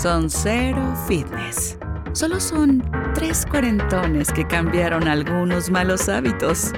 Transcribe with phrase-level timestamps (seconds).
[0.00, 1.76] Son cero fitness.
[2.14, 2.82] Solo son
[3.14, 6.72] tres cuarentones que cambiaron algunos malos hábitos.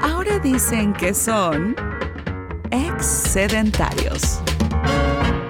[0.00, 1.76] Ahora dicen que son
[2.70, 4.40] excedentarios.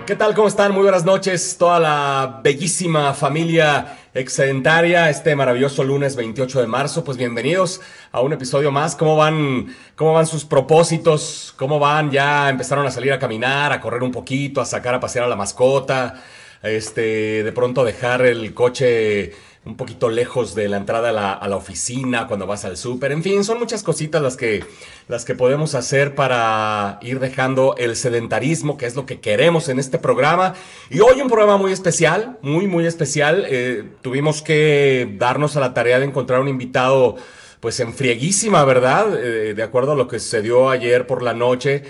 [0.04, 0.34] ¿Qué tal?
[0.34, 0.72] ¿Cómo están?
[0.72, 7.04] Muy buenas noches, toda la bellísima familia excedentaria, este maravilloso lunes 28 de marzo.
[7.04, 8.96] Pues bienvenidos a un episodio más.
[8.96, 11.54] ¿Cómo van, cómo van sus propósitos?
[11.56, 12.10] ¿Cómo van?
[12.10, 15.28] ¿Ya empezaron a salir a caminar, a correr un poquito, a sacar a pasear a
[15.28, 16.20] la mascota?
[16.62, 19.32] Este, de pronto dejar el coche
[19.64, 23.12] un poquito lejos de la entrada a la, a la oficina, cuando vas al súper,
[23.12, 24.64] en fin, son muchas cositas las que,
[25.08, 29.78] las que podemos hacer para ir dejando el sedentarismo, que es lo que queremos en
[29.78, 30.54] este programa.
[30.88, 33.44] Y hoy un programa muy especial, muy, muy especial.
[33.48, 37.16] Eh, tuvimos que darnos a la tarea de encontrar un invitado
[37.60, 39.22] pues en frieguísima, ¿verdad?
[39.22, 41.82] Eh, de acuerdo a lo que sucedió ayer por la noche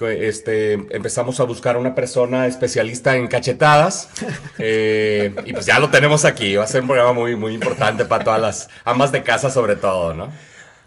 [0.00, 4.08] este, empezamos a buscar una persona especialista en cachetadas
[4.58, 6.56] eh, y pues ya lo tenemos aquí.
[6.56, 9.76] Va a ser un programa muy, muy importante para todas las amas de casa sobre
[9.76, 10.32] todo, ¿no?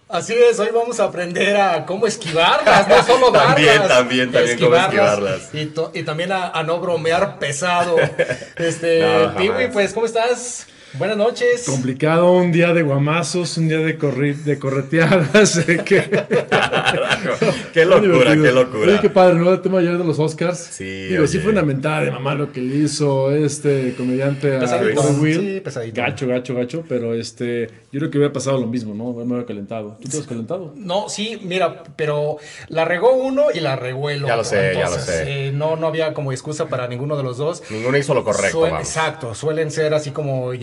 [0.07, 3.55] Así es, hoy vamos a aprender a cómo esquivarlas, no solo darlas.
[3.55, 5.49] también, también, también cómo esquivarlas.
[5.53, 7.95] Y, y también a, a, no bromear pesado.
[8.55, 10.67] Este, no, Piwi, pues, ¿cómo estás?
[10.97, 11.65] Buenas noches.
[11.65, 15.55] Complicado, un día de guamazos, un día de, corri de correteadas.
[15.67, 16.03] Eh, que...
[17.73, 18.91] qué locura, qué locura.
[18.91, 19.51] Oye, qué padre, ¿no?
[19.51, 20.59] El tema ayer de los Oscars.
[20.59, 21.07] Sí.
[21.07, 21.27] Digo, oye.
[21.27, 25.01] sí fue una mentada de mamá lo que le hizo este comediante pesadito.
[25.01, 25.39] a Will.
[25.39, 26.01] Sí, pesadito.
[26.01, 26.83] Gacho, gacho, gacho.
[26.87, 29.13] Pero este, yo creo que hubiera pasado lo mismo, ¿no?
[29.25, 29.97] Me había calentado.
[30.01, 30.73] ¿Tú te has calentado?
[30.75, 34.27] No, sí, mira, pero la regó uno y la regó el otro.
[34.27, 35.47] Ya lo sé, Entonces, ya lo sé.
[35.47, 37.63] Eh, no, no había como excusa para ninguno de los dos.
[37.71, 38.59] Ninguno hizo lo correcto.
[38.59, 40.53] Suel, exacto, suelen ser así como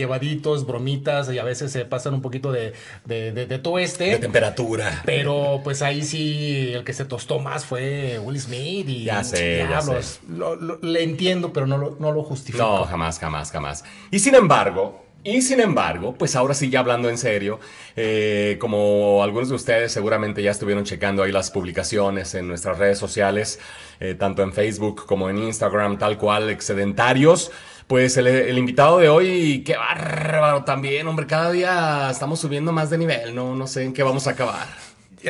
[0.67, 2.73] bromitas y a veces se pasan un poquito de,
[3.05, 4.05] de, de, de tueste.
[4.05, 5.03] De temperatura.
[5.05, 9.67] Pero pues ahí sí el que se tostó más fue Will Smith y ya sé,
[9.67, 10.21] diablos, ya sé.
[10.29, 12.65] Lo, lo, le entiendo, pero no lo, no lo justifico.
[12.65, 13.85] No, jamás, jamás, jamás.
[14.11, 17.61] Y sin embargo, y sin embargo, pues ahora sí ya hablando en serio,
[17.95, 22.99] eh, como algunos de ustedes seguramente ya estuvieron checando ahí las publicaciones en nuestras redes
[22.99, 23.61] sociales,
[24.01, 27.53] eh, tanto en Facebook como en Instagram, tal cual, excedentarios.
[27.87, 32.91] Pues el, el, invitado de hoy, qué bárbaro también, hombre, cada día estamos subiendo más
[32.91, 34.67] de nivel, no, no sé en qué vamos a acabar.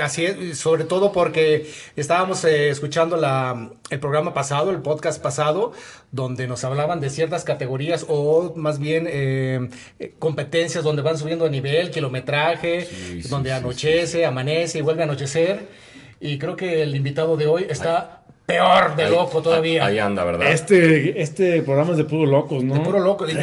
[0.01, 5.73] Así es, sobre todo porque estábamos eh, escuchando la, el programa pasado, el podcast pasado,
[6.13, 9.69] donde nos hablaban de ciertas categorías o más bien eh,
[10.19, 15.05] competencias donde van subiendo de nivel, kilometraje, sí, donde anochece, sí, amanece y vuelve a
[15.05, 15.69] anochecer.
[16.21, 18.22] Y creo que el invitado de hoy está...
[18.53, 19.87] Peor de ahí, loco todavía.
[19.87, 20.53] Ahí anda, ¿verdad?
[20.53, 22.75] Este, este programa es de puro locos, ¿no?
[22.75, 23.27] De puro loco.
[23.29, 23.35] Y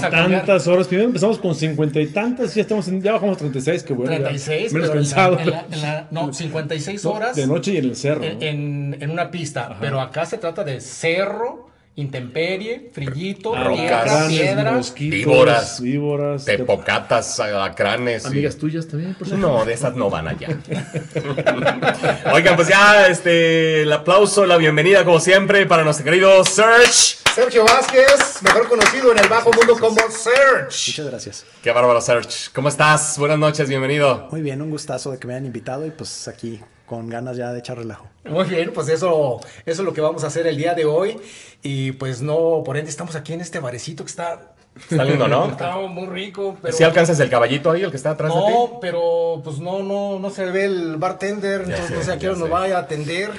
[0.00, 0.86] tantas horas.
[0.86, 4.12] Primero empezamos con cincuenta y tantas, ya estamos en, ya bajamos 36, que bueno.
[4.12, 5.38] 36, menos pero cansado.
[5.40, 7.36] En la, en la, no, 56 horas.
[7.36, 8.22] De noche y en el cerro.
[8.22, 8.44] En, ¿no?
[8.44, 9.66] en, en una pista.
[9.66, 9.78] Ajá.
[9.80, 18.26] Pero acá se trata de cerro, intemperie, frillito, rocas, piedra, víboras, víboras, tepocatas, alacranes.
[18.26, 18.58] Amigas y...
[18.58, 20.48] tuyas también, por No, de esas no van allá.
[22.32, 27.18] Oigan, pues ya este el aplauso, la bienvenida como siempre para nuestro querido Serge.
[27.32, 30.90] Sergio Vázquez, mejor conocido en el bajo mundo como Serge.
[30.90, 31.46] Muchas gracias.
[31.62, 32.50] Qué bárbaro, Serge.
[32.52, 33.18] ¿Cómo estás?
[33.18, 34.28] Buenas noches, bienvenido.
[34.32, 36.60] Muy bien, un gustazo de que me hayan invitado y pues aquí
[36.94, 38.06] con ganas ya de echar relajo.
[38.24, 41.18] Muy bien, pues eso, eso es lo que vamos a hacer el día de hoy.
[41.62, 44.52] Y pues no, por ende estamos aquí en este barecito que está...
[44.76, 45.46] Está lindo, ¿no?
[45.50, 46.76] Está muy rico, pero...
[46.76, 48.52] ¿Sí alcanzas el caballito ahí, el que está atrás no, de ti?
[48.52, 52.12] No, pero pues no, no, no se ve el bartender, ya entonces sé, no sé
[52.12, 53.30] a qué hora nos vaya a atender.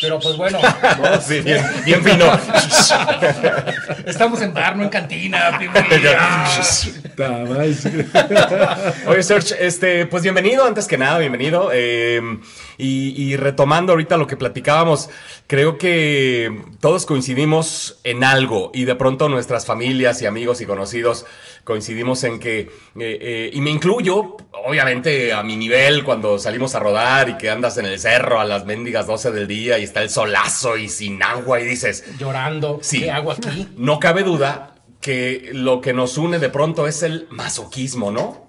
[0.00, 0.58] Pero pues bueno,
[1.02, 2.26] No, sí, bien, bien fino.
[4.06, 5.58] estamos en bar, no en cantina.
[9.06, 11.70] Oye, Serge, este, pues bienvenido, antes que nada, bienvenido.
[11.72, 12.20] Eh,
[12.78, 15.08] y, y retomando ahorita lo que platicábamos,
[15.46, 21.24] creo que todos coincidimos en algo y de pronto nuestras familias y amigos y conocidos
[21.66, 26.78] coincidimos en que, eh, eh, y me incluyo, obviamente a mi nivel, cuando salimos a
[26.78, 30.02] rodar y que andas en el cerro a las mendigas 12 del día y está
[30.02, 32.78] el solazo y sin agua y dices, Llorando.
[32.82, 33.00] Sí.
[33.00, 33.68] ¿Qué hago aquí?
[33.78, 38.46] no cabe duda que lo que nos une de pronto es el masoquismo, ¿no?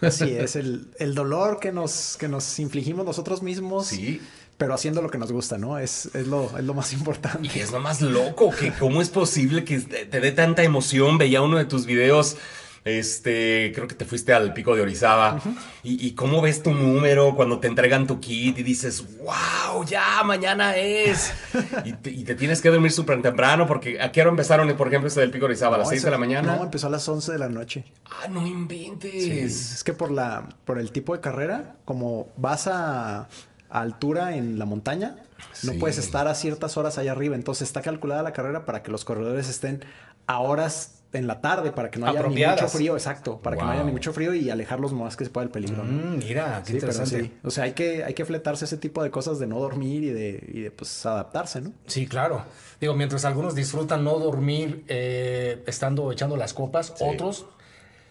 [0.00, 4.20] Así es, el, el dolor que nos, que nos infligimos nosotros mismos, Sí.
[4.58, 5.78] pero haciendo lo que nos gusta, ¿no?
[5.78, 7.48] Es, es, lo, es lo más importante.
[7.54, 11.16] Y es lo más loco, que cómo es posible que te te dé tanta emoción.
[11.16, 12.36] Veía uno de tus videos,
[12.84, 15.40] este, creo que te fuiste al pico de Orizaba,
[15.82, 20.22] y, y cómo ves tu número cuando te entregan tu kit y dices, wow, ya,
[20.22, 21.32] mañana es.
[21.84, 24.88] y, te, y te tienes que dormir súper temprano, porque ¿a qué hora empezaron, por
[24.88, 25.76] ejemplo, este del pico de Orizaba?
[25.76, 26.56] ¿A las No, 6 ese- de la mañana?
[26.56, 27.84] No, empezó a las 11 de la noche.
[28.04, 29.14] Ah, no inventes.
[29.14, 33.28] Es, es que por, la, por el tipo de carrera, como vas a, a
[33.70, 35.16] altura en la montaña,
[35.62, 35.78] no Sí.
[35.78, 37.34] puedes estar a ciertas horas allá arriba.
[37.34, 39.84] Entonces está calculada la carrera para que los corredores estén
[40.26, 43.62] a horas en la tarde, para que no haya ni mucho frío, exacto, para que
[43.62, 45.82] no haya ni mucho frío y alejarlos lo más que se pueda del peligro.
[45.84, 47.22] Mm, mira, qué Sí, pero interesante.
[47.22, 47.32] sí.
[47.42, 50.10] O sea, hay que, hay que fletarse ese tipo de cosas de no dormir y
[50.10, 51.72] de, y de pues adaptarse, ¿no?
[51.86, 52.42] Sí, claro.
[52.80, 57.46] Digo, mientras algunos disfrutan no dormir eh, estando echando las copas, otros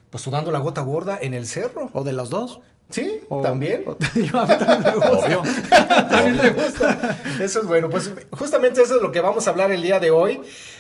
[0.10, 1.90] pues sudando la gota gorda en el cerro.
[1.94, 2.60] O de los dos.
[2.94, 3.84] Sí, O- también.
[3.88, 5.26] o- Yo a mí también me gusta.
[5.26, 5.42] Obvio.
[6.10, 7.18] También me gusta.
[7.42, 7.90] Eso es bueno.
[7.90, 10.40] Pues justamente eso es lo que vamos a hablar el día de hoy.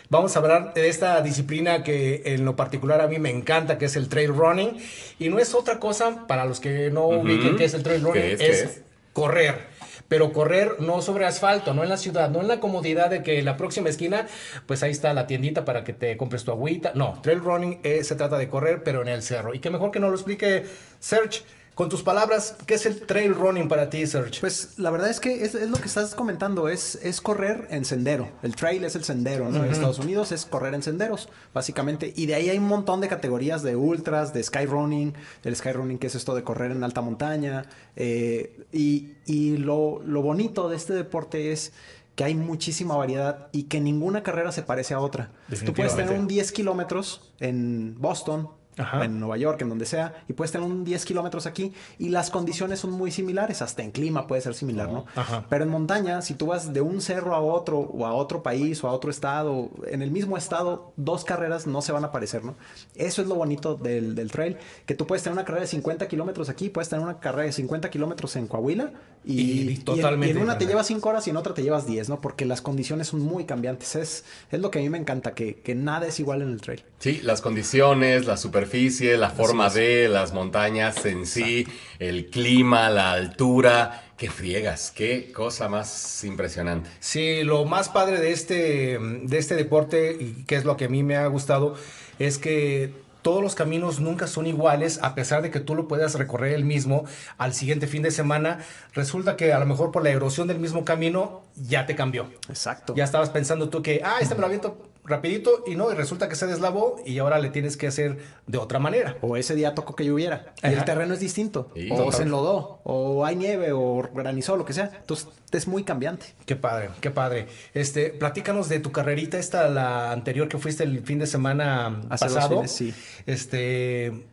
[0.09, 3.85] Vamos a hablar de esta disciplina que en lo particular a mí me encanta, que
[3.85, 4.77] es el trail running.
[5.17, 8.21] Y no es otra cosa, para los que no ubiquen qué es el trail running,
[8.21, 8.39] ¿Qué es?
[8.39, 8.81] ¿Qué es, es?
[9.11, 9.73] correr.
[10.07, 13.39] Pero correr no sobre asfalto, no en la ciudad, no en la comodidad de que
[13.39, 14.27] en la próxima esquina,
[14.67, 16.91] pues ahí está la tiendita para que te compres tu agüita.
[16.93, 19.55] No, trail running eh, se trata de correr, pero en el cerro.
[19.55, 20.65] Y qué mejor que nos lo explique
[20.99, 21.41] Serge
[21.75, 22.55] con tus palabras.
[22.65, 24.39] ¿Qué es el trail running para ti, Serge?
[24.39, 27.85] Pues la verdad es que es, es lo que estás comentando, es, es correr en
[27.85, 28.29] sendero.
[28.41, 29.63] El trail es el sendero, ¿no?
[29.63, 32.13] En Estados Unidos es correr en senderos, básicamente.
[32.15, 36.07] Y de ahí hay un montón de categorías de ultras, de skyrunning, el skyrunning que
[36.07, 37.65] es esto de correr en alta montaña.
[37.95, 41.71] eh, y y lo, lo bonito de este deporte es
[42.15, 45.31] que hay muchísima variedad y que ninguna carrera se parece a otra.
[45.65, 49.03] Tú puedes tener un 10 kilómetros en Boston, Ajá.
[49.05, 52.29] en Nueva York, en donde sea, y puedes tener un 10 kilómetros aquí y las
[52.29, 55.05] condiciones son muy similares, hasta en clima puede ser similar, ¿no?
[55.15, 55.45] Ajá.
[55.49, 58.83] Pero en montaña, si tú vas de un cerro a otro, o a otro país,
[58.83, 62.43] o a otro estado, en el mismo estado, dos carreras no se van a parecer,
[62.43, 62.55] ¿no?
[62.95, 66.07] Eso es lo bonito del, del trail, que tú puedes tener una carrera de 50
[66.07, 68.91] kilómetros aquí, puedes tener una carrera de 50 kilómetros en Coahuila,
[69.25, 71.53] y, Y y en- totalmente y en, una te llevas 5 horas y en otra
[71.53, 72.19] te llevas 10, ¿no?
[72.19, 73.95] Porque las condiciones son muy cambiantes.
[73.95, 76.59] Es, es lo que a mí me encanta, que, que nada es igual en el
[76.59, 76.83] trail.
[76.99, 81.67] Sí, las condiciones, la superficie, la forma de las montañas en sí,
[81.99, 84.03] el clima, la altura.
[84.17, 86.89] Qué friegas, qué cosa más impresionante.
[87.01, 90.89] Sí, lo más padre de este, de este deporte, y que es lo que a
[90.89, 91.75] mí me ha gustado,
[92.19, 96.15] es que todos los caminos nunca son iguales, a pesar de que tú lo puedas
[96.15, 97.03] recorrer el mismo
[97.37, 98.59] al siguiente fin de semana.
[98.93, 102.29] Resulta que a lo mejor por la erosión del mismo camino ya te cambió.
[102.47, 102.93] Exacto.
[102.95, 106.29] Ya estabas pensando tú que, ah, este me lo aviento rapidito y no, y resulta
[106.29, 109.17] que se deslavó y ahora le tienes que hacer de otra manera.
[109.21, 110.53] O ese día tocó que lloviera.
[110.63, 111.71] Y el terreno es distinto.
[111.75, 112.13] Sí, o total.
[112.13, 112.79] se enlodó.
[112.83, 113.71] O hay nieve.
[113.73, 114.55] O granizó.
[114.55, 114.91] Lo que sea.
[114.99, 116.27] Entonces es muy cambiante.
[116.45, 117.47] Qué padre, qué padre.
[117.73, 122.25] Este, platícanos de tu carrerita esta, la anterior que fuiste el fin de semana Hace
[122.25, 122.55] dos pasado.
[122.57, 122.93] fines, sí.
[123.25, 124.25] Este,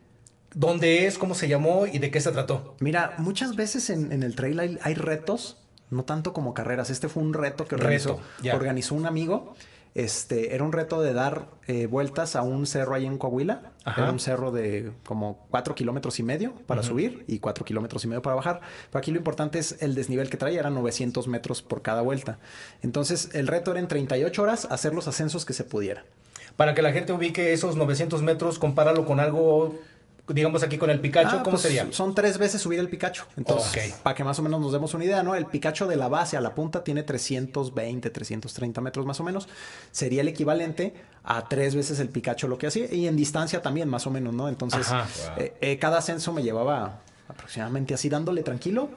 [0.53, 1.17] ¿dónde es?
[1.17, 1.85] ¿Cómo se llamó?
[1.85, 2.75] ¿Y de qué se trató?
[2.79, 5.57] Mira, muchas veces en, en el trail hay, hay retos.
[5.89, 6.89] No tanto como carreras.
[6.89, 9.55] Este fue un reto que organizó un amigo.
[9.93, 13.73] Este, era un reto de dar eh, vueltas a un cerro ahí en Coahuila.
[13.83, 14.03] Ajá.
[14.03, 18.07] Era un cerro de como cuatro kilómetros y medio para subir y cuatro kilómetros y
[18.07, 18.61] medio para bajar.
[18.89, 22.39] Pero aquí lo importante es el desnivel que traía, eran 900 metros por cada vuelta.
[22.81, 26.05] Entonces, el reto era en 38 horas hacer los ascensos que se pudiera.
[26.55, 29.75] Para que la gente ubique esos 900 metros, compáralo con algo,
[30.27, 31.87] digamos aquí con el Picacho, Ah, ¿cómo pues, sería?
[31.91, 33.25] Son tres veces subir el Picacho.
[33.37, 35.35] Entonces, para que más o menos nos demos una idea, ¿no?
[35.35, 39.47] El Picacho de la base a la punta tiene 320, 330 metros más o menos.
[39.91, 42.93] Sería el equivalente a tres veces el Picacho lo que hacía.
[42.93, 44.47] Y en distancia también, más o menos, ¿no?
[44.49, 45.07] Entonces, Ajá.
[45.37, 48.89] eh, eh, cada ascenso me llevaba aproximadamente así dándole tranquilo.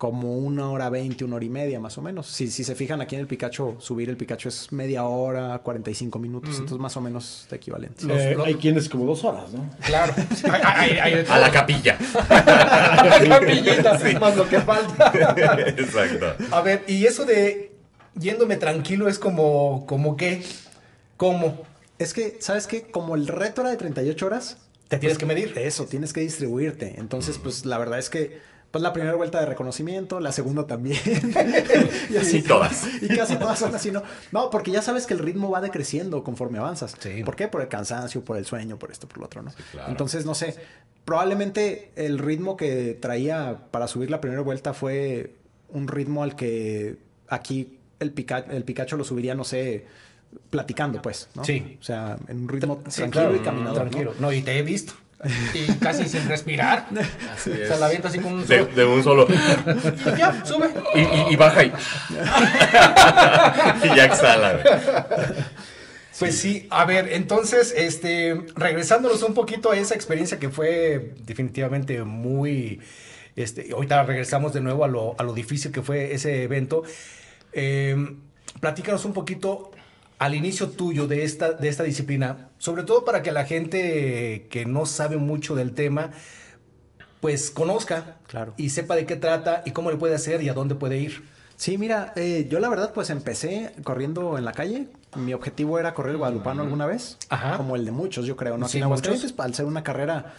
[0.00, 2.26] Como una hora veinte, una hora y media más o menos.
[2.26, 6.18] Si, si se fijan aquí en el Picacho, subir el Picacho es media hora, 45
[6.18, 8.06] minutos, entonces más o menos es equivalente.
[8.08, 9.68] Eh, hay quienes como dos horas, ¿no?
[9.84, 10.14] Claro.
[10.50, 11.98] Hay- hay- hay de A la capilla.
[12.30, 15.12] La capillita, más lo que falta.
[15.68, 16.32] Exacto.
[16.50, 17.72] A ver, y eso de
[18.14, 20.42] yéndome tranquilo es como, como qué,
[21.18, 21.62] cómo.
[21.98, 22.90] Es que, ¿sabes qué?
[22.90, 24.56] Como el reto era de 38 horas,
[24.88, 25.52] Te tienes que medir.
[25.58, 26.94] Eso, tienes que distribuirte.
[26.98, 28.38] Entonces, pues la verdad es que
[28.70, 30.98] pues la primera vuelta de reconocimiento, la segunda también.
[32.10, 32.86] y Sí, todas.
[33.02, 34.02] Y casi todas son así, ¿no?
[34.32, 36.94] No, porque ya sabes que el ritmo va decreciendo conforme avanzas.
[37.00, 37.24] Sí.
[37.24, 37.48] ¿Por qué?
[37.48, 39.52] Por el cansancio, por el sueño, por esto, por lo otro, ¿no?
[39.72, 39.90] claro.
[39.90, 40.54] Entonces, no sé.
[41.04, 45.34] Probablemente el ritmo que traía para subir la primera vuelta fue
[45.70, 46.98] un ritmo al que
[47.28, 49.86] aquí el, pica- el Picacho lo subiría, no sé,
[50.50, 51.44] platicando, pues, ¿no?
[51.44, 51.76] Sí.
[51.80, 53.90] O sea, en un ritmo Sí, tranquilo claro, y caminador, ¿no?
[53.90, 54.14] Tranquilo.
[54.20, 54.32] ¿no?
[54.32, 54.92] y te he visto.
[55.54, 56.86] Y casi sin respirar.
[57.34, 57.68] Así O es.
[57.68, 58.74] sea, la avienta así con un De, solo.
[58.74, 59.26] de un solo.
[59.28, 59.34] Y
[60.18, 60.70] ya, sube.
[60.94, 61.68] Y, y- y baja y.
[63.84, 64.60] y ya exhala.
[66.18, 72.02] Pues sí, a ver, entonces, este, regresándonos un poquito a esa experiencia que fue definitivamente
[72.04, 72.80] muy,
[73.36, 76.82] este, ahorita regresamos de nuevo a lo, a lo difícil que fue ese evento.
[77.52, 77.96] Eh,
[78.60, 79.70] platícanos un poquito
[80.20, 84.66] al inicio tuyo de esta, de esta disciplina, sobre todo para que la gente que
[84.66, 86.10] no sabe mucho del tema,
[87.20, 88.54] pues conozca Claro.
[88.56, 91.24] y sepa de qué trata y cómo le puede hacer y a dónde puede ir.
[91.56, 94.88] Sí, mira, eh, yo la verdad pues empecé corriendo en la calle.
[95.16, 97.18] Mi objetivo era correr el guadalupano alguna vez.
[97.28, 97.56] Ajá.
[97.56, 98.64] Como el de muchos, yo creo, ¿no?
[98.66, 99.44] Aquí Sí, en Aguascalientes, muchos.
[99.44, 100.34] al ser una carrera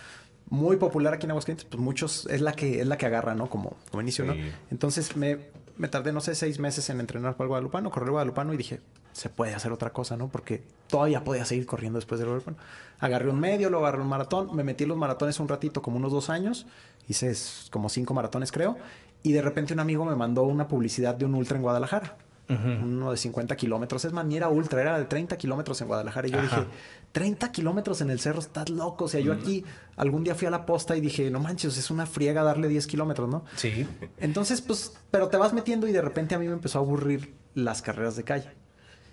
[0.50, 3.50] muy popular aquí en Aguascalientes, pues muchos es la que es la que agarra, ¿no?
[3.50, 4.34] Como, como inicio, ¿no?
[4.72, 5.38] Entonces me,
[5.78, 8.58] me tardé, no sé, seis meses en entrenar para el guadalupano, correr el guadalupano y
[8.58, 8.80] dije,
[9.14, 10.30] se puede hacer otra cosa, ¿no?
[10.30, 12.58] Porque todavía podía seguir corriendo después del guadalupano.
[13.00, 15.98] Agarré un medio, luego agarré un maratón, me metí en los maratones un ratito, como
[15.98, 16.68] unos dos años,
[17.08, 17.34] hice
[17.72, 18.78] como cinco maratones creo,
[19.24, 22.18] y de repente un amigo me mandó una publicidad de un ultra en Guadalajara.
[22.50, 24.04] Uno de 50 kilómetros.
[24.04, 26.28] Es más, ni era ultra, era de 30 kilómetros en Guadalajara.
[26.28, 26.58] Y yo Ajá.
[26.58, 26.68] dije,
[27.14, 29.06] 30 kilómetros en el cerro, estás loco.
[29.06, 29.64] O sea, yo aquí
[29.96, 32.88] algún día fui a la posta y dije, no manches, es una friega darle 10
[32.88, 33.46] kilómetros, ¿no?
[33.56, 33.88] Sí.
[34.18, 37.34] Entonces, pues, pero te vas metiendo y de repente a mí me empezó a aburrir
[37.54, 38.50] las carreras de calle.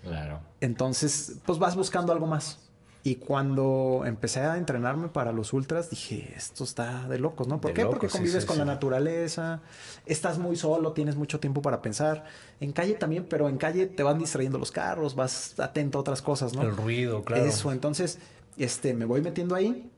[0.03, 0.39] Claro.
[0.61, 2.59] Entonces, pues vas buscando algo más.
[3.01, 7.61] Y cuando empecé a entrenarme para los ultras, dije, esto está de locos, ¿no?
[7.61, 7.81] ¿Por De qué?
[7.83, 8.59] locos, Porque sí, convives sí, con sí.
[8.59, 9.61] la naturaleza,
[10.05, 12.25] estás muy solo, tienes mucho tiempo para pensar.
[12.59, 16.21] En calle también, pero en calle te van distrayendo los carros, vas atento a otras
[16.21, 16.61] cosas, ¿no?
[16.61, 17.45] El ruido, claro.
[17.45, 18.19] Eso, entonces,
[18.57, 19.89] este, me voy metiendo ahí.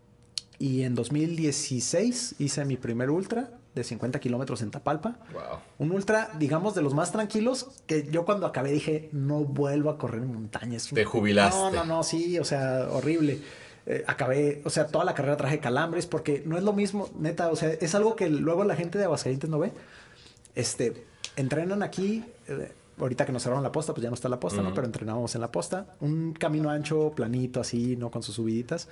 [0.59, 5.17] Y en 2016 hice mi primer ultra de 50 kilómetros en Tapalpa.
[5.33, 5.59] Wow.
[5.79, 9.97] Un ultra, digamos, de los más tranquilos, que yo cuando acabé dije, no vuelvo a
[9.97, 10.89] correr en montañas.
[10.93, 11.57] Te jubilaste.
[11.57, 13.39] No, no, no, sí, o sea, horrible.
[13.85, 17.49] Eh, acabé, o sea, toda la carrera traje calambres porque no es lo mismo, neta,
[17.49, 19.71] o sea, es algo que luego la gente de Aguascalientes no ve.
[20.53, 24.39] Este, entrenan aquí, eh, ahorita que nos cerraron la posta, pues ya no está la
[24.39, 24.73] posta, ¿no?
[24.73, 28.11] Pero entrenábamos en la posta, un camino ancho, planito, así, ¿no?
[28.11, 28.87] Con sus subiditas.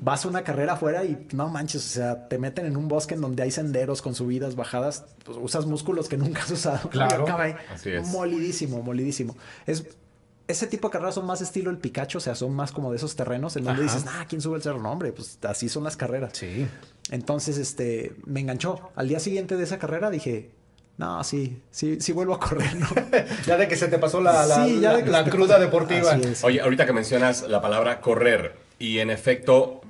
[0.00, 3.14] Vas a una carrera afuera y no manches, o sea, te meten en un bosque
[3.14, 6.90] en donde hay senderos con subidas, bajadas, pues usas músculos que nunca has usado.
[6.96, 7.24] Claro.
[7.26, 8.08] Y acabé Así es.
[8.08, 9.36] molidísimo, molidísimo.
[9.66, 9.84] Es
[10.48, 12.98] ese tipo de carreras son más estilo el Picacho, o sea, son más como de
[12.98, 13.94] esos terrenos en donde Ajá.
[13.94, 14.80] dices, ah, ¿quién sube el cerro?
[14.80, 16.30] No, hombre, pues así son las carreras.
[16.34, 16.66] Sí.
[17.10, 18.90] Entonces, este, me enganchó.
[18.94, 20.50] Al día siguiente de esa carrera dije,
[20.98, 22.88] no, sí, sí, sí vuelvo a correr, ¿no?
[23.46, 25.58] Ya de que se te pasó la, la, Sí, ya la- de que la cruda
[25.58, 26.12] deportiva.
[26.12, 26.44] Así es.
[26.44, 29.80] Oye, ahorita que mencionas la palabra correr, y en efecto,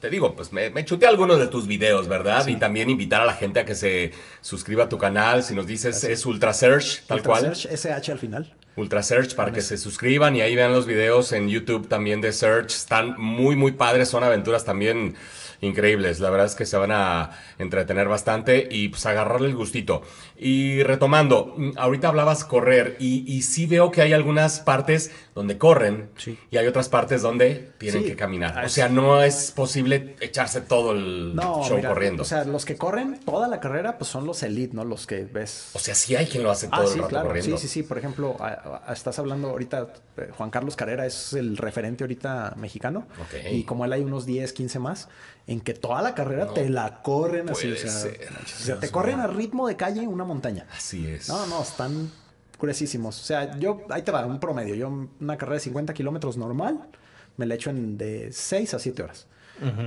[0.00, 2.46] te digo, pues me, me chuté algunos de tus videos, ¿verdad?
[2.46, 5.42] Y también invitar a la gente a que se suscriba a tu canal.
[5.42, 7.56] Si nos dices, es Ultra Search, tal Ultra cual.
[7.56, 8.54] Search, SH al final.
[8.76, 12.32] Ultra Search para que se suscriban y ahí vean los videos en YouTube también de
[12.32, 12.70] Search.
[12.72, 14.08] Están muy, muy padres.
[14.08, 15.16] Son aventuras también
[15.60, 16.20] increíbles.
[16.20, 20.02] La verdad es que se van a entretener bastante y pues agarrarle el gustito.
[20.40, 25.58] Y retomando, mm, ahorita hablabas correr y, y sí veo que hay algunas partes donde
[25.58, 26.38] corren Sí.
[26.50, 28.08] y hay otras partes donde tienen Sí.
[28.10, 28.54] que caminar.
[28.56, 32.22] Ah, O sea, no es posible echarse todo el No, show mira, corriendo.
[32.22, 34.84] o sea, los que corren toda la carrera, pues son los elite, ¿no?
[34.84, 37.08] Los que ves O sea, sí hay quien lo hace todo Ah, el sí, rato
[37.08, 37.26] claro.
[37.28, 37.56] corriendo.
[37.58, 37.82] Sí, sí, sí.
[37.82, 42.54] Por ejemplo, a- a- estás hablando ahorita, eh, Juan Carlos Carrera es el referente ahorita
[42.56, 43.06] mexicano.
[43.20, 43.52] Ok.
[43.52, 45.08] Y como él hay unos 10, 15 más,
[45.48, 47.72] en que toda la carrera te la corren así.
[47.72, 50.66] O sea, o sea, te corren a ritmo de calle una montaña.
[50.74, 51.28] Así es.
[51.28, 52.10] No, no, están
[52.60, 53.20] gruesísimos.
[53.20, 54.74] O sea, yo, ahí te va, un promedio.
[54.74, 54.88] Yo
[55.20, 56.78] una carrera de 50 kilómetros normal,
[57.36, 59.26] me la echo en de 6 a 7 horas.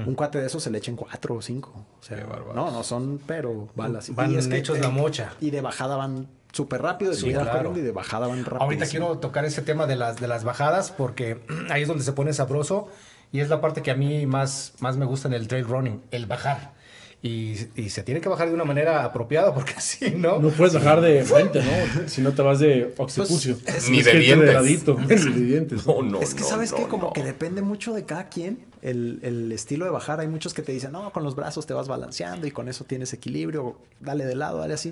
[0.06, 1.70] Un cuate de esos se le echa en 4 o 5.
[1.70, 2.18] O sea,
[2.54, 4.14] no, no son, pero balas.
[4.14, 5.34] Van Y es que, hechos la mocha.
[5.40, 7.58] Y de bajada van súper rápido, de Sí, subida claro.
[7.60, 8.64] corriendo y de bajada van rápido.
[8.64, 12.12] Ahorita quiero tocar ese tema de las, de las bajadas porque ahí es donde se
[12.12, 12.90] pone sabroso
[13.32, 16.02] y es la parte que a mí más, más me gusta en el trail running,
[16.12, 16.74] el bajar.
[17.24, 20.40] Y, y se tiene que bajar de una manera apropiada porque si no...
[20.40, 22.10] No puedes bajar de frente, ¿no?
[22.10, 23.58] Si no te vas de occipucio.
[23.68, 24.54] es- Ni de dientes.
[24.54, 25.86] ladito, Ni de dientes.
[25.86, 27.14] No, no, es que no, sabes no, que como no.
[27.14, 30.20] que depende mucho de cada quien el, el estilo de bajar.
[30.20, 32.86] Hay muchos que te dicen, no, con los brazos te vas balanceando y con eso
[32.86, 34.92] tienes equilibrio, dale de lado, dale así.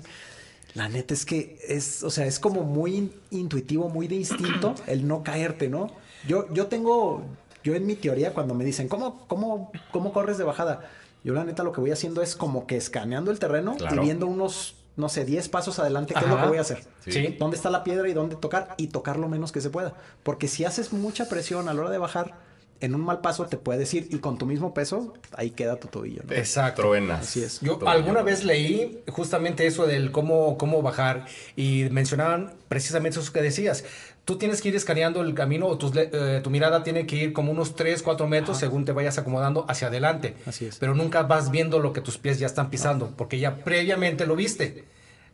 [0.74, 4.76] La neta es que es, o sea, es como muy in- intuitivo, muy de instinto
[4.86, 5.88] el no caerte, ¿no?
[6.28, 7.24] Yo, yo tengo,
[7.64, 10.88] yo en mi teoría cuando me dicen, ¿cómo, cómo, cómo corres de bajada?
[11.24, 13.96] Yo la neta lo que voy haciendo es como que escaneando el terreno Claro.
[13.96, 16.82] y viendo unos, no sé, 10 pasos adelante, ¿qué es lo que voy a hacer?
[17.06, 17.36] Sí.
[17.38, 19.94] dónde está la piedra y dónde tocar y tocar lo menos que se pueda.
[20.22, 22.34] Porque si haces mucha presión a la hora de bajar,
[22.82, 25.88] en un mal paso te puedes ir y con tu mismo peso, ahí queda tu
[25.88, 26.22] tobillo.
[26.26, 26.34] ¿no?
[26.34, 26.80] Exacto.
[26.80, 27.20] Truenas.
[27.20, 27.60] Así es.
[27.60, 33.42] Yo alguna vez leí justamente eso del cómo, cómo bajar y mencionaban precisamente eso que
[33.42, 33.84] decías.
[34.24, 37.32] Tú tienes que ir escaneando el camino o tus eh, tu mirada tiene que ir
[37.32, 40.36] como unos 3, 4 metros según te vayas acomodando hacia adelante.
[40.46, 40.76] Así es.
[40.78, 44.36] Pero nunca vas viendo lo que tus pies ya están pisando porque ya previamente lo
[44.36, 44.84] viste.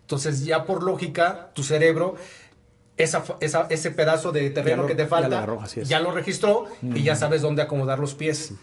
[0.03, 2.15] Entonces ya por lógica tu cerebro...
[2.99, 6.01] Esa, fa- esa- ese pedazo de terreno lo- que te ya falta lo agarró, ya
[6.01, 6.65] lo registró
[6.95, 8.55] y ya sabes dónde acomodar los pies.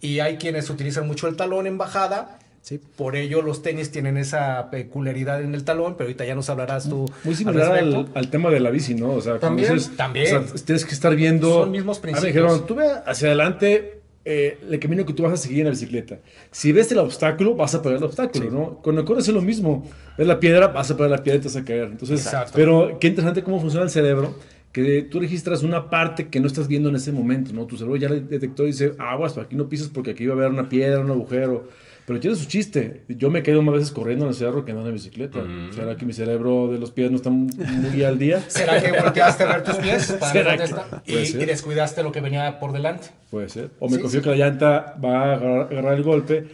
[0.00, 2.38] Y hay quienes utilizan mucho el talón en bajada.
[2.64, 2.80] Sí.
[2.96, 6.88] Por ello los tenis tienen esa peculiaridad en el talón, pero ahorita ya nos hablarás
[6.88, 7.04] tú.
[7.22, 9.10] Muy similar al, al tema de la bici, ¿no?
[9.12, 10.34] O sea, También, dices, también.
[10.34, 11.50] o sea, tienes que estar viendo.
[11.64, 12.34] Son mismos A mí me principios.
[12.34, 15.70] dijeron, tú ve hacia adelante eh, el camino que tú vas a seguir en la
[15.72, 16.20] bicicleta.
[16.52, 18.78] Si ves el obstáculo, vas a pegar el obstáculo, ¿no?
[18.82, 19.86] Cuando corres es lo mismo.
[20.16, 21.84] Ves la piedra, vas a pegar la piedra y te vas a caer.
[21.92, 22.52] Entonces, Exacto.
[22.56, 24.34] pero qué interesante cómo funciona el cerebro.
[24.72, 27.66] Que tú registras una parte que no estás viendo en ese momento, ¿no?
[27.66, 30.36] Tu cerebro ya le detectó y dice, aguas, aquí no pisas porque aquí va a
[30.38, 31.68] haber una piedra, un agujero.
[32.06, 33.02] Pero tiene su chiste.
[33.08, 35.42] Yo me quedo más veces corriendo en el cerro que andando en bicicleta.
[35.74, 38.42] ¿Será que mi cerebro de los pies no está muy al día?
[38.48, 40.12] ¿Será que volteaste a ver tus pies?
[40.20, 41.02] para ver ¿Será dónde que- está?
[41.02, 41.42] puede Y, ser?
[41.42, 43.08] y descuidaste lo que venía por delante.
[43.30, 43.70] Puede ser.
[43.78, 44.24] O me Sí, confío sí.
[44.24, 46.46] que la llanta va a agarrar, agarrar el golpe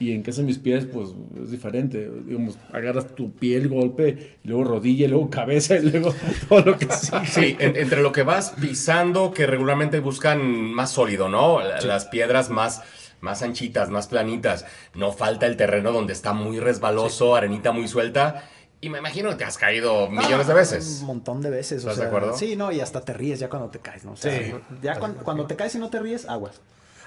[0.00, 1.08] y en caso de mis pies, pues
[1.42, 2.08] es diferente.
[2.26, 6.14] Digamos, agarras tu pie el golpe, y luego rodilla, y luego cabeza, y luego
[6.48, 7.26] todo lo que sigue.
[7.26, 10.40] Sí, en- entre lo que vas pisando, que regularmente buscan
[10.72, 11.60] más sólido, ¿no?
[11.60, 12.82] La- Las piedras más,
[13.20, 14.64] más anchitas, más planitas.
[14.94, 18.44] No falta el terreno donde está muy resbaloso, arenita muy suelta.
[18.80, 20.98] Y me imagino que te has caído millones de veces.
[21.00, 21.84] Un montón de veces.
[21.84, 22.36] o ¿Estás de acuerdo?
[22.36, 24.12] Sí, no, y hasta te ríes ya cuando te caes, ¿no?
[24.12, 24.54] O sea, Sí.
[24.82, 26.60] Ya cuan- cuando te caes y no te ríes, aguas.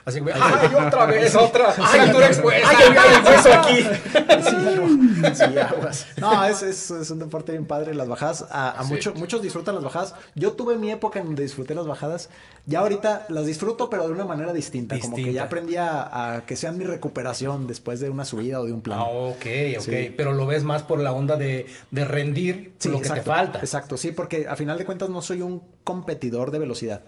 [0.03, 1.73] Así que, ¡ay, otra vez, otra!
[1.77, 2.69] ¡Ay, tú expuesta!
[2.69, 3.87] ¡Ay, aquí!
[4.49, 4.55] Sí,
[5.21, 6.07] no, sí, aguas.
[6.17, 7.93] No, es, es, es un deporte bien padre.
[7.93, 8.89] Las bajadas, a, a Sí.
[8.93, 10.15] mucho- muchos disfrutan las bajadas.
[10.35, 12.29] Yo tuve mi época en donde disfruté las bajadas.
[12.65, 14.97] Ya ahorita las disfruto, pero de una manera distinta.
[14.99, 18.65] Como que ya aprendí a, a que sean mi recuperación después de una subida o
[18.65, 18.99] de un plan.
[18.99, 19.45] Ah, ok,
[19.77, 19.81] ok.
[19.83, 20.13] Sí.
[20.17, 23.59] Pero lo ves más por la onda de, de rendir Sí, lo que te falta.
[23.59, 27.01] Exacto, sí, porque a final de cuentas no soy un competidor de velocidad.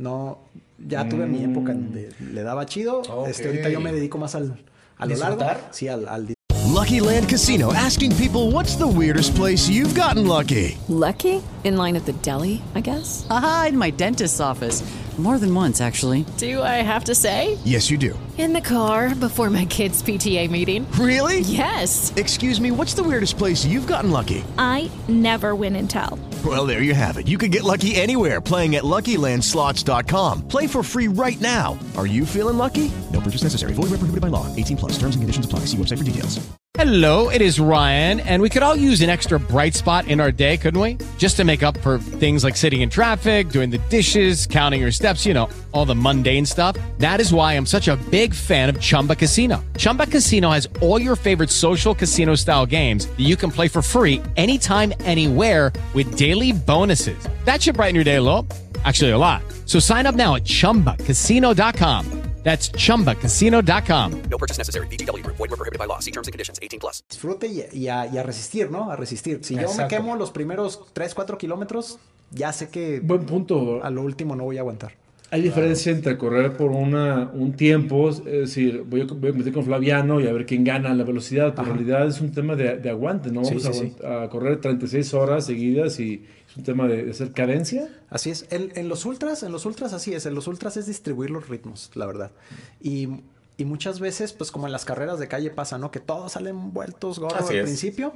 [0.00, 0.38] No,
[0.78, 3.02] ya tuve mi época en donde le daba chido.
[3.26, 4.56] Este, ahorita yo me dedico más al,
[4.96, 5.44] a lo largo.
[5.72, 6.34] Sí, al, al
[6.72, 10.78] Lucky Land Casino asking people what's the weirdest place you've gotten lucky?
[10.88, 11.42] Lucky?
[11.64, 13.26] In line at the deli, I guess?
[13.28, 14.82] Aha, in my dentist's office.
[15.20, 16.24] More than once, actually.
[16.38, 17.58] Do I have to say?
[17.62, 18.18] Yes, you do.
[18.38, 20.90] In the car before my kids' PTA meeting.
[20.92, 21.40] Really?
[21.40, 22.10] Yes.
[22.16, 24.42] Excuse me, what's the weirdest place you've gotten lucky?
[24.56, 26.18] I never win and tell.
[26.42, 27.28] Well, there you have it.
[27.28, 30.48] You can get lucky anywhere playing at LuckyLandSlots.com.
[30.48, 31.78] Play for free right now.
[31.98, 32.90] Are you feeling lucky?
[33.12, 33.74] No purchase necessary.
[33.74, 34.46] Void where prohibited by law.
[34.56, 34.92] 18 plus.
[34.92, 35.66] Terms and conditions apply.
[35.66, 36.40] See website for details.
[36.74, 40.30] Hello, it is Ryan, and we could all use an extra bright spot in our
[40.30, 40.98] day, couldn't we?
[41.18, 44.92] Just to make up for things like sitting in traffic, doing the dishes, counting your
[44.92, 46.76] steps, you know, all the mundane stuff.
[46.98, 49.64] That is why I'm such a big fan of Chumba Casino.
[49.76, 53.82] Chumba Casino has all your favorite social casino style games that you can play for
[53.82, 57.18] free anytime, anywhere with daily bonuses.
[57.44, 58.46] That should brighten your day a little.
[58.84, 59.42] Actually, a lot.
[59.66, 62.06] So sign up now at chumbacasino.com.
[62.42, 64.22] That's chumbacasino.com.
[64.30, 64.86] No purchase necessary.
[64.86, 65.36] VGW Group.
[65.36, 65.98] Void were prohibited by law.
[65.98, 66.58] See terms and conditions.
[66.62, 67.02] 18 plus.
[67.06, 68.90] disfrute y, y a, y a resistir, ¿no?
[68.90, 69.40] A resistir.
[69.42, 71.98] Si yo me quemo los primeros 3, 4 kilómetros,
[72.30, 73.84] ya sé que Buen punto.
[73.84, 74.92] a lo último no voy a aguantar.
[75.32, 79.52] Hay diferencia entre correr por una, un tiempo, es decir, voy a, voy a meter
[79.52, 82.56] con Flaviano y a ver quién gana la velocidad, pero en realidad es un tema
[82.56, 83.44] de, de aguante, ¿no?
[83.44, 87.10] Sí, Vamos a, sí, a correr 36 horas seguidas y es un tema de, de
[87.12, 87.88] hacer cadencia.
[88.08, 88.46] Así es.
[88.50, 90.26] En, en los ultras, en los ultras así es.
[90.26, 92.32] En los ultras es distribuir los ritmos, la verdad.
[92.80, 93.08] Y,
[93.56, 95.92] y muchas veces, pues como en las carreras de calle pasa, ¿no?
[95.92, 97.64] Que todos salen vueltos gorro Así al es.
[97.66, 98.14] principio.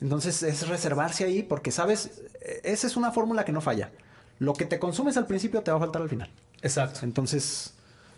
[0.00, 2.20] Entonces es reservarse ahí porque, ¿sabes?
[2.40, 3.92] E- Esa es una fórmula que no falla.
[4.40, 6.30] Lo que te consumes al principio te va a faltar al final.
[6.62, 7.00] Exacto.
[7.02, 7.74] Entonces,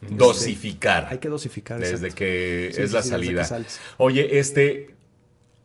[0.08, 1.08] Dosificar.
[1.10, 1.78] hay que dosificar.
[1.78, 2.14] Desde exacto.
[2.16, 3.48] que Sí, es sí, la sí, salida.
[3.98, 4.94] Oye, este,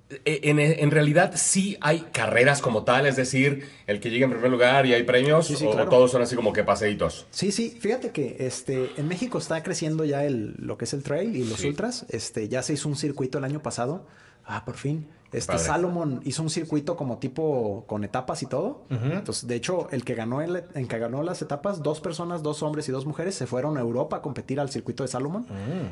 [0.10, 4.32] eh, en, en realidad sí hay carreras como tal, es decir, el que llegue en
[4.32, 5.90] primer lugar y hay premios, Sí, sí, o, claro.
[5.90, 7.26] todos son así como que paseitos.
[7.32, 11.02] Sí, sí, fíjate que este en México está creciendo ya el lo que es el
[11.02, 11.68] trail y los Sí.
[11.68, 12.06] ultras.
[12.10, 14.06] Este ya se hizo un circuito el año pasado.
[14.46, 15.08] Ah, por fin.
[15.32, 15.66] Este Padre.
[15.66, 18.84] Salomon hizo un circuito como tipo con etapas y todo.
[18.90, 22.64] Entonces, de hecho, el que ganó el, el que ganó las etapas, dos personas, dos
[22.64, 25.46] hombres y dos mujeres se fueron a Europa a competir al circuito de Salomon.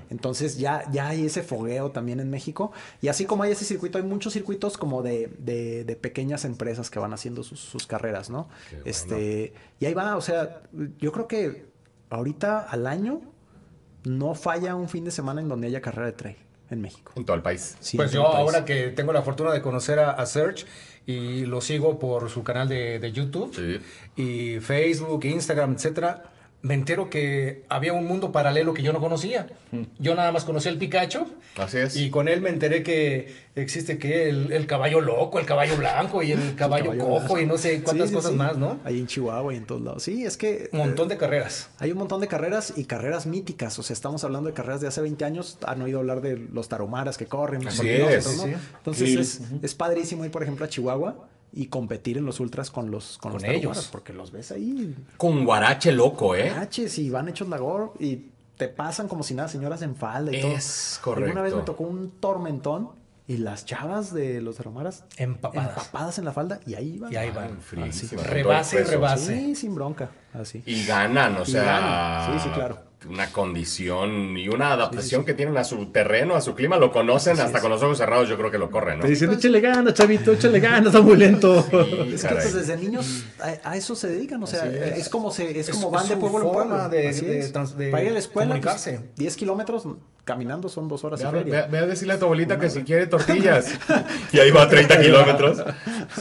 [0.10, 2.72] Entonces ya, ya hay ese fogueo también en México.
[3.02, 6.90] Y así como hay ese circuito, hay muchos circuitos como de, de- de pequeñas empresas
[6.90, 8.48] que van haciendo sus, sus carreras, ¿no?
[8.86, 10.62] Este, y ahí va, o sea,
[11.00, 11.66] yo creo que
[12.10, 13.22] ahorita al año
[14.06, 16.38] no falla un fin de semana en donde haya carrera de trail
[16.74, 17.14] en México.
[17.16, 17.78] En todo el país.
[17.80, 20.66] Sí, pues yo ahora que tengo la fortuna de conocer a, a Serge
[21.06, 23.80] y lo sigo por su canal de, de YouTube Sí.
[24.22, 26.24] y Facebook, Instagram, etcétera,
[26.64, 29.48] me entero que había un mundo paralelo que yo no conocía.
[30.00, 31.96] Yo nada más conocía el Pikachu Así es.
[31.98, 36.24] y con él me enteré que existe que el, el caballo loco, el caballo blanco
[36.24, 37.40] y el caballo, Caballo cojo blanco.
[37.42, 38.38] y no sé cuántas Sí, sí, cosas sí.
[38.38, 38.80] más, ¿no?
[38.86, 40.04] Ahí en Chihuahua y en todos lados.
[40.04, 40.70] Sí, es que...
[40.72, 41.70] Un montón eh, de carreras.
[41.80, 43.78] Hay un montón de carreras y carreras míticas.
[43.78, 45.58] O sea, estamos hablando de carreras de hace 20 años.
[45.68, 47.66] Han oído hablar de los taromaras que corren.
[47.66, 48.26] los Así es.
[48.26, 48.32] ¿no?
[48.32, 48.56] Sí, sí.
[48.78, 52.90] Entonces es, es padrísimo ir, por ejemplo, a Chihuahua y competir en los ultras con
[52.92, 53.90] los, con Con los ellos.
[53.92, 56.50] Porque los ves ahí, Con guarache loco, ¿eh?
[56.50, 58.26] Haches y van hechos labor y
[58.58, 60.52] te pasan como si nada, señoras en falda y todo.
[60.52, 61.26] Es correcto.
[61.26, 62.90] Alguna vez me tocó un tormentón
[63.28, 65.70] y las chavas de los taromaras Empapadas.
[65.70, 67.14] empapadas en la falda y ahí van.
[67.14, 67.60] Y ahí van.
[67.62, 68.22] Frísimo.
[68.22, 69.36] Rebase y rebase.
[69.40, 70.10] Sí, sin bronca.
[70.34, 70.62] Así.
[70.66, 71.64] Y ganan, o Y sea.
[71.64, 72.40] ganan.
[72.40, 72.80] Sí, sí, claro.
[73.10, 77.40] Una condición y una adaptación que tienen a su terreno, a su clima, lo conocen
[77.40, 79.04] hasta con los ojos cerrados, yo creo que lo corren, ¿no?
[79.04, 81.62] Te dicen, échale ganas, chavito, échale ganas, está muy lento.
[81.64, 81.70] Sí,
[82.14, 82.44] Es que caray.
[82.44, 85.00] pues, desde niños a, a eso se dedican, o sea, es.
[85.00, 85.10] es.
[85.10, 86.90] como se, es Es- como es van de pueblo en pueblo.
[86.90, 89.00] de- de de Para ir a la escuela, pues, comunicarse.
[89.18, 89.84] 10 kilómetros
[90.24, 91.68] caminando son dos horas Ve a, y ve, feria.
[91.70, 93.68] ve a decirle a tu abuelita que si quiere tortillas.
[94.32, 95.62] y ahí va a 30 kilómetros.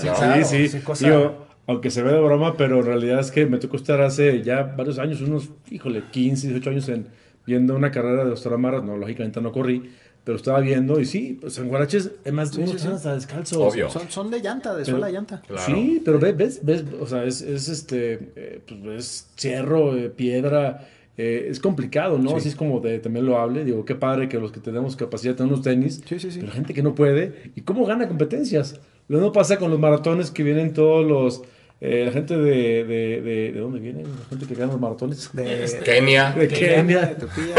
[0.00, 0.44] Claro.
[0.44, 0.68] sí, sí.
[0.68, 3.76] sí, cosa- Digo, aunque se ve de broma, pero en realidad es que me tocó
[3.76, 7.06] estar hace ya varios años, unos, híjole, 15, 18 años en,
[7.46, 8.44] viendo una carrera de los.
[8.46, 9.90] No, lógicamente no corrí,
[10.24, 13.58] pero estaba viendo y sí, pues en Guaraches, además, unos que están hasta descalzos.
[13.58, 13.90] Obvio.
[13.90, 15.42] Son, son de llanta, de Pero- suela de llanta.
[15.46, 15.62] Claro.
[15.64, 20.08] Sí, pero ves, ves, ves, o sea, es, es este, eh, pues es cerro, eh,
[20.10, 22.36] piedra, eh, es complicado, ¿no?
[22.36, 25.34] Así es como de, también lo hable, digo, qué padre que los que tenemos capacidad
[25.34, 26.38] tenemos tenis, Sí, sí, sí.
[26.40, 28.80] pero gente que no puede, ¿y cómo gana competencias?
[29.08, 31.42] Lo mismo pasa con los maratones que vienen todos los,
[31.80, 34.04] eh, la gente de, de, de, ¿de dónde vienen?
[34.04, 35.30] La gente que gana los maratones.
[35.32, 36.32] De, Kenia.
[36.32, 37.00] De Kenia.
[37.00, 37.54] de Turquía.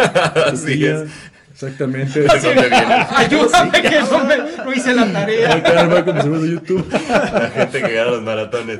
[0.51, 1.09] Así es.
[1.53, 2.21] Exactamente.
[2.21, 3.05] ¿De dónde viene?
[3.15, 6.03] Ayúdame que no, me, no hice la Ay, tarea.
[6.15, 6.87] en YouTube.
[6.91, 8.79] La gente que gana los maratones.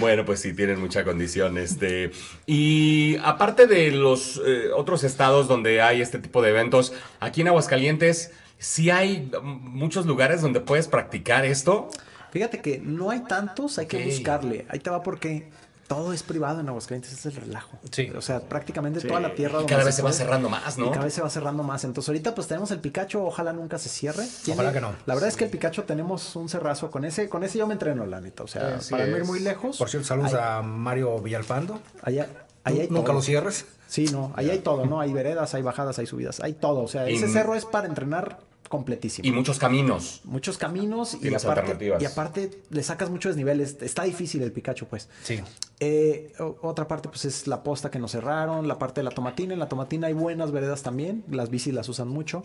[0.00, 1.56] Bueno, pues sí, tienen mucha condición.
[1.56, 2.10] Este.
[2.46, 7.48] Y aparte de los eh, otros estados donde hay este tipo de eventos, aquí en
[7.48, 11.88] Aguascalientes, sí hay muchos lugares donde puedes practicar esto.
[12.30, 14.64] Fíjate que no hay tantos, hay que buscarle.
[14.68, 15.50] Ahí te va porque
[15.88, 17.76] todo es privado en Aguascalientes, es el relajo.
[17.90, 18.08] Sí.
[18.16, 19.54] O sea, prácticamente toda la tierra.
[19.54, 20.92] Y donde cada vez se va cerrando más, Y ¿no?
[20.92, 21.82] cada vez se va cerrando más.
[21.82, 24.24] Entonces ahorita pues tenemos el Pikachu, ojalá nunca se cierre.
[24.44, 24.92] Tiene- Ojalá que no.
[25.06, 27.72] La verdad es que el Pikachu tenemos un cerrazo con ese, con ese yo me
[27.72, 28.44] entreno la neta.
[28.44, 29.76] O sea, Así para no ir muy lejos.
[29.78, 31.80] Por cierto, saludos a Mario Villalpando.
[32.02, 32.28] Allá,
[32.62, 33.14] ahí hay Nunca todo.
[33.14, 33.64] lo cierres.
[33.88, 35.00] Sí, no, ahí hay todo, ¿no?
[35.00, 36.82] Hay veredas, hay bajadas, hay subidas, hay todo.
[36.82, 38.38] O sea, Y- ese cerro es para entrenar
[38.70, 39.26] completísimo.
[39.26, 40.20] Y muchos caminos.
[40.22, 42.00] Muchos caminos y Tienes aparte, alternativas.
[42.00, 43.76] y aparte le sacas muchos desniveles.
[43.82, 45.08] Está difícil el Pikachu, pues.
[45.24, 45.40] Sí.
[45.80, 49.54] Eh, otra parte, pues es la posta que nos cerraron, la parte de la tomatina.
[49.54, 51.24] En la tomatina hay buenas veredas también.
[51.28, 52.44] Las bicis las usan mucho.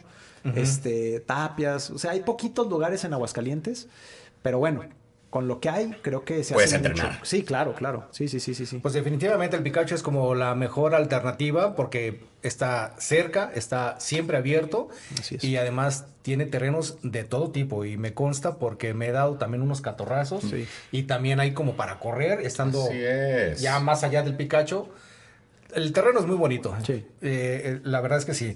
[0.55, 1.91] Este, tapias.
[1.91, 3.88] O sea, hay poquitos lugares en Aguascalientes.
[4.41, 4.81] Pero bueno,
[5.36, 6.91] con lo que hay, creo que se Puedes hace mucho.
[6.91, 7.19] entrenar.
[7.24, 8.08] Sí, claro, claro.
[8.12, 8.78] Sí, sí, sí, sí, sí.
[8.78, 14.88] Pues definitivamente el Pikachu es como la mejor alternativa porque está cerca, está siempre abierto
[15.19, 15.43] Así es.
[15.43, 19.62] y además tiene terrenos de todo tipo y me consta porque me he dado también
[19.62, 20.65] unos catorrazos Sí.
[20.93, 23.60] y también hay como para correr estando es.
[23.60, 24.88] ya más allá del Pikachu.
[25.74, 26.74] El terreno es muy bonito.
[26.86, 26.93] Sí.
[26.93, 28.56] Eh, eh, la verdad es que sí.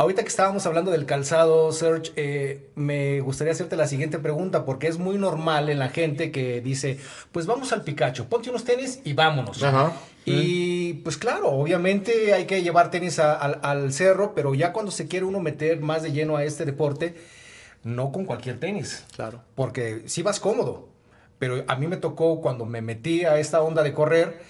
[0.00, 4.86] Ahorita que estábamos hablando del calzado, Serge, eh, me gustaría hacerte la siguiente pregunta, porque
[4.88, 6.98] es muy normal en la gente que dice,
[7.32, 9.62] pues vamos al Pikachu, ponte unos tenis y vámonos.
[9.62, 9.92] Ajá.
[10.24, 15.06] Y pues claro, obviamente hay que llevar tenis a- al cerro, pero ya cuando se
[15.06, 17.14] quiere uno meter más de lleno a este deporte,
[17.84, 19.04] no con cualquier tenis.
[19.14, 19.42] Claro.
[19.54, 20.88] Porque sí vas cómodo.
[21.38, 24.40] Pero a mí me tocó cuando me metí a esta onda de correr,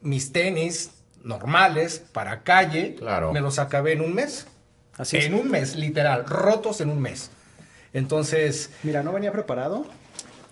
[0.00, 0.90] mis tenis
[1.22, 3.32] normales para calle, Claro.
[3.32, 4.48] me los acabé en un mes.
[4.98, 5.26] Así es.
[5.26, 7.30] en un mes, literal, rotos en un mes.
[7.92, 9.86] Entonces, Mira, no venía preparado,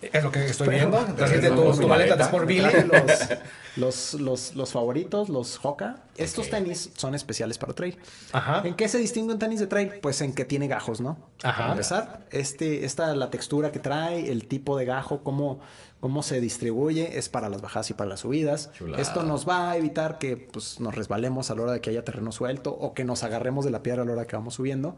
[0.03, 0.99] Es lo que estoy viendo.
[1.17, 2.69] Trajiste tu, tu maleta de Sport Billy.
[2.91, 3.29] Los,
[3.77, 5.97] los, los, los favoritos, los Hoka.
[6.17, 7.99] Estos tenis son especiales para trail.
[8.33, 8.63] Ajá.
[8.65, 9.93] ¿En qué se distingue un tenis de trail?
[10.03, 11.19] Pues en que tiene gajos, ¿no?
[11.43, 11.59] Ajá.
[11.59, 15.61] Para empezar, este, esta, la textura que trae, el tipo de gajo, cómo,
[16.01, 18.71] cómo se distribuye, es para las bajadas y para las subidas.
[18.73, 19.03] Chulada.
[19.03, 22.05] Esto nos va a evitar que pues, nos resbalemos a la hora de que haya
[22.05, 24.97] terreno suelto o que nos agarremos de la piedra a la hora que vamos subiendo.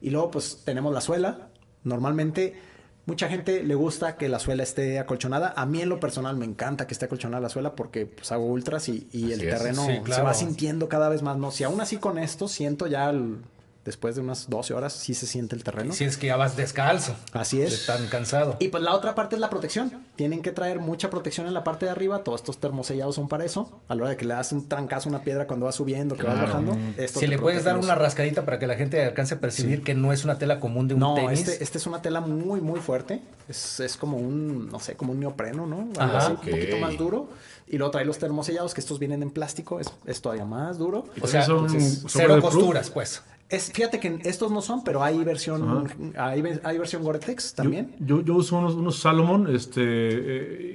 [0.00, 1.48] Y luego, pues tenemos la suela.
[1.82, 2.54] Normalmente,
[3.06, 5.52] mucha gente le gusta que la suela esté acolchonada.
[5.56, 8.46] A mí, en lo personal, me encanta que esté acolchonada la suela porque pues, hago
[8.46, 11.36] ultras y, y el terreno Sí, se va sintiendo cada vez más.
[11.36, 13.38] No, si aún así con esto siento ya el-
[13.84, 15.92] después de unas 12 horas, sí se siente el terreno.
[15.92, 17.14] Si es que ya vas descalzo.
[17.32, 17.86] Así De es.
[17.86, 18.56] tan cansado.
[18.58, 19.92] Y pues la otra parte es la protección.
[20.16, 22.24] Tienen que traer mucha protección en la parte de arriba.
[22.24, 23.80] Todos estos termosellados son para eso.
[23.88, 26.16] A la hora de que le das un trancazo a una piedra cuando vas subiendo,
[26.16, 26.76] que vas bajando.
[26.96, 29.82] esto Si le puedes dar los- una rascadita para que la gente alcance a percibir
[29.82, 31.40] que no es una tela común de un No, tenis.
[31.40, 33.20] este, este es una tela muy, muy fuerte.
[33.48, 35.88] Es, es como un, no sé, como un neopreno, ¿no?
[35.98, 36.18] Algo Ajá.
[36.18, 36.44] así, Ok.
[36.46, 37.28] un poquito más duro.
[37.66, 39.80] Y luego trae los termosellados, que estos vienen en plástico.
[39.80, 41.04] Es, es todavía más duro.
[41.20, 43.22] o sea, son- entonces, son cero costuras, pues.
[43.50, 47.94] Es, fíjate que estos no son, pero hay versión, hay, hay versión Gore-Tex también.
[48.00, 49.82] Yo, yo uso unos, unos Salomon, este,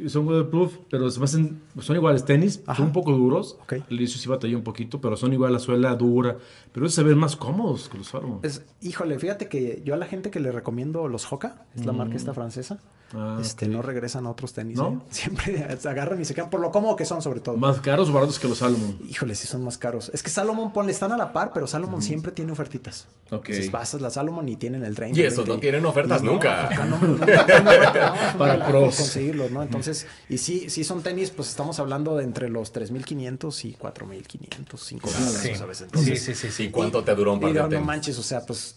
[0.04, 2.78] eh, son waterproof, pero se me hacen, son iguales tenis, Ajá.
[2.78, 3.58] son un poco duros.
[3.68, 6.38] Al inicio sí batallé un poquito, pero son igual la suela dura.
[6.72, 8.40] Pero se ven más cómodos que los Salomon.
[8.44, 11.92] Es, híjole, fíjate que yo a la gente que le recomiendo los Hoka, es la
[11.92, 12.80] marca esta francesa,
[13.14, 14.78] Ah, este, no regresan a otros tenis.
[14.78, 14.90] ¿No?
[14.90, 15.08] ¿eh?
[15.10, 17.58] Siempre se agarran y se quedan por lo cómodo que son, sobre todo.
[17.58, 19.00] Más caros o baratos que los Salomon.
[19.10, 20.12] Híjole, sí son más caros.
[20.14, 23.08] Es que Salomon, ponle, están a la par, pero Salomon siempre tiene ofertitas.
[23.32, 23.50] Ok.
[23.50, 25.20] Entonces vas a la Salomon y tienen el 30.
[25.20, 26.70] Y esos no tienen ofertas nunca.
[28.38, 28.96] Para pros.
[28.96, 29.64] conseguirlos, ¿no?
[29.64, 34.78] Entonces, y sí, sí son tenis, pues estamos hablando de entre los 3.500 y 4.500,
[34.78, 35.16] 5 Sí.
[35.20, 35.78] a veces.
[35.78, 36.64] sí, Entonces, sí, sí, sí.
[36.66, 38.76] ¿Y cuánto te duró un par y de no, manches, o sea, pues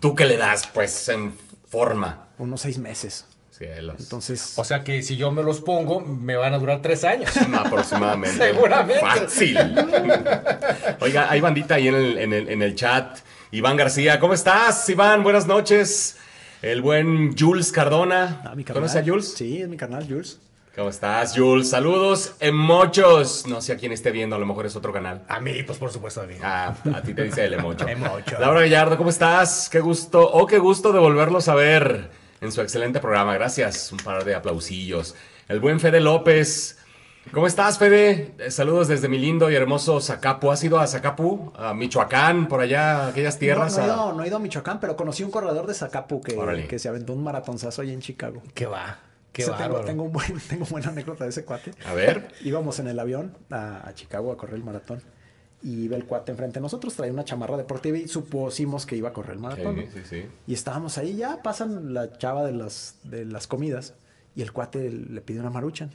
[0.00, 1.32] ¿Tú qué le das, pues, en
[1.68, 2.26] forma?
[2.38, 3.24] unos seis meses.
[3.52, 3.96] Cielos.
[4.00, 7.30] Entonces, O sea que si yo me los pongo, me van a durar tres años.
[7.54, 8.36] Aproximadamente.
[8.38, 9.00] Seguramente.
[9.00, 9.58] Fácil.
[11.00, 13.18] Oiga, hay bandita ahí en el, en el, en el chat.
[13.50, 14.88] Iván García, ¿cómo estás?
[14.88, 16.16] Iván, buenas noches.
[16.62, 18.40] El buen Jules Cardona.
[18.44, 18.84] ah, mi carnal.
[18.84, 19.34] ¿Conoces a Jules?
[19.34, 20.38] Sí, es mi carnal, Jules.
[20.74, 21.68] ¿Cómo estás, Jules?
[21.68, 23.46] Saludos en muchos.
[23.46, 25.20] No sé a quién esté viendo, a lo mejor es otro canal.
[25.28, 26.36] A mí, pues por supuesto, a mí.
[26.42, 27.86] Ah, a ti te dice el emocho.
[27.88, 28.38] Emocho.
[28.40, 29.68] Laura Gallardo, ¿cómo estás?
[29.68, 33.32] Qué gusto, oh, qué gusto de volverlos a ver en su excelente programa.
[33.34, 33.90] Gracias.
[33.92, 35.14] Un par de aplausillos.
[35.48, 36.76] El buen Fede López.
[37.30, 38.34] ¿Cómo estás, Fede?
[38.38, 40.50] Eh, Saludos desde mi lindo y hermoso Zacapu.
[40.50, 41.52] ¿Has ido a Zacapu?
[41.56, 43.78] A Michoacán, por allá, aquellas tierras.
[43.78, 46.20] No, no, he ido, no he ido a Michoacán, pero conocí un corredor de Zacapu
[46.20, 48.42] que, que se aventó un maratonzazo ahí en Chicago.
[48.54, 48.98] ¿Qué va?
[49.32, 51.70] Qué sea, tengo, tengo, un buen, tengo buena anécdota de ese cuate.
[51.86, 52.28] A ver.
[52.42, 55.00] Íbamos en el avión a, a Chicago a correr el maratón.
[55.64, 59.10] Y iba el cuate enfrente de nosotros, traía una chamarra deportiva y supusimos que iba
[59.10, 59.76] a correr el maratón.
[59.76, 60.26] Sí, sí, sí.
[60.46, 63.94] Y estábamos ahí, ya pasan la chava de las, de las comidas
[64.34, 65.90] y el cuate le pide una maruchan.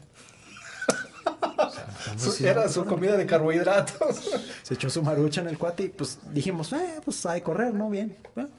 [2.17, 4.29] Su- Era su comida de carbohidratos.
[4.63, 7.73] Se echó su marucha en el cuate y pues dijimos, eh, pues hay que correr,
[7.73, 7.89] ¿no?
[7.89, 8.15] Bien.
[8.35, 8.49] Bueno.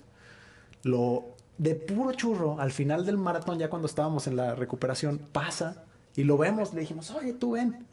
[0.82, 1.24] Lo
[1.56, 5.84] de puro churro, al final del maratón, ya cuando estábamos en la recuperación, pasa
[6.16, 6.74] y lo vemos.
[6.74, 7.86] Le dijimos, oye, tú ven.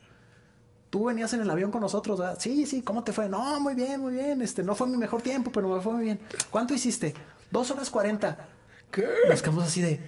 [0.95, 2.37] Tú venías en el avión con nosotros, ¿verdad?
[2.39, 3.27] Sí, sí, ¿cómo te fue?
[3.27, 4.41] No, muy bien, muy bien.
[4.41, 6.21] Este, no fue mi mejor tiempo, pero me fue muy bien.
[6.49, 7.13] ¿Cuánto hiciste?
[7.51, 8.47] Dos horas cuarenta.
[8.91, 9.05] ¿Qué?
[9.27, 9.99] Nos quedamos así de,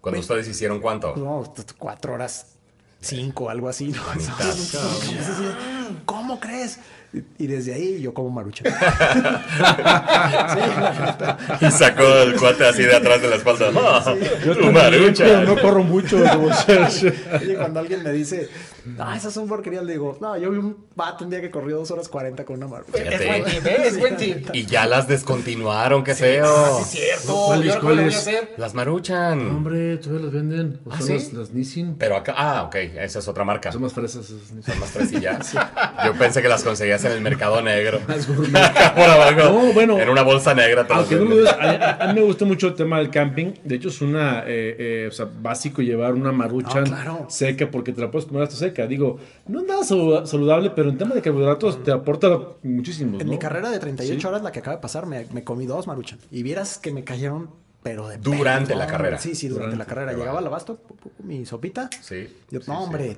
[0.00, 1.14] Cuando ustedes hicieron cuánto.
[1.14, 2.54] no, cuatro horas
[3.02, 3.88] cinco, algo así.
[3.88, 4.02] ¿no?
[6.06, 6.78] ¿Cómo crees?
[7.10, 8.64] Y, desde ahí yo como marucha.
[11.60, 13.70] Y sacó el cuate así de atrás de la espalda.
[13.74, 15.40] ¡Ah, Yo tu también, marucha!
[15.42, 16.18] no corro mucho.
[17.56, 18.50] cuando alguien me dice,
[18.98, 21.78] ah, esas son porquerías, le digo, no, yo vi un vato un día que corrió
[21.78, 22.92] dos horas 40 con una marucha.
[22.98, 23.16] Fíjate.
[23.16, 23.76] Es buen tip, ¿eh?
[23.86, 24.48] es buen tip.
[24.54, 26.46] Y ya las descontinuaron, qué feo.
[26.46, 27.46] Ah, sí, cierto.
[27.80, 28.32] ¿Cuáles, Yo.
[28.58, 29.40] Las maruchan.
[29.48, 30.80] Hombre, todavía las venden.
[30.84, 31.12] O ¿Ah, son sí?
[31.14, 31.96] las, las Nissin.
[31.96, 33.72] Pero acá, ah, ok, esa es otra marca.
[33.72, 34.26] Son más fresas.
[34.26, 35.54] Son más fresillas.
[36.04, 38.00] Yo pensé que las conseguías en el mercado negro.
[38.06, 39.52] Por abajo.
[39.52, 39.98] No, bueno.
[39.98, 40.86] En una bolsa negra.
[40.90, 43.52] Aunque no dudes, a, a- mí me gusta mucho el tema del camping.
[43.64, 47.26] De hecho, es una, eh, eh, o sea, básico llevar una maruchan Ah, claro.
[47.28, 48.86] seca porque te la puedes comer hasta seca.
[48.86, 53.18] Digo, no es nada salu- saludable, pero en tema de carbohidratos te aporta muchísimo.
[53.20, 53.32] En ¿no?
[53.32, 54.26] mi carrera de 38 Sí.
[54.26, 56.18] horas, la que acaba de pasar, me, me comí dos maruchan.
[56.30, 57.50] Y vieras que me cayeron,
[57.82, 59.18] pero de Durante pedo, la carrera.
[59.18, 60.12] Sí, sí, durante, Durante, la carrera.
[60.18, 60.80] Llegaba al abasto,
[61.22, 61.88] mi sopita.
[62.00, 62.26] Sí.
[62.50, 62.84] Yo, sí, no, sí.
[62.84, 63.16] hombre, eh,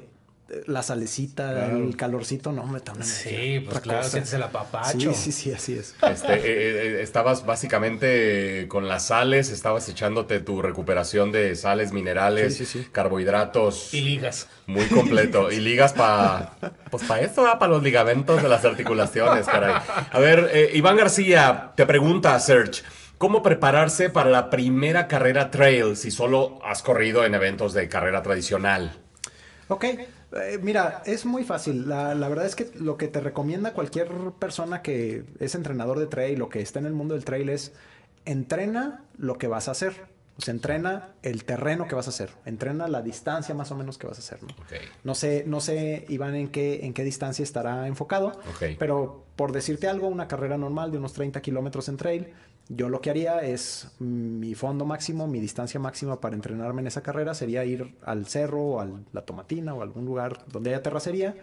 [0.67, 1.77] la salecita, Claro.
[1.79, 3.07] el calorcito, no, hombre, también.
[3.07, 5.13] Sí, pues claro, sientes el apapacho.
[5.13, 5.95] Sí, sí, sí, así es.
[6.03, 12.57] Este, eh, eh, estabas básicamente con las sales, estabas echándote tu recuperación de sales, minerales,
[12.57, 12.89] Sí, sí, sí.
[12.93, 13.95] carbohidratos.
[13.95, 14.49] Y ligas.
[14.67, 15.51] Muy completo.
[15.51, 16.53] Y ligas para.
[16.91, 19.75] Pues para esto, para los ligamentos de las articulaciones, caray.
[20.11, 22.83] A ver, eh, Iván García te pregunta, Serge.
[23.19, 28.23] ¿Cómo prepararse para la primera carrera trail si solo has corrido en eventos de carrera
[28.23, 28.97] tradicional?
[29.69, 29.85] Ok,
[30.33, 31.89] eh, mira, es muy fácil.
[31.89, 36.07] La, la verdad es que lo que te recomienda cualquier persona que es entrenador de
[36.07, 37.73] trail o que está en el mundo del trail es
[38.25, 40.09] entrena lo que vas a hacer.
[40.39, 42.31] O sea, entrena el terreno que vas a hacer.
[42.47, 44.43] Entrena la distancia más o menos que vas a hacer.
[44.43, 44.49] ¿no?
[45.05, 48.41] No sé, no sé, Iván, en qué, en qué distancia estará enfocado.
[48.79, 52.29] Pero por decirte algo, una carrera normal de unos 30 kilómetros en trail,
[52.73, 56.87] yo lo que haría es mm, mi fondo máximo, mi distancia máxima para entrenarme en
[56.87, 60.71] esa carrera sería ir al cerro o a la tomatina o a algún lugar donde
[60.71, 61.35] haya terracería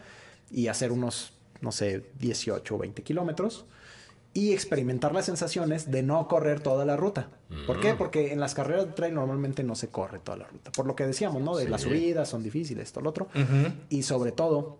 [0.49, 3.65] y hacer unos, no sé, 18 o 20 kilómetros
[4.33, 7.29] y experimentar las sensaciones de no correr toda la ruta.
[7.65, 7.93] ¿Por qué?
[7.93, 7.97] Mm.
[7.97, 10.71] Porque en las carreras de trail normalmente no se corre toda la ruta.
[10.71, 11.57] Por lo que decíamos, ¿no?
[11.57, 13.27] De las subidas son difíciles, esto, lo otro.
[13.89, 14.77] Y sobre todo,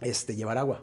[0.00, 0.82] este, llevar agua.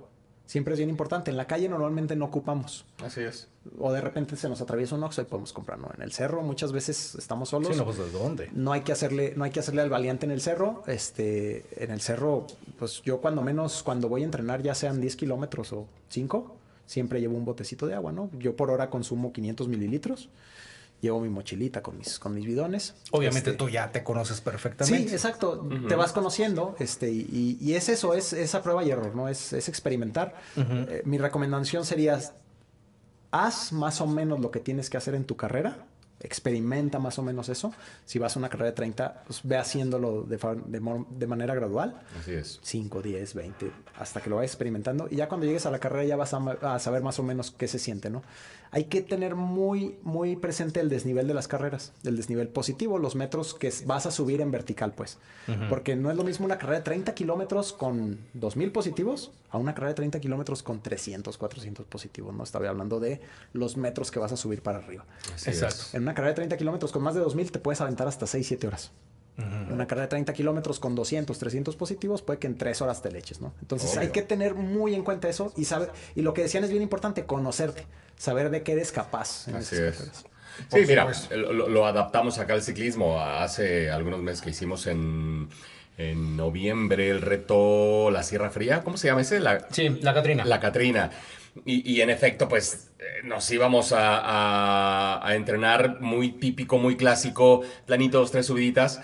[0.49, 1.29] Siempre es bien importante.
[1.29, 2.83] En la calle normalmente no ocupamos.
[3.05, 3.47] Así es.
[3.77, 5.91] O de repente se nos atraviesa un oxo y podemos comprar, ¿no?
[5.95, 7.69] En el cerro muchas veces estamos solos.
[7.71, 8.49] Sí, no, pues, ¿de dónde?
[8.53, 10.81] No hay que hacerle, no hay que hacerle al valiente en el cerro.
[10.87, 12.47] Este, en el cerro,
[12.79, 16.55] pues yo cuando menos, cuando voy a entrenar, ya sean 10 kilómetros o 5,
[16.87, 18.31] siempre llevo un botecito de agua, ¿no?
[18.39, 20.29] Yo por hora consumo 500 mililitros.
[21.01, 22.93] Llevo mi mochilita con mis, con mis bidones.
[23.11, 25.07] Obviamente Este, tú ya te conoces perfectamente.
[25.07, 25.67] Sí, exacto.
[25.87, 29.29] Te vas conociendo, este, y, y es eso, es esa prueba y error, ¿no?
[29.29, 30.35] Es, es experimentar.
[30.57, 32.19] Eh, mi recomendación sería,
[33.31, 35.85] haz más o menos lo que tienes que hacer en tu carrera,
[36.21, 37.73] experimenta más o menos eso.
[38.05, 42.01] Si vas a una carrera de 30, pues ve haciéndolo de, de de manera gradual.
[42.19, 42.59] Así es.
[42.61, 45.07] 5, 10, 20, hasta que lo vayas experimentando.
[45.09, 46.37] Y ya cuando llegues a la carrera ya vas a,
[46.73, 48.21] a saber más o menos qué se siente, ¿no?
[48.71, 53.15] Hay que tener muy, muy presente el desnivel de las carreras, el desnivel positivo, los
[53.15, 55.17] metros que vas a subir en vertical, pues.
[55.69, 59.73] Porque no es lo mismo una carrera de 30 kilómetros con 2000 positivos a una
[59.73, 62.43] carrera de 30 kilómetros con 300, 400 positivos, ¿no?
[62.43, 63.21] Estaba hablando de
[63.53, 65.05] los metros que vas a subir para arriba.
[65.33, 65.83] Así Exacto.
[65.87, 65.95] es.
[65.95, 68.45] En una carrera de 30 kilómetros con más de 2000 te puedes aventar hasta 6,
[68.47, 68.91] 7 horas.
[69.39, 73.01] En Una carrera de 30 kilómetros con 200, 300 positivos, puede que en 3 horas
[73.01, 73.53] te leches, ¿no?
[73.61, 74.01] Entonces Obvio.
[74.01, 76.81] hay que tener muy en cuenta eso y saber, y lo que decían es bien
[76.83, 77.85] importante, conocerte,
[78.19, 79.47] saber de qué eres capaz.
[79.47, 79.95] en Así es.
[79.97, 80.25] carreras.
[80.69, 83.19] Sí, mira, lo, lo adaptamos acá al ciclismo.
[83.21, 85.47] Hace algunos meses que hicimos en,
[85.97, 88.83] en noviembre el reto La Sierra Fría.
[88.83, 89.39] ¿Cómo se llama ese?
[89.39, 90.43] La, Sí, la Catrina.
[90.45, 91.09] La Catrina.
[91.65, 96.97] Y, y en efecto, pues eh, nos íbamos a, a- a entrenar muy típico, muy
[96.97, 99.01] clásico, planitos, tres subiditas.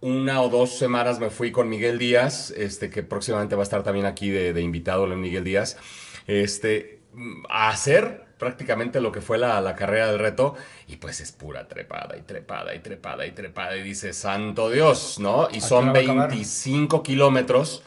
[0.00, 3.82] Una o dos semanas me fui con Miguel Díaz, este, que próximamente va a estar
[3.82, 5.76] también aquí de, de invitado, el Miguel Díaz,
[6.28, 6.97] este,
[7.48, 10.54] a hacer prácticamente lo que fue la, la carrera del reto.
[10.86, 13.76] Y pues es pura trepada y trepada y trepada y trepada.
[13.76, 15.48] Y dice, santo Dios, ¿no?
[15.50, 16.28] Y qué son hora va a acabar?
[16.30, 17.82] 25 kilómetros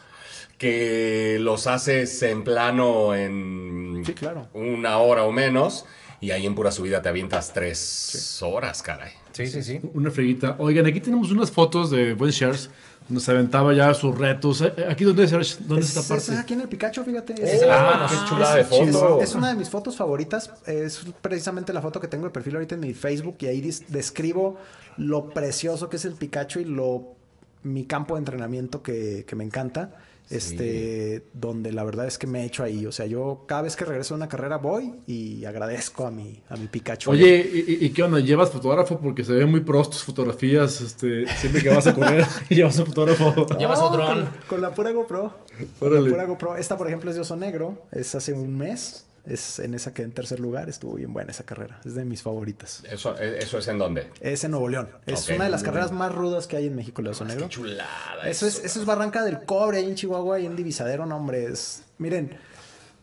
[0.57, 4.47] que los haces en plano en Sí, claro.
[4.53, 5.85] una hora o menos.
[6.19, 9.11] Y ahí en pura subida te avientas tres horas, caray.
[9.31, 9.79] Sí, sí, sí.
[9.93, 10.55] Una freguita.
[10.59, 12.69] Oigan, aquí tenemos unas fotos de Buen Shares
[13.19, 14.61] se aventaba ya sus retos.
[14.61, 16.39] Eh, Aquí donde es, dónde es Es, esta es parte.
[16.41, 17.33] aquí en el Picacho, fíjate.
[17.33, 18.11] Esa es manos.
[18.11, 19.21] qué chulada de Es- foto.
[19.21, 20.51] Es una de mis fotos favoritas.
[20.65, 24.57] Es precisamente la foto que tengo de perfil ahorita en mi Facebook y ahí describo
[24.97, 27.15] lo precioso que es el Pikachu y lo
[27.63, 29.91] mi campo de entrenamiento que, que me encanta.
[30.31, 32.85] Este, donde la verdad es que me he hecho ahí.
[32.85, 36.41] O sea, yo cada vez que regreso a una carrera voy y agradezco a mi,
[36.49, 37.11] a mi Pikachu.
[37.11, 38.19] Oye, ¿y, qué onda?
[38.19, 38.99] ¿Llevas fotógrafo?
[38.99, 40.81] Porque se ven muy pros tus fotografías.
[40.81, 43.45] Este, siempre que vas a correr, llevas un fotógrafo.
[43.57, 44.21] Llevas No, dron.
[44.21, 45.33] Con, con la pura GoPro.
[45.79, 46.55] Con la pura GoPro.
[46.55, 47.83] Esta, por ejemplo, es de Oso Negro.
[47.91, 49.05] Es hace un mes.
[49.25, 50.69] Es en esa que en tercer lugar.
[50.69, 51.79] Estuvo bien buena esa carrera.
[51.85, 52.83] Es de mis favoritas.
[52.89, 54.09] Eso, eso es en dónde.
[54.19, 54.89] Es en Nuevo León.
[55.05, 57.47] Es una de las carreras más rudas que hay en México, el Oso Negro.
[57.47, 58.27] Chulada.
[58.27, 61.45] Eso es, eso es Barranca del Cobre, ahí en Chihuahua, ahí en Divisadero, no, hombre.
[61.45, 62.37] Es, miren,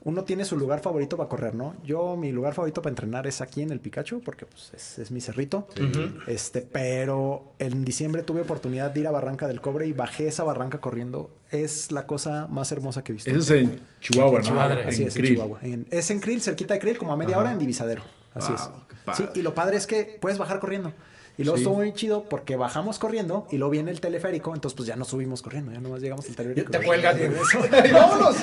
[0.04, 1.74] uno tiene su lugar favorito para correr, ¿no?
[1.84, 5.10] Yo, mi lugar favorito para entrenar es aquí en el Picacho, porque pues, es, es
[5.10, 5.66] mi cerrito.
[6.26, 10.44] Este, pero en diciembre tuve oportunidad de ir a Barranca del Cobre y bajé esa
[10.44, 11.30] barranca corriendo.
[11.50, 13.30] Es la cosa más hermosa que he visto.
[13.30, 14.54] Eso es en Chihuahua, ¿no?
[14.54, 14.84] Madre.
[14.84, 15.34] Así En es, en Krill.
[15.34, 15.58] Chihuahua.
[15.62, 18.02] En- es en Krill, cerquita de Krill, como a media hora en Divisadero.
[18.34, 18.70] Así Wow, es.
[19.04, 19.28] padre.
[19.34, 20.92] Sí, y lo padre es que puedes bajar corriendo.
[21.38, 21.62] Y luego Sí.
[21.62, 25.04] estuvo muy chido porque bajamos corriendo y luego viene el teleférico, entonces pues ya no
[25.04, 26.72] subimos corriendo, ya nomás llegamos al teleférico.
[26.72, 28.36] Te cuelgas y y vámonos.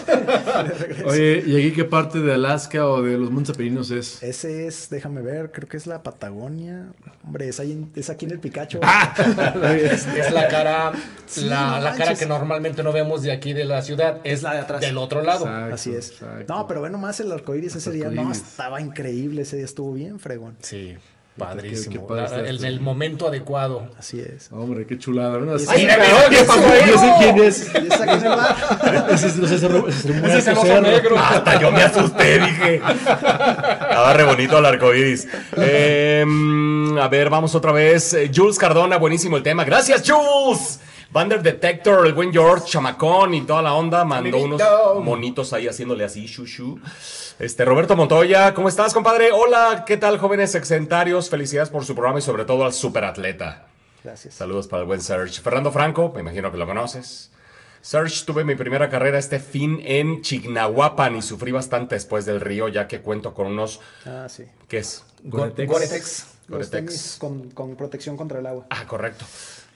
[1.05, 4.23] Oye, ¿y aquí qué parte de Alaska o de los Montes Apeninos es?
[4.23, 6.88] Ese es, déjame ver, creo que es la Patagonia.
[7.25, 8.79] Hombre, es, ahí en- es aquí en el Picacho.
[9.75, 10.93] Es la cara,
[11.25, 14.19] Sí, la, no la cara que normalmente no vemos de aquí de la ciudad.
[14.23, 14.81] Es la de atrás.
[14.81, 15.45] Del otro lado.
[15.45, 16.12] Exacto, Así es.
[16.12, 16.53] exacto.
[16.53, 18.10] No, pero bueno, más el arcoíris ese día.
[18.10, 19.41] No, estaba increíble.
[19.41, 20.55] Ese día estuvo bien fregón.
[20.62, 20.95] Sí.
[21.38, 21.91] Padrísimo.
[21.91, 23.89] Qué- qué padre está el momento adecuado.
[24.00, 24.50] Así es.
[24.52, 25.38] Hombre, qué chulada.
[25.39, 25.54] ¿no?
[25.56, 25.86] Así- Ay,
[26.30, 26.89] ¿qué pasó ahí?
[26.89, 27.71] Yo sé quién es.
[27.74, 29.06] ¿Y esa quién va?
[29.12, 31.17] Ese es, ese es- ese es negro.
[31.17, 32.76] Hasta yo me asusté, dije.
[32.76, 35.28] Estaba re bonito el arcoíris.
[35.58, 38.13] Eh, mm, a ver, vamos otra vez.
[38.13, 39.63] Eh, Jules Cardona, buenísimo el tema.
[39.65, 40.80] Gracias, Jules.
[41.15, 44.62] Vander Detector, el buen George, Chamacón y toda la onda mandó unos
[45.01, 46.78] monitos ahí haciéndole así, shushu.
[47.39, 49.32] Este, Roberto Montoya, ¿cómo estás, compadre?
[49.32, 51.29] Hola, ¿qué tal, jóvenes exentarios?
[51.29, 53.67] Felicidades por su programa y sobre todo al superatleta.
[54.04, 54.33] Gracias.
[54.33, 55.40] Saludos para el buen Serge.
[55.42, 57.31] Fernando Franco, me imagino que lo conoces.
[57.79, 62.67] Serge, tuve mi primera carrera este fin en Chignahuapan y sufrí bastante después del río,
[62.67, 63.79] ya que cuento con unos.
[64.06, 64.44] Ah, sí.
[64.67, 65.06] ¿Qué es?
[65.23, 65.71] Gore-Tex.
[65.71, 66.25] Gore-Tex.
[66.50, 66.71] Los Gore-Tex.
[66.71, 68.65] tenis con, con protección contra el agua.
[68.69, 69.23] Ah, correcto.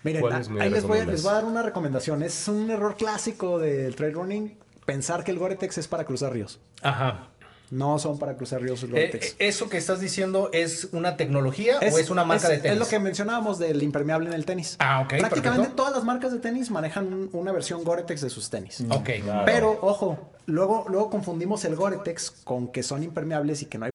[0.04, 1.08] Miren, ¿Cuáles a- ahí les voy, recomiendas?
[1.14, 2.24] les voy a dar una recomendación.
[2.24, 6.60] Es un error clásico del trail running pensar que el Gore-Tex es para cruzar ríos.
[6.82, 7.28] Ajá.
[7.70, 9.36] No son para cruzar ríos el Eh, Gore-Tex.
[9.38, 12.74] ¿Eso que estás diciendo es una tecnología o es una marca es- de tenis?
[12.74, 14.76] Es lo que mencionábamos del impermeable en el tenis.
[14.80, 15.76] Ah, ok, Prácticamente perfecto.
[15.76, 18.84] todas las marcas de tenis manejan un- una versión Gore-Tex de sus tenis.
[18.89, 19.10] Ok.
[19.45, 23.91] Pero, ojo, luego, luego confundimos el Gore-Tex con que son impermeables y que no hay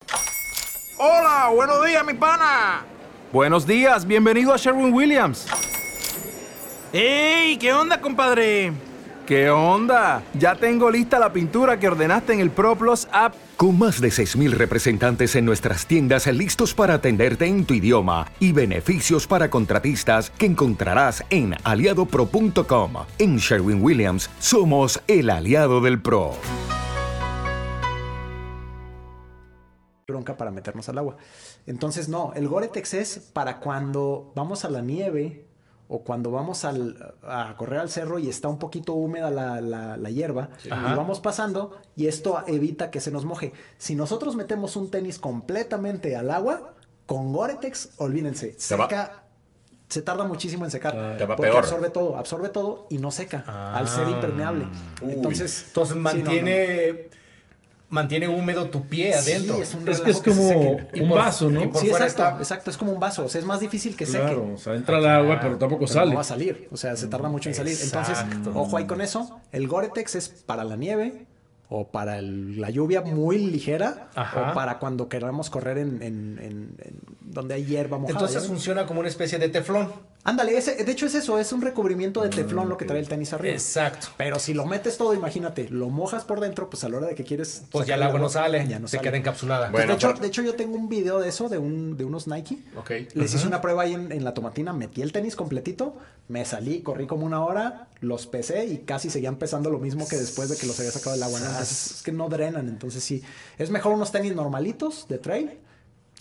[0.99, 2.85] Hola, buenos días, mi pana.
[3.33, 5.47] Buenos días, bienvenido a Sherwin Williams.
[6.97, 7.57] ¡Ey!
[7.59, 8.73] ¿Qué onda, compadre?
[9.27, 10.23] ¿Qué onda?
[10.39, 13.35] Ya tengo lista la pintura que ordenaste en el ProPlus app.
[13.57, 18.53] Con más de 6.000 representantes en nuestras tiendas listos para atenderte en tu idioma y
[18.53, 22.93] beneficios para contratistas que encontrarás en aliadopro.com.
[23.19, 26.35] En Sherwin Williams somos el aliado del PRO.
[30.07, 31.17] bronca para meternos al agua.
[31.67, 35.54] Entonces, no, el Gore-Tex es para cuando vamos a la nieve
[35.95, 39.97] o cuando vamos al- a correr al cerro y está un poquito húmeda la, la-
[39.97, 43.53] la hierba y vamos pasando y esto evita que se nos moje.
[43.79, 46.75] Si nosotros metemos un tenis completamente al agua,
[47.07, 49.21] con Gore-Tex, olvídense, Se va- seca.
[49.89, 50.93] Se tarda muchísimo en secar.
[51.19, 51.63] Te va porque peor.
[51.63, 53.45] absorbe todo, absorbe todo y no seca
[53.77, 54.67] al ser impermeable.
[55.03, 56.35] Entonces, Entonces sí, no, no, no.
[57.95, 59.57] Mantiene húmedo tu pie adentro.
[59.57, 61.71] Sí, es un Es que es que como un por- vaso, ¿no?
[61.71, 63.97] por Sí, fuera exacto, está- exacto, es como un vaso, o sea, es más difícil
[63.97, 64.19] que seque.
[64.25, 66.11] Claro, o sea, entra el agua, pero tampoco Pero sale.
[66.11, 67.77] no va a salir, o sea, se tarda mucho en salir.
[67.81, 68.19] Entonces,
[68.55, 69.41] ojo ahí con eso.
[69.53, 71.27] El Gore-Tex es para la nieve
[71.71, 74.51] o para el- la lluvia muy ligera Ajá.
[74.51, 78.19] o para cuando queramos correr en, en- en- en donde hay hierba mojada.
[78.19, 79.91] Entonces funciona como una especie de teflón.
[80.27, 83.07] Ándale, ese, de hecho es eso, es un recubrimiento de teflón lo que trae el
[83.09, 83.53] tenis arriba.
[83.55, 84.07] Exacto.
[84.17, 87.15] Pero si lo metes todo, imagínate, lo mojas por dentro, pues a la hora de
[87.15, 87.65] que quieres...
[87.71, 89.09] Pues ya el agua no sale, ya no se sale.
[89.11, 89.71] queda encapsulada.
[89.71, 91.99] Pues, Bueno, de, hecho, pero- de hecho, yo tengo un video de eso, de, un,
[91.99, 92.59] de unos Nike.
[92.77, 92.91] Ok.
[93.13, 95.95] Les hice una prueba ahí en, en la tomatina, metí el tenis completito,
[96.29, 100.17] me salí, corrí como una hora, los pesé y casi seguían pesando lo mismo que
[100.17, 101.39] después de que los había sacado del agua.
[101.39, 103.23] Entonces es que no drenan, entonces sí.
[103.59, 105.51] Es mejor unos tenis normalitos de trail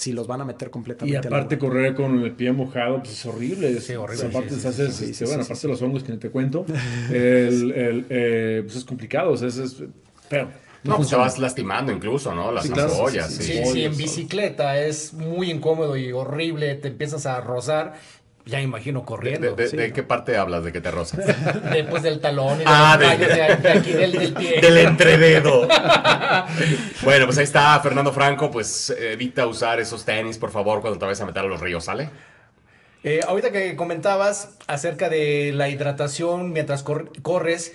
[0.04, 3.14] si los van a meter Y completamente al aparte correr con el pie mojado, pues
[3.14, 3.80] es horrible.
[3.80, 6.66] Sí, horrible, aparte se hace, este, bueno, aparte de los hongos que ni te cuento,
[7.10, 9.84] el, el, eh, pues es complicado, o sea, es, es
[10.30, 10.50] feo.
[10.84, 12.52] No, pues te vas lastimando incluso, ¿no?
[12.52, 13.32] Las Sí, claro, ampollas.
[13.34, 13.54] sí, sí, sí.
[13.54, 13.72] Sí, sí.
[13.72, 17.94] si en bicicleta es muy incómodo y horrible, te empiezas a rozar,
[18.46, 19.56] ya imagino ¿De, corriendo.
[19.56, 21.26] de- de qué parte hablas de que te rozas?
[21.72, 24.60] Después del talón y de Ah, de- de, de aquí del, del pie.
[24.62, 25.68] Del entrededo.
[27.04, 28.52] bueno, pues ahí está Fernando Franco.
[28.52, 31.86] Pues evita usar esos tenis, por favor, cuando te vayas a meter a los ríos,
[31.86, 32.10] ¿sale?
[33.04, 37.74] Eh, ahorita que comentabas acerca de la hidratación mientras cor- corres,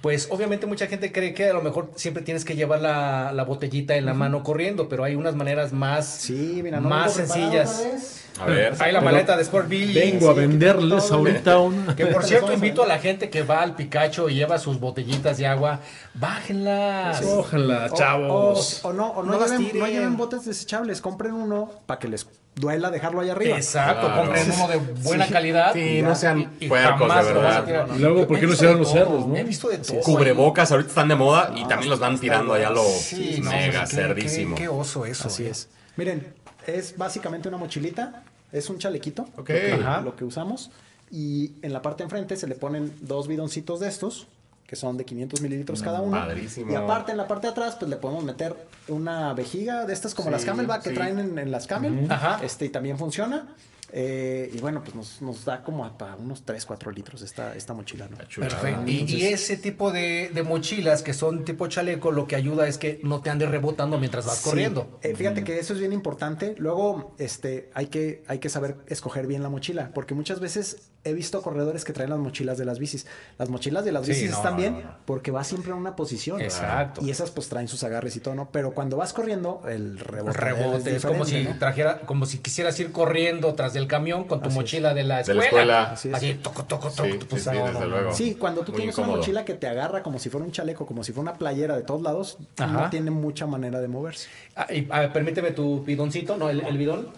[0.00, 3.42] pues obviamente mucha gente cree que a lo mejor siempre tienes que llevar la, la
[3.42, 8.26] botellita en la mano corriendo, pero hay unas maneras más, Sí, mira, no más sencillas.
[8.40, 8.74] A ver.
[8.78, 9.92] Hay la maleta de Sport Bill.
[9.94, 11.94] Vengo a venderles ahorita una.
[11.94, 15.36] Que por cierto, invito a la gente que va al Picacho y lleva sus botellitas
[15.38, 15.80] de agua,
[16.14, 17.22] bájenlas.
[17.24, 18.80] Ojalá, O- chavos.
[18.84, 22.08] O, o no, o no, No lleven, no lleven botes desechables, compren uno para que
[22.08, 23.56] les duela dejarlo ahí arriba.
[23.56, 24.22] Exacto, Claro.
[24.22, 25.72] compren uno de buena calidad.
[25.72, 27.86] Sí, y no sean y- y puercos, jamás de verdad.
[27.94, 29.36] Y luego, ¿por qué no cierran de los cerros, no?
[29.36, 30.00] He visto de todo.
[30.00, 33.80] Cubrebocas, ahorita están de moda y también los van tirando allá lo Sí, no, mega
[33.82, 34.56] qué- cerdísimo.
[34.56, 35.28] Qué, qué oso eso.
[35.28, 35.50] Así eh.
[35.50, 35.68] es.
[35.96, 36.34] Miren,
[36.66, 38.22] es básicamente una mochilita,
[38.52, 39.36] es un chalequito, Ok.
[39.36, 40.70] lo, que, lo que usamos,
[41.10, 44.26] y en la parte enfrente se le ponen dos bidoncitos de estos,
[44.66, 46.16] que son de 500 mililitros cada uno.
[46.16, 46.70] padrísimo.
[46.70, 48.54] Y aparte, en la parte de atrás, pues le podemos meter
[48.86, 50.94] una vejiga de estas como Sí, las Camelback que sí.
[50.94, 52.06] traen en, en las Camel.
[52.08, 52.38] Ajá.
[52.44, 53.48] Este, y también funciona.
[53.92, 57.54] Eh, y bueno, pues nos, nos da como a- para unos 3, 4 litros esta,
[57.56, 58.16] esta mochila, ¿no?
[58.16, 58.82] Perfecto.
[58.86, 62.78] Y, y ese tipo de, de mochilas que son tipo chaleco, lo que ayuda es
[62.78, 64.50] que no te andes rebotando mientras vas Sí.
[64.50, 64.98] corriendo.
[65.02, 66.54] Eh, fíjate que eso es bien importante.
[66.58, 71.14] Luego, este, hay que, hay que saber escoger bien la mochila, porque muchas veces he
[71.14, 73.06] visto corredores que traen las mochilas de las bicis.
[73.38, 74.94] Las mochilas de las Sí, bicis no, están no, bien no, no.
[75.06, 76.40] porque vas siempre en una posición.
[76.42, 77.00] Exacto.
[77.02, 78.50] Y esas pues traen sus agarres y todo, ¿no?
[78.52, 82.92] Pero cuando vas corriendo, el rebote, rebote, es como si trajera, como si quisieras ir
[82.92, 84.62] corriendo tras del camión con tu Así es.
[84.62, 85.44] mochila de la De la escuela.
[85.44, 85.90] escuela.
[85.92, 86.42] Así, Así es.
[86.42, 87.08] toco, toco, toco.
[87.08, 87.86] Sí, pues, sí, sí, no, desde no, no.
[87.86, 88.12] luego.
[88.12, 89.12] Sí, cuando tú Muy tienes incómodo.
[89.14, 91.76] una mochila que te agarra como si fuera un chaleco, como si fuera una playera
[91.76, 92.66] de todos lados, Ajá.
[92.66, 94.28] no tiene mucha manera de moverse.
[94.54, 97.08] Ah, y, a ver, permíteme tu bidoncito, no, el, el bidón.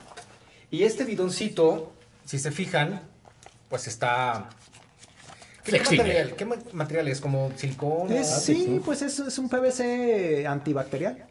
[0.70, 1.92] Y este bidoncito,
[2.24, 3.02] si se fijan,
[3.72, 4.50] pues está...
[5.64, 7.22] ¿Qué, qué material, ¿Qué ma- material es?
[7.22, 8.12] ¿Como silicón?
[8.12, 11.24] Es- o- sí, pues es, es un PVC antibacterial.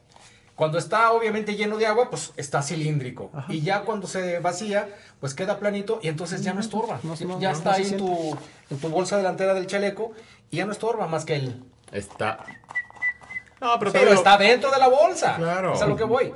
[0.56, 3.30] Cuando está obviamente lleno de agua, pues está cilíndrico.
[3.48, 4.90] Y ya cuando se vacía,
[5.20, 7.00] pues queda planito y entonces ya no estorba.
[7.04, 8.38] no, no, ya no, está no ahí en tu,
[8.72, 10.14] en tu bolsa delantera del chaleco
[10.50, 11.64] y ya no estorba más que el...
[11.92, 12.44] Está.
[13.60, 15.36] No, pero, Pero, está dentro de la bolsa.
[15.36, 15.76] Claro.
[15.76, 16.34] Es a lo que voy.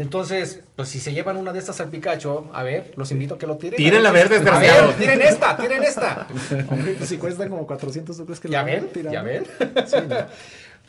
[0.00, 3.38] Entonces, pues si se llevan una de estas al Picacho, a ver, los invito a
[3.38, 3.76] que lo tiren.
[3.76, 4.88] Tírenla a ver, A desgraciados.
[4.88, 6.26] ver, tiren esta, tiren esta.
[6.70, 8.88] Hombre, si cuestan como 400, ¿tú crees que ¿Ya a ven?
[9.12, 9.44] ¿Ya ven?
[9.86, 10.16] Sí, no.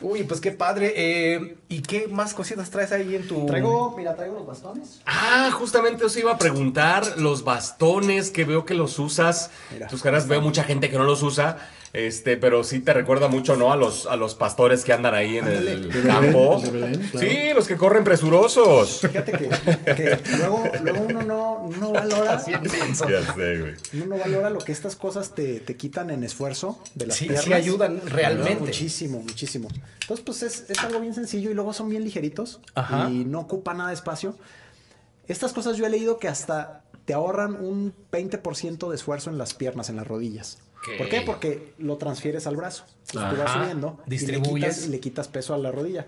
[0.00, 0.94] Uy, pues qué padre.
[0.96, 3.44] Eh, ¿Y qué más cositas traes ahí en tu...?
[3.44, 5.02] Traigo, mira, traigo los bastones.
[5.04, 9.50] Ah, justamente os iba a preguntar los bastones que veo que los usas.
[9.70, 9.88] Mira.
[9.88, 11.58] Tus caras veo mucha gente que no los usa.
[11.92, 13.70] Este, pero sí te recuerda mucho, ¿no?
[13.70, 16.58] A los, a los pastores que andan ahí en el De campo.
[16.58, 17.28] Belén, de Belén, claro.
[17.28, 19.00] Sí, los que corren presurosos.
[19.00, 19.48] Fíjate que,
[19.94, 22.32] que luego, luego uno no, no valora.
[22.36, 23.06] Así intenso.
[23.10, 23.74] Ya sé, güey.
[23.92, 27.26] Uno no valora lo que estas cosas te, te quitan en esfuerzo de las Sí,
[27.26, 27.44] piernas.
[27.44, 28.60] sí ayudan realmente.
[28.60, 29.68] Muchísimo, muchísimo.
[30.00, 33.10] Entonces, pues es, es algo bien sencillo y luego son bien ligeritos Ajá.
[33.10, 34.34] y no ocupa nada de espacio.
[35.28, 39.52] Estas cosas yo he leído que hasta te ahorran un 20% de esfuerzo en las
[39.52, 40.56] piernas, en las rodillas.
[40.82, 40.98] Ok.
[40.98, 41.20] ¿Por qué?
[41.22, 42.84] Porque lo transfieres al brazo.
[43.08, 43.60] Entonces, tú vas Ajá.
[43.62, 44.74] subiendo y le, Distribuyes.
[44.74, 46.06] quitas, y le quitas peso a la rodilla.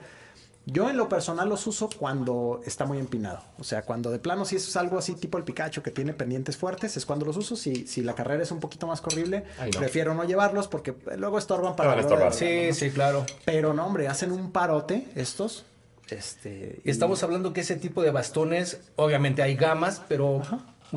[0.66, 3.42] Yo en lo personal los uso cuando está muy empinado.
[3.58, 6.56] O sea, cuando de plano si es algo así tipo el Pikachu que tiene pendientes
[6.56, 7.54] fuertes, es cuando los uso.
[7.54, 9.78] Si, si la carrera es un poquito más corrible, Ay, no.
[9.78, 12.30] prefiero no llevarlos porque luego estorban para estorbar.
[12.32, 12.74] verdad, Sí, ¿no?
[12.74, 13.26] sí, claro.
[13.44, 15.66] Pero no, hombre, hacen un parote estos.
[16.08, 20.40] Este, y- Estamos hablando que ese tipo de bastones, obviamente hay gamas, pero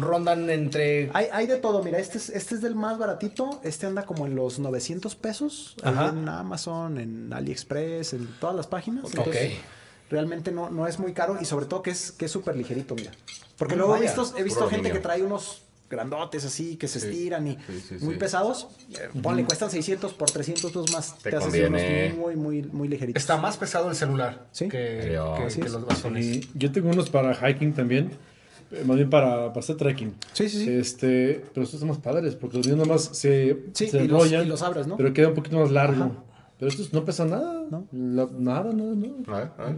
[0.01, 1.09] rondan entre...
[1.13, 4.25] Hay, hay de todo, mira, este es, este es del más baratito, este anda como
[4.25, 6.09] en los 900 pesos, Ajá.
[6.09, 9.05] en Amazon, en AliExpress, en todas las páginas.
[9.05, 9.11] Ok.
[9.17, 9.53] Entonces,
[10.09, 12.95] realmente no, no es muy caro y sobre todo que es que es súper ligerito,
[12.95, 13.11] mira.
[13.57, 17.47] Porque luego he visto, he visto gente que trae unos grandotes así, que se estiran
[17.47, 18.19] y sí, sí, muy sí.
[18.19, 18.67] pesados.
[18.91, 21.17] Eh, Ponle, cuestan 600 por 300 pesos más.
[21.19, 22.07] Te haces conviene.
[22.13, 23.21] unos muy, muy, muy ligeritos.
[23.23, 24.65] Está más pesado el celular Sí.
[24.65, 25.17] que,
[25.49, 26.47] que- que los bastones.
[26.55, 28.11] Yo tengo unos para hiking también,
[28.85, 30.13] más bien para, para hacer trekking.
[30.33, 30.71] Sí, sí, sí.
[30.71, 34.07] Este, pero estos son más padres porque los míos nada más se, Sí, se y
[34.07, 34.97] los- enrollan, y los abres, ¿no?
[34.97, 36.03] Pero queda un poquito más largo.
[36.03, 36.11] Ajá.
[36.59, 37.63] Pero estos no pesan nada.
[37.69, 37.87] ¿No?
[37.91, 39.53] La- nada, nada, nada.
[39.57, 39.75] A ver,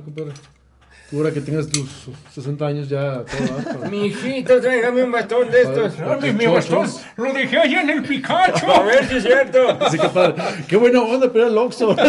[1.12, 1.90] ahora que tengas tus
[2.34, 5.94] 60 años ya todo Mi hijito, tráigame un bastón de estos.
[5.96, 7.02] para- para chochos.
[7.18, 8.72] lo dejé allá en el Pikachu.
[8.72, 9.70] A ver si es cierto.
[9.82, 10.36] Así que padre.
[10.68, 11.96] Qué buena onda, pero el Oxxo.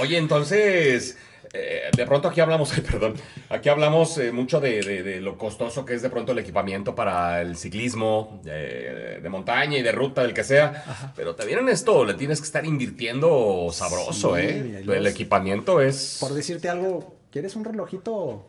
[0.00, 1.16] Oye, entonces,
[1.52, 3.14] eh, de pronto aquí hablamos, perdón,
[3.48, 6.94] aquí hablamos eh, mucho de, de- de lo costoso que es de pronto el equipamiento
[6.94, 11.12] para el ciclismo eh, de montaña y de ruta, del que sea.
[11.16, 14.84] Pero también en esto le tienes que estar invirtiendo sabroso, Sí, ¿eh?
[14.86, 16.18] El equipamiento es...
[16.20, 18.44] Por decirte algo, ¿quieres un relojito?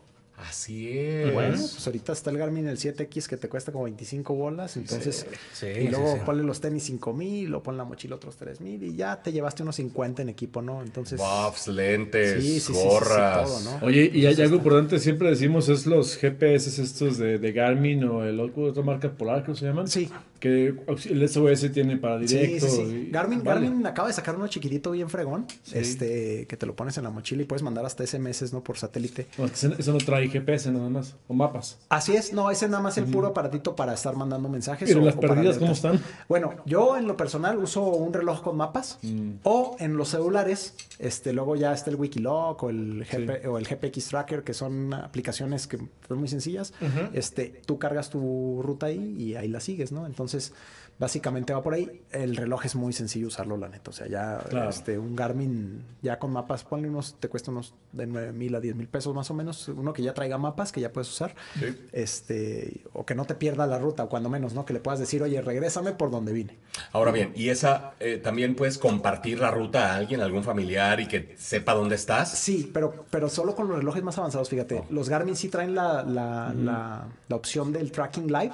[0.48, 1.32] Así es.
[1.34, 5.26] Bueno, pues ahorita está el Garmin el 7X que te cuesta como 25 bolas, entonces
[5.52, 6.20] Sí, y luego sí.
[6.24, 9.76] ponle los tenis 5000 o pon la mochila otros 3000 y ya te llevaste unos
[9.76, 10.82] 50 en equipo, ¿no?
[10.82, 13.44] Entonces Buffs, lentes, Sí, sí, sí, sí, sí, gorras.
[13.44, 13.86] todo, ¿no?
[13.86, 18.24] Oye, y hay algo importante, siempre decimos, es los GPS estos de, de Garmin o
[18.24, 19.88] el otro- otra marca Polar, ¿cómo se llaman?
[19.88, 20.08] Sí.
[20.40, 20.74] Que
[21.10, 22.66] el SOS tiene para directo.
[22.66, 22.82] sí, sí.
[23.08, 23.66] y- Garmin, vale.
[23.66, 27.10] Garmin acaba de sacar uno chiquitito bien fregón, este, que te lo pones en la
[27.10, 28.62] mochila y puedes mandar hasta SMS, ¿no?
[28.64, 29.26] Por satélite.
[29.38, 31.78] No, eso no trae GPS nada más, o mapas.
[31.88, 34.88] Así es, no, ese es nada más el puro aparatito para estar mandando mensajes.
[34.88, 36.00] Pero o- las o perdidas, ¿cómo están?
[36.28, 39.30] Bueno, yo en lo personal uso un reloj con mapas Mm.
[39.42, 43.66] o en los celulares, este, luego ya está el Wikiloc o el, GP, o el
[43.66, 45.78] GPX Tracker, que son aplicaciones que
[46.08, 46.72] son muy sencillas.
[47.12, 50.06] este, tú cargas tu ruta ahí y ahí la sigues, ¿no?
[50.06, 50.29] Entonces,
[50.98, 52.02] básicamente va por ahí.
[52.10, 53.88] El reloj es muy sencillo usarlo, la neta.
[53.90, 54.68] O sea, ya Claro.
[54.68, 58.60] este, un Garmin ya con mapas, ponle unos, te cuesta unos de 9 mil a
[58.60, 59.68] 10 mil pesos más o menos.
[59.68, 61.34] Uno que ya traiga mapas que ya puedes usar.
[61.92, 64.64] Este, o que no te pierda la ruta, o cuando menos, ¿no?
[64.64, 66.58] Que le puedas decir, oye, regrésame por donde vine.
[66.92, 71.08] Ahora bien, ¿y esa eh, también puedes compartir la ruta a alguien, algún familiar y
[71.08, 72.30] que sepa dónde estás?
[72.30, 74.84] Sí, pero, pero solo con los relojes más avanzados, fíjate.
[74.90, 78.52] Los Garmin sí traen la, la, la, la opción del tracking live,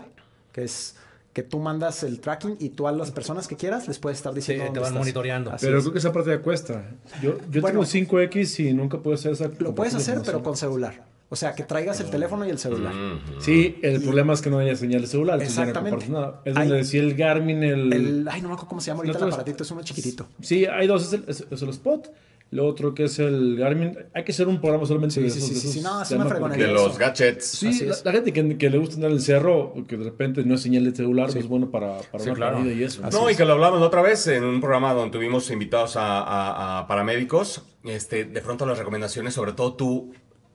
[0.52, 0.96] que es
[1.36, 4.32] que tú mandas el tracking y tú a las personas que quieras les puedes estar
[4.32, 4.98] diciendo te dónde van estás.
[5.00, 5.50] monitoreando.
[5.52, 5.84] Así Pero es.
[5.84, 6.92] creo que esa parte ya cuesta.
[7.22, 7.80] Yo, yo Bueno.
[7.80, 9.50] tengo 5X y nunca puedo hacer esa.
[9.58, 11.04] Lo puedes hacer, pero con celular.
[11.28, 12.94] O sea, que traigas el teléfono y el celular.
[13.38, 15.36] Sí, el problema es que no haya señal de celular.
[15.36, 15.90] no Exactamente.
[16.06, 16.40] compartes nada.
[16.46, 17.92] Es donde Hay- decía el Garmin, el...
[17.92, 20.26] El, ay, no me acuerdo cómo se llama ahorita El el aparatito, es uno chiquitito.
[20.40, 22.08] Sí, hay dos, es el, es- es el Spot.
[22.52, 23.98] Lo otro que es el Garmin.
[24.14, 25.48] Hay que hacer un programa solamente Sí, de sí, esos.
[25.48, 27.44] sí, de sí, esos sí, no, es llama fregonería De los gadgets.
[27.44, 28.04] Sí, Así la, es.
[28.04, 30.62] la gente que, que le gusta andar en el cerro, que de repente no es
[30.62, 32.56] señal de celular, pues es bueno para, para Sí, una claro.
[32.58, 33.02] comida y eso.
[33.10, 36.20] No, y que lo hablamos la otra vez en un programa donde tuvimos invitados a,
[36.22, 37.64] a- a paramédicos.
[37.84, 40.12] Este, de pronto las recomendaciones, sobre todo tú,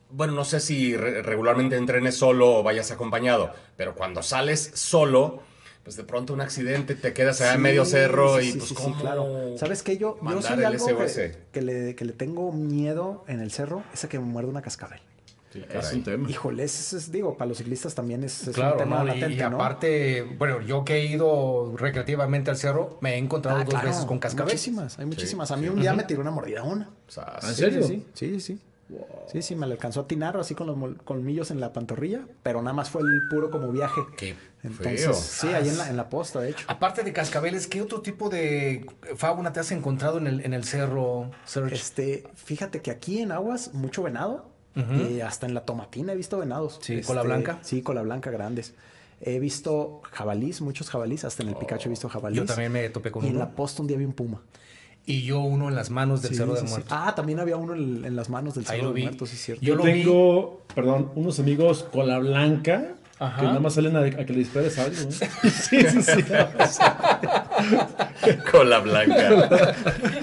[0.10, 5.42] bueno, no sé si re- regularmente entrenes solo o vayas acompañado, pero cuando sales solo,
[5.84, 8.70] pues de pronto un accidente, te quedas allá en medio cerro sí, y sí, pues
[8.70, 9.58] sí, sí, cómo claro.
[9.58, 9.98] ¿Sabes qué?
[9.98, 14.04] Yo, yo soy algo que, que le, que le tengo miedo en el cerro, es
[14.04, 15.00] a que me muerde una cascabel.
[15.52, 15.98] Sí, Es caray.
[15.98, 16.30] un tema.
[16.30, 19.50] Híjole, es, es- digo, para los ciclistas también es, es Claro, un tema latente, y,
[19.50, 19.58] ¿no?
[19.58, 23.88] aparte, bueno, yo que he ido recreativamente al cerro, me he encontrado Ah, dos claro,
[23.90, 24.54] veces con hay cascabel.
[24.54, 25.52] Muchísimas, hay muchísimas.
[25.52, 26.90] A mí un día me tiró una mordida una.
[27.18, 27.86] ¿Ah, ¿En Sí, serio?
[27.86, 28.40] Sí, sí, sí.
[28.40, 28.60] sí.
[29.32, 32.62] Sí, sí, me le alcanzó a atinar así con los colmillos en la pantorrilla, pero
[32.62, 34.02] nada más fue el puro como viaje.
[34.18, 35.14] Qué Entonces, feo.
[35.14, 36.66] sí, ahí en la, en la posta, de hecho.
[36.68, 38.86] Aparte de cascabeles, ¿qué otro tipo de
[39.16, 41.32] fauna te has encontrado en el, en el cerro?
[41.72, 44.50] Este, fíjate que aquí en Aguas, mucho venado.
[44.76, 46.80] Y hasta en la tomatina he visto venados.
[46.82, 47.60] Sí, Este, cola blanca.
[47.62, 48.74] Sí, cola blanca grandes.
[49.20, 52.38] He visto jabalís, muchos jabalís, hasta en el Picacho he visto jabalís.
[52.40, 53.46] Yo también me topé con Y en uno.
[53.46, 54.42] la posta un día vi un puma.
[55.06, 56.74] Y yo uno en las manos del Sí, Cerro sí, del sí.
[56.74, 56.96] Muerto.
[56.96, 59.04] Ah, también había uno en, en las manos del Ahí Cerro lo del vi.
[59.04, 59.62] Muerto, sí es cierto.
[59.66, 59.92] Yo Yo lo vi.
[60.04, 63.40] tengo, perdón, unos amigos cola blanca Ajá.
[63.40, 64.96] que nada más salen a, a que le dispares algo.
[65.04, 65.12] ¿no?
[65.52, 66.24] sí, sí, sí.
[68.52, 69.74] Cola blanca.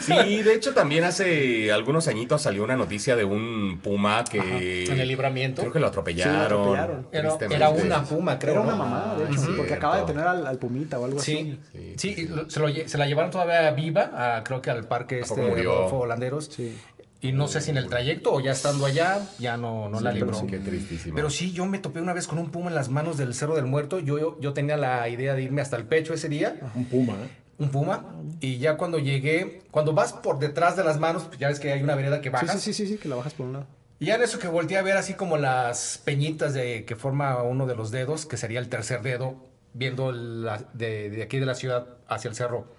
[0.00, 4.84] Sí, de hecho también hace algunos añitos salió una noticia de un puma que...
[4.84, 5.62] En el libramiento.
[5.62, 6.62] Creo que lo Sí, atropellaron.
[6.62, 7.52] lo atropellaron.
[7.52, 8.52] Era, una puma, creo.
[8.54, 11.18] Era una mamá, de hecho, sí, porque acaba de tener al, al pumita o algo
[11.20, 11.94] Sí, así.
[11.96, 15.40] sí, se, lo se la llevaron todavía viva, a- creo que al parque este?
[15.40, 16.46] Rodolfo Holanderos.
[16.46, 16.76] Sí.
[17.20, 20.12] Y no sé si en el trayecto o ya estando allá, ya no, no la
[20.12, 20.38] pero libró.
[20.40, 21.12] sí, qué.
[21.12, 23.56] Pero sí, yo me topé una vez con un puma en las manos del Cerro
[23.56, 23.98] del Muerto.
[23.98, 27.14] Yo, yo, yo tenía la idea de irme hasta el pecho ese día, Un puma,
[27.14, 27.28] ¿eh?
[27.58, 28.14] un puma.
[28.40, 31.72] Y ya cuando llegué, cuando vas por detrás de las manos, pues ya ves que
[31.72, 32.60] hay una vereda que Sí, bajas.
[32.62, 33.66] sí, sí, sí, sí, que la bajas por un lado.
[33.98, 37.42] Y ya en eso que volteé a ver así como las peñitas de que forma
[37.42, 39.44] uno de los dedos, que sería el tercer dedo,
[39.74, 42.72] viendo la- de, de aquí de la ciudad hacia el cerro,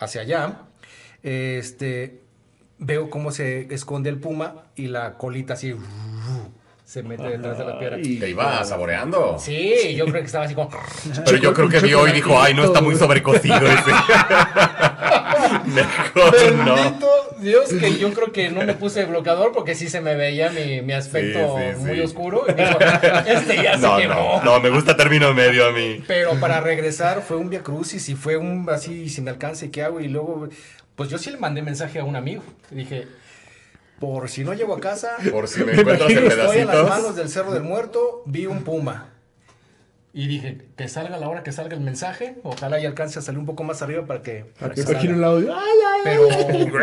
[0.00, 0.62] hacia allá,
[1.22, 2.23] este,
[2.78, 5.74] veo cómo se esconde el puma y la colita así
[6.84, 7.96] se mete detrás de la piedra.
[7.96, 8.18] Ay.
[8.18, 9.36] Te iba saboreando.
[9.38, 10.68] Sí, yo creo que estaba así como...
[11.24, 13.90] Pero yo creo que vio y dijo, ay, no está muy sobrecocido ese.
[15.66, 16.98] Mejor no.
[17.40, 20.80] Dios que yo creo que no me puse bloqueador porque sí se me veía mi,
[20.82, 22.00] mi aspecto Sí, sí, muy sí.
[22.00, 22.44] oscuro.
[22.48, 22.78] Y dijo,
[23.26, 24.14] este ya se No, quemó.
[24.14, 26.02] no, no, me gusta término medio a mí.
[26.06, 30.00] Pero para regresar fue un via crucis y fue un así sin alcance, ¿qué hago?
[30.00, 30.48] Y luego,
[30.96, 32.42] pues yo sí le mandé mensaje a un amigo.
[32.70, 33.06] Dije,
[34.00, 37.16] por si no llego a casa, Por si me encuentras en estoy en las manos
[37.16, 39.13] del Cerro del Muerto, vi un puma.
[40.16, 43.22] Y dije, que salga a la hora que salga el mensaje, ojalá y alcance a
[43.22, 44.44] salir un poco más arriba para que...
[44.60, 46.00] Para que imagino ¡ay, ay!
[46.04, 46.28] Pero,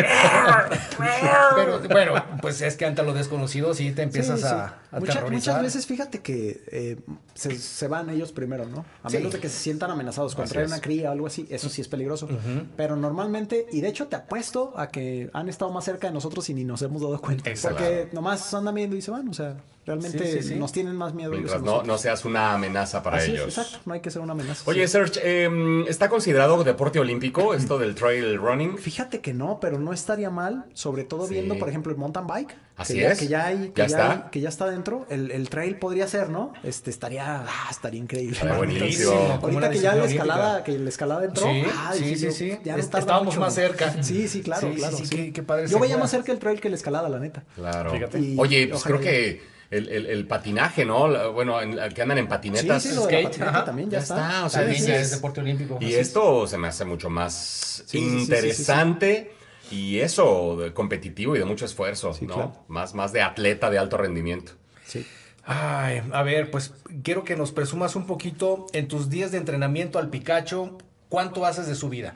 [1.87, 4.53] pero bueno, pues es que ante lo desconocido sí te empiezas Sí, sí.
[4.53, 6.97] a, a Mucha- muchas veces, fíjate que eh,
[7.33, 8.83] se, se van ellos primero, ¿no?
[9.03, 9.17] A Sí.
[9.17, 10.71] menos de que se sientan amenazados traer es.
[10.73, 12.27] una cría o algo así, eso sí es peligroso.
[12.75, 16.49] Pero normalmente, y de hecho te apuesto a que han estado más cerca de nosotros
[16.49, 17.49] y ni nos hemos dado cuenta.
[17.49, 17.77] Exacto.
[17.77, 19.55] Porque nomás andan viendo y se van, o sea,
[19.85, 20.55] realmente Sí, sí, sí.
[20.55, 23.39] nos tienen más miedo ellos Mientras a no, no seas una amenaza para Así es,
[23.41, 23.57] ellos.
[23.57, 24.63] exacto, no hay que ser una amenaza.
[24.69, 24.91] Oye, Sí.
[24.93, 28.77] Serge, eh, ¿está considerado deporte olímpico esto del trail running?
[28.77, 31.33] Fíjate que no, pero no estaría mal, sobre todo Sí.
[31.33, 32.55] viendo, por ejemplo, el mountain bike.
[32.77, 33.19] Así que ya, es.
[33.19, 34.11] Que ya, hay, que Ya ya, está.
[34.11, 35.05] hay- que ya está dentro.
[35.09, 36.53] El, el trail podría ser, ¿no?
[36.63, 38.33] Este estaría, ah, estaría increíble.
[38.33, 39.11] Estaría buenísimo.
[39.39, 41.43] Como Ahorita que ya la escalada, que la escalada entró.
[41.45, 42.57] Sí, ah, sí, sí.
[42.63, 43.39] Ya no Es- estábamos mucho.
[43.39, 44.01] más cerca.
[44.01, 44.97] Sí, sí, claro, claro.
[44.97, 45.15] sí, sí.
[45.15, 47.43] qué- qué padre Yo veía más cerca el trail que la escalada, la neta.
[47.55, 47.91] Claro.
[47.91, 48.35] Fíjate.
[48.37, 51.07] Oye, pues creo que el, el- el patinaje, ¿no?
[51.07, 52.83] La- Bueno, en- que andan en patinetas.
[52.83, 53.65] Sí, sí, lo de la Skate, ajá.
[53.65, 54.15] también ya, Ya está.
[54.27, 55.77] está, o sea, También sí, ya es- deporte olímpico.
[55.81, 59.31] Y esto se me hace mucho más Sí, sí, sí, sí, sí, interesante
[59.71, 62.33] y eso, de competitivo y de mucho esfuerzo, ¿no?
[62.33, 62.55] claro.
[62.67, 64.51] Más, más de atleta de alto rendimiento.
[64.85, 65.05] Sí.
[65.43, 69.97] Ay, a ver, pues quiero que nos presumas un poquito en tus días de entrenamiento
[69.97, 70.77] al Picacho,
[71.09, 72.15] ¿cuánto haces de su vida?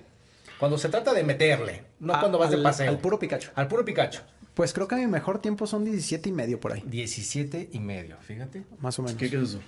[0.60, 2.90] Cuando se trata de meterle, no Ah, cuando vas de paseo.
[2.90, 3.50] al puro Pikachu.
[3.56, 4.22] Al puro Picacho.
[4.56, 8.16] Pues creo que mi mejor tiempo son 17 y medio por ahí, 17 y medio,
[8.22, 8.64] fíjate.
[8.80, 9.18] más o menos.
[9.18, 9.60] ¿Qué, qué es eso?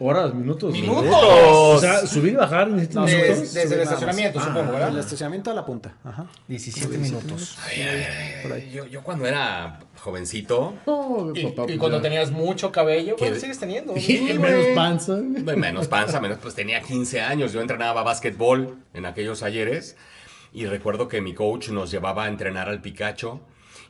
[0.00, 0.34] ¿Horas?
[0.34, 0.72] ¿Minutos?
[0.72, 1.14] ¡Minutos!
[1.14, 3.54] O sea, subir y bajar No, De- minutos.
[3.54, 3.80] desde el más.
[3.84, 4.88] estacionamiento, supongo, ¿verdad?
[4.88, 5.94] El estacionamiento a la punta.
[6.02, 6.26] Ajá.
[6.48, 7.56] 17 minutos.
[8.42, 8.70] Por ahí.
[8.74, 12.02] Yo, yo cuando era jovencito, No, Y, papá, y pues cuando ya.
[12.02, 13.28] tenías mucho cabello, ¿Qué?
[13.28, 13.94] pues sigues teniendo.
[13.96, 15.14] Y menos panza.
[15.16, 17.52] menos panza, menos, pues tenía 15 años.
[17.52, 19.96] Yo entrenaba básquetbol en aquellos ayeres
[20.52, 23.40] y recuerdo que mi coach nos llevaba a entrenar al Picacho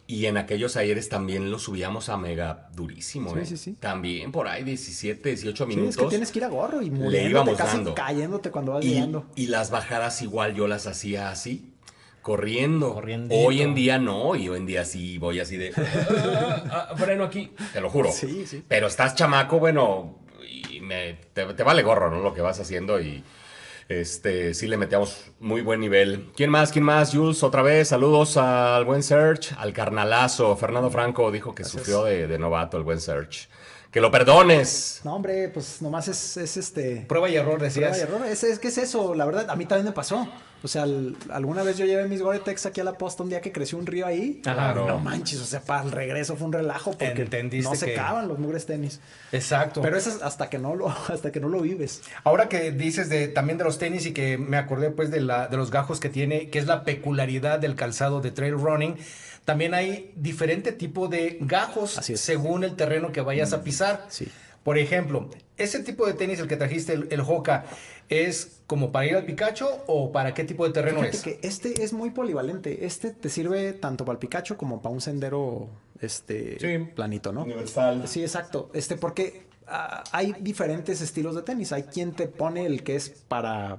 [0.09, 3.33] Y en aquellos ayeres también lo subíamos a mega durísimo.
[3.35, 3.47] Sí, ¿eh?
[3.47, 3.73] sí, sí.
[3.81, 5.91] También por ahí 17, 18 Sí, minutos.
[5.97, 7.95] es que tienes que ir a gorro y le íbamos casi dando.
[7.95, 9.27] cayéndote cuando vas Y, llegando.
[9.35, 11.73] y las bajadas igual yo las hacía así,
[12.23, 12.95] corriendo.
[12.95, 13.35] Corriendito.
[13.41, 15.73] Hoy en día no, y hoy en día sí voy así de...
[15.77, 18.11] "Ah, ah, freno aquí, te lo juro.
[18.13, 18.63] Sí, sí.
[18.69, 20.21] Pero estás chamaco, bueno,
[20.71, 22.21] y me- te, te vale gorro, ¿no?
[22.23, 23.25] Lo que vas haciendo y...
[23.89, 26.33] Este, sí le metíamos muy buen nivel.
[26.37, 26.73] ¿Quién más?
[26.73, 27.15] ¿Quién más?
[27.15, 27.89] Jules, otra vez.
[27.89, 30.57] Saludos al buen Search, al carnalazo.
[30.57, 33.49] Fernando Franco dijo que sufrió de, de novato el buen Search.
[33.97, 35.01] Que lo perdones.
[35.05, 37.07] No, hombre, pues nomás es, es este.
[37.09, 37.97] Prueba y error, decías.
[37.97, 38.27] Prueba y error.
[38.31, 40.29] Es, es que es eso, la verdad, a mí también me pasó.
[40.63, 43.41] O sea, al- alguna vez yo llevé mis Gore-Tex aquí a la posta un día
[43.41, 44.41] que creció un río ahí.
[44.43, 44.87] Claro.
[44.87, 48.29] No manches, o sea, para el regreso fue un relajo porque Entendiste no que- secaban
[48.29, 49.01] los mugres tenis.
[49.33, 49.81] Exacto.
[49.81, 52.03] Pero eso es hasta que no lo, hasta que no lo vives.
[52.23, 55.49] Ahora que dices de, también de los tenis y que me acordé pues de, la,
[55.49, 58.97] de los gajos que tiene, que es la peculiaridad del calzado de trail running,
[59.47, 64.09] también hay diferente tipo de gajos según el terreno que vayas a pisar.
[64.65, 67.65] Por ejemplo, ese tipo de tenis, el que trajiste, el, el Hoka,
[68.09, 71.23] ¿es como para ir al Picacho o para qué tipo de terreno Fíjate es?
[71.23, 72.85] que este es muy polivalente.
[72.85, 75.69] Este te sirve tanto para el Picacho como para un sendero
[76.01, 77.45] este planito, ¿no?
[77.45, 78.09] Universal.
[78.09, 78.69] Sí, exacto.
[78.75, 81.71] Este, porque ah, hay diferentes estilos de tenis.
[81.71, 83.79] Hay quien te pone el que es para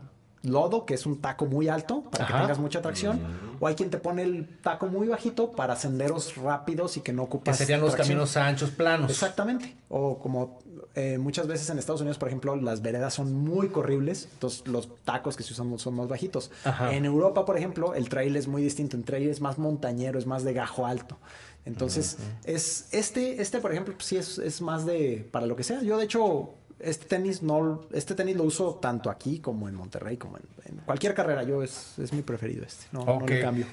[0.50, 3.20] lodo, que es un taco muy alto, para que tengas mucha tracción.
[3.60, 7.24] O hay quien te pone el taco muy bajito para senderos rápidos y que no
[7.24, 8.16] Que ocupas serían los tracción.
[8.16, 9.10] caminos anchos, planos.
[9.10, 9.76] Exactamente.
[9.90, 10.60] O como
[10.96, 14.90] eh, muchas veces en Estados Unidos, por ejemplo, las veredas son muy corribles, entonces los
[15.06, 16.52] tacos que se usan son más bajitos.
[16.64, 16.94] Ajá.
[16.94, 18.98] En Europa, por ejemplo, el trail es muy distinto.
[18.98, 21.18] El trail es más montañero, es más de gajo alto.
[21.66, 25.64] Entonces, es este, este, por ejemplo, pues, sí es, es más de para lo que
[25.64, 25.82] sea.
[25.82, 30.18] Yo, de hecho, este tenis no, este tenis lo uso tanto aquí como en Monterrey,
[30.18, 31.44] como en, en cualquier carrera.
[31.44, 32.86] Yo es, es mi preferido este.
[32.92, 33.30] No, no Ok.
[33.30, 33.66] le cambio.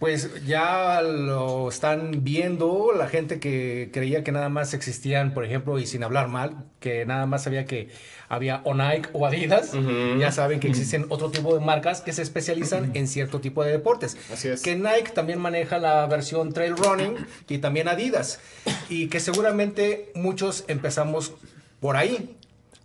[0.00, 5.78] Pues ya lo están viendo la gente que creía que nada más existían, por ejemplo,
[5.78, 7.90] y sin hablar mal, que nada más sabía que
[8.28, 9.70] había o Nike o Adidas.
[10.18, 13.70] Ya saben que existen otro tipo de marcas que se especializan en cierto tipo de
[13.70, 14.16] deportes.
[14.32, 14.60] Así es.
[14.60, 17.14] Que Nike también maneja la versión trail running
[17.48, 18.40] y también Adidas.
[18.88, 21.32] Y que seguramente muchos empezamos
[21.78, 22.36] por ahí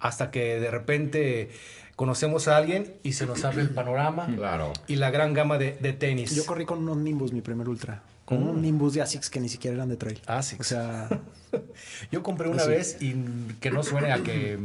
[0.02, 1.50] hasta que de repente
[1.96, 4.74] conocemos a alguien y se nos abre el panorama Claro.
[4.88, 6.36] y la gran gama de, de tenis.
[6.36, 8.02] Yo corrí con unos Nimbus mi primer ultra.
[8.26, 10.20] Con un Nimbus de Asics que ni siquiera eran de trail.
[10.26, 10.60] Asics.
[10.62, 11.10] O sea,
[12.12, 12.72] Yo compré una Así.
[12.72, 13.14] vez y
[13.60, 14.58] que no suene a que,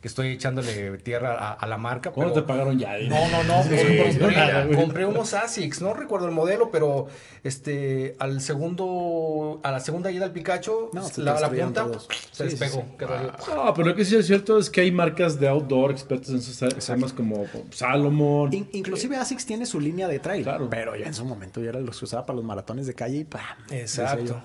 [0.00, 2.12] que estoy echándole tierra a, a la marca.
[2.12, 2.96] ¿Cuándo pero- te pagaron ya?
[3.08, 3.62] No, no, no.
[3.64, 4.76] Sí, pues, sí, compré, nada, güey.
[4.76, 7.08] compré unos Asics, no recuerdo el modelo, pero
[7.42, 12.06] este al segundo, a la segunda ida al Picacho, No, se la, la punta todos.
[12.30, 12.84] se Sí, despegó.
[13.12, 13.26] ahí.
[13.54, 16.36] No, pero lo que sí es cierto es que hay marcas de outdoor expertas en
[16.36, 18.52] esos temas como Salomon.
[18.52, 20.46] in- inclusive Asics tiene su línea de trail.
[20.70, 23.16] Pero yo en su momento yo era los que usaba para los maratones de calle
[23.18, 23.42] y ¡pam!
[23.70, 24.40] Exacto.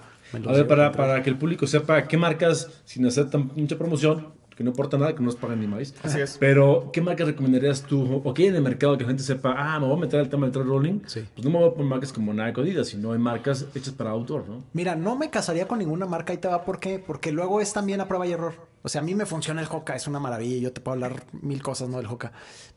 [0.48, 4.34] A ver, para, para que el público sepa qué marcas, sin hacer tan mucha promoción,
[4.64, 5.94] que no importa nada, que no nos pagan ni más.
[6.04, 6.38] Así es.
[6.40, 8.22] Pero, ¿qué marcas recomendarías tú?
[8.24, 10.20] O que hay en el mercado que la gente sepa, ah, me voy a meter
[10.20, 11.00] al tema del trail rolling.
[11.00, 13.94] Pues no me voy a poner marcas como Nike o Adidas, sino hay marcas hechas
[13.94, 14.64] para outdoor, ¿no?
[14.74, 17.00] Mira, no me casaría con ninguna marca, ahí te va, ¿por qué?
[17.00, 18.54] Porque luego es también a prueba y error.
[18.84, 21.24] O sea, a mí me funciona el Hoka, es una maravilla, yo te puedo hablar
[21.34, 21.98] mil cosas, ¿no?
[21.98, 22.32] Del Hoka.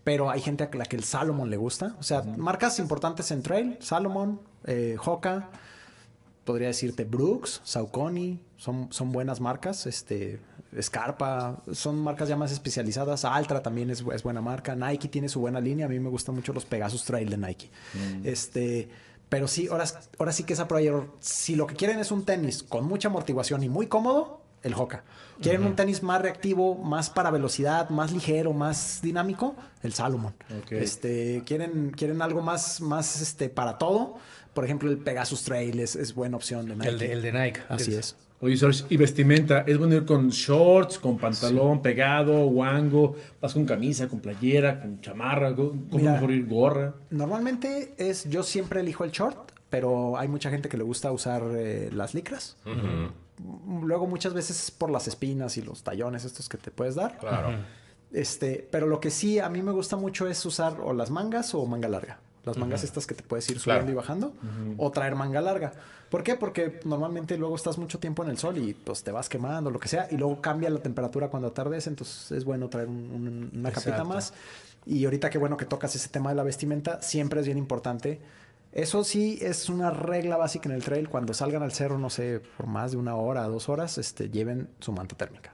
[0.05, 1.97] Pero hay gente a la que el Salomon le gusta.
[1.99, 5.51] O sea, marcas importantes en trail, Salomon, eh, Hoka,
[6.45, 10.41] podría decirte Brooks, Saucony, son, son buenas marcas, este,
[10.81, 13.25] Scarpa, son marcas ya más especializadas.
[13.25, 14.75] Altra también es, es buena marca.
[14.75, 17.71] Nike tiene su buena línea, a mí me gustan mucho los Pegasus Trail de Nike.
[18.25, 18.89] Este,
[19.29, 19.85] pero sí, ahora,
[20.19, 21.15] ahora sí que esa error.
[21.21, 25.05] Si lo que quieren es un tenis con mucha amortiguación y muy cómodo, el Hoka.
[25.41, 30.35] Quieren un tenis más reactivo, más para velocidad, más ligero, más dinámico, el Salomon.
[30.71, 34.17] Este, quieren, quieren algo más, más este, para todo.
[34.55, 36.89] Por ejemplo, el Pegasus Trail es, es buena opción de Nike.
[36.89, 37.61] El de, el de Nike.
[37.69, 38.17] Así es.
[38.41, 43.17] Oye, Serge, y vestimenta, ¿es bueno ir con shorts, con pantalón pegado, guango?
[43.41, 45.55] ¿Vas con camisa, con playera, con chamarra?
[45.55, 46.13] ¿Cómo Mira.
[46.13, 46.95] mejor ir gorra?
[47.11, 51.43] Normalmente es, yo siempre elijo el short, pero hay mucha gente que le gusta usar
[51.55, 52.59] eh, las licras.
[53.83, 57.19] Luego muchas veces es por las espinas y los tallones estos que te puedes dar.
[57.19, 57.59] Claro.
[58.13, 61.55] Este, pero lo que sí a mí me gusta mucho es usar o las mangas
[61.55, 62.21] o manga larga.
[62.47, 63.81] Las mangas estas que te puedes ir Claro.
[63.81, 64.33] subiendo y bajando.
[64.79, 65.73] O traer manga larga.
[66.09, 66.37] ¿Por qué?
[66.37, 69.79] Porque normalmente luego estás mucho tiempo en el sol y pues te vas quemando, lo
[69.81, 70.07] que sea.
[70.11, 71.91] Y luego cambia la temperatura cuando atardece.
[71.91, 74.09] Entonces es bueno traer un- un- una capita Exacto.
[74.09, 74.33] más.
[74.87, 78.21] Y ahorita que bueno que tocas ese tema de la vestimenta, siempre es bien importante.
[78.73, 81.09] Eso sí es una regla básica en el trail.
[81.09, 84.69] Cuando salgan al cerro, no sé, por más de una hora, dos horas, este, lleven
[84.79, 85.53] su manta térmica.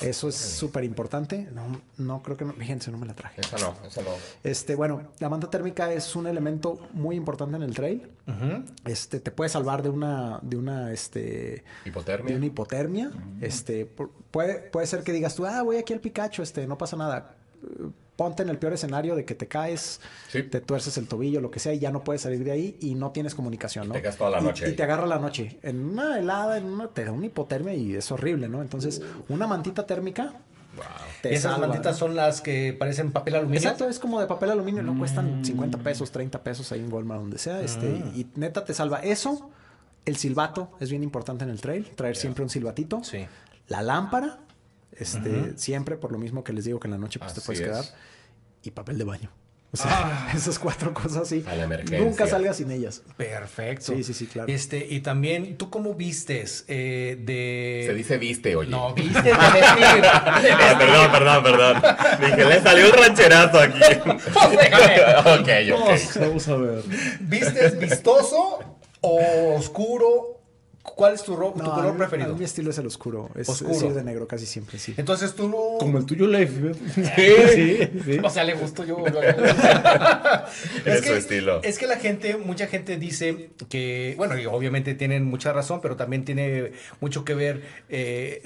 [0.00, 1.48] Eso es súper importante.
[1.52, 2.52] No, no creo que no.
[2.54, 3.40] Fíjense, no me la traje.
[3.40, 4.10] Esa no, esa no.
[4.42, 8.10] Este, bueno, la manta térmica es un elemento muy importante en el trail.
[8.84, 12.30] Este, te puede salvar de una, de una, este, Hipotermia.
[12.32, 13.10] de una hipotermia.
[13.40, 13.86] Este,
[14.30, 17.36] puede, puede ser que digas tú, ah, voy aquí al Picacho, este, no pasa nada.
[18.16, 20.00] Ponte en el peor escenario de que te caes,
[20.30, 22.94] te tuerces el tobillo, lo que sea, y ya no puedes salir de ahí y
[22.94, 23.94] no tienes comunicación, ¿no?
[23.94, 24.76] te quedas toda la Y- noche Y, ahí.
[24.76, 25.58] te agarra la noche.
[25.62, 28.62] En una helada, en una, te da una hipotermia y es horrible, ¿no?
[28.62, 30.32] Entonces, una mantita térmica.
[31.22, 31.68] te Y esas salva.
[31.68, 33.60] mantitas son las que parecen papel aluminio.
[33.60, 34.98] Exacto, es como de papel aluminio, no Mm.
[34.98, 38.10] cuestan 50 pesos, 30 pesos ahí en Walmart, donde sea, este, Ah.
[38.14, 39.50] y neta te salva eso.
[40.04, 43.02] El silbato es bien importante en el trail, traer siempre un silbatito.
[43.68, 44.40] La lámpara,
[44.98, 47.60] este, siempre por lo mismo que les digo que en la noche pues, te puedes
[47.60, 47.66] es.
[47.66, 47.84] quedar.
[48.62, 49.30] Y papel de baño.
[49.74, 51.44] O sea, esas cuatro cosas sí.
[51.48, 51.98] A la emergencia.
[51.98, 53.02] Nunca salgas sin ellas.
[53.16, 53.92] Perfecto.
[53.92, 54.50] Sí, sí, sí, claro.
[54.52, 57.82] Este, y también, ¿tú cómo vistes eh, de.
[57.86, 58.70] Se dice viste, oye.
[58.70, 60.04] No, vistes de vestir.
[60.04, 61.82] Ah, perdón, perdón, perdón.
[62.20, 63.78] Dije, le salió un rancherazo aquí.
[63.80, 64.14] déjame.
[65.40, 66.20] ok, ok.
[66.20, 66.82] Vamos a ver.
[67.20, 68.60] ¿Vistes vistoso
[69.00, 70.33] o oscuro?
[70.84, 72.36] ¿Cuál es tu, ro- tu No, a color mí- preferido?
[72.36, 73.30] mi estilo es el oscuro.
[73.34, 73.72] Es, Oscuro.
[73.72, 74.94] es ir de negro casi siempre, sí.
[74.96, 75.78] Entonces tú no.
[75.80, 76.50] Como el tuyo, Leif.
[76.94, 77.88] Sí.
[78.04, 78.18] sí.
[78.22, 78.98] O sea, le gustó yo.
[80.84, 81.62] Es que, su estilo.
[81.62, 85.96] Es que la gente, mucha gente dice que, bueno, y obviamente tienen mucha razón, pero
[85.96, 88.42] también tiene mucho que ver eh,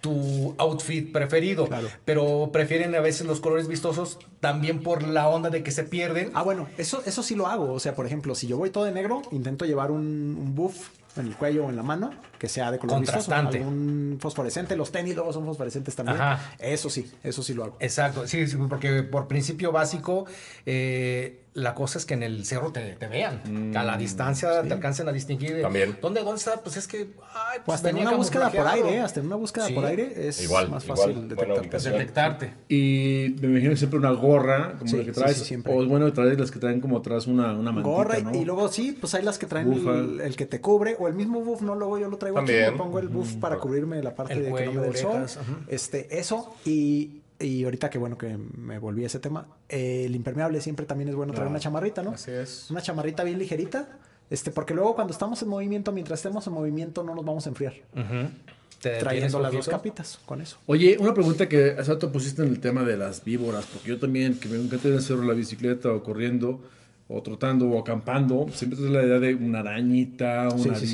[0.00, 1.68] tu outfit preferido.
[2.04, 6.30] Pero prefieren a veces los colores vistosos también por la onda de que se pierden.
[6.34, 7.72] Ah, bueno, eso, eso sí lo hago.
[7.72, 10.00] O sea, por ejemplo, si yo voy todo de negro, intento llevar un,
[10.40, 10.88] un buff
[11.20, 12.10] en el cuello o en la mano
[12.40, 13.18] que sea de color vistoso.
[13.18, 13.58] Contrastante.
[13.58, 14.74] Algún fosforescente.
[14.74, 16.18] Los tenis luego son fosforescentes también.
[16.20, 16.54] Ajá.
[16.58, 17.76] Eso sí, eso sí lo hago.
[17.80, 20.24] Exacto, sí, sí, porque por principio básico,
[20.64, 23.72] eh, la cosa es que en el cerro te, te vean.
[23.76, 25.60] a la distancia te alcancen a distinguir.
[25.60, 25.98] También.
[26.00, 26.60] ¿Dónde, ¿Dónde está?
[26.62, 27.10] Pues es que.
[27.34, 29.00] Ay, O pues hasta en una búsqueda por aire, ¿eh?
[29.00, 29.74] hasta en una búsqueda Sí.
[29.74, 31.90] por aire es Igual, más fácil detectarte.
[31.90, 32.54] Detectarte.
[32.68, 35.36] Y me imagino siempre una gorra, como Sí, la que traes.
[35.38, 35.74] sí, siempre.
[35.74, 38.34] O es bueno traer las que traen como atrás una, una mantita, Gorra y, ¿no?
[38.34, 41.14] y luego sí, pues hay las que traen el, el que te cubre o el
[41.14, 42.72] mismo buff, no luego yo lo traigo También.
[42.72, 44.96] me pongo el buff para cubrirme la parte El de que no me dé el
[44.96, 45.26] sol.
[45.68, 50.14] Este, eso y, y ahorita que bueno que me volví a ese tema, eh, el
[50.14, 52.10] impermeable siempre también es bueno traer una chamarrita, ¿no?
[52.12, 52.70] Así es.
[52.70, 57.02] Una chamarrita bien ligerita, este, porque luego cuando estamos en movimiento, mientras estemos en movimiento
[57.02, 57.74] no nos vamos a enfriar.
[58.80, 60.56] Te Trayendo las dos capitas con eso.
[60.66, 63.98] Oye, una pregunta que hace rato pusiste en el tema de las víboras, porque yo
[63.98, 66.60] también, que me encanta hacer la bicicleta o corriendo,
[67.12, 70.92] o trotando o acampando, siempre es la idea de una arañita, una Sí, sí,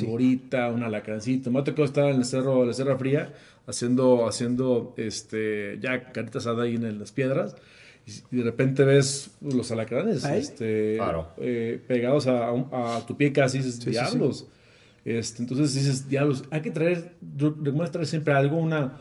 [0.73, 1.49] una lacrancita.
[1.51, 3.33] Me ha tocado estar en el cerro, en la Sierra Fría,
[3.67, 7.55] haciendo, haciendo este, ya carita asada ahí en las piedras,
[8.31, 11.27] y de repente ves los alacranes este, Claro.
[11.37, 13.91] eh, pegados a, a tu pie casi, dices, Sí, sí, sí.
[13.91, 14.47] diablos.
[15.05, 18.97] Este, entonces dices, diablos, hay que traer, recomiendo traer siempre algo, una,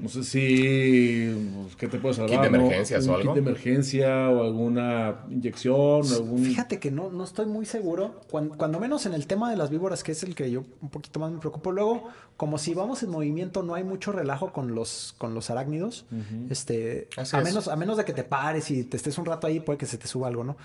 [0.00, 1.32] no sé si,
[1.62, 2.30] pues, ¿qué te puede salvar?
[2.30, 2.64] Kit de no?
[2.66, 2.72] Un
[3.10, 3.22] o algo.
[3.22, 6.44] kit de emergencia o alguna inyección, algún...
[6.44, 9.70] Fíjate que no, no estoy muy seguro, cuando, cuando menos en el tema de las
[9.70, 11.70] víboras, que es el que yo un poquito más me preocupo.
[11.72, 16.06] Luego, como si vamos en movimiento, no hay mucho relajo con los, con los arácnidos.
[16.50, 17.44] este, Así a, es.
[17.44, 19.86] menos, a menos de que te pares y te estés un rato ahí, puede que
[19.86, 20.56] se te suba algo, ¿no?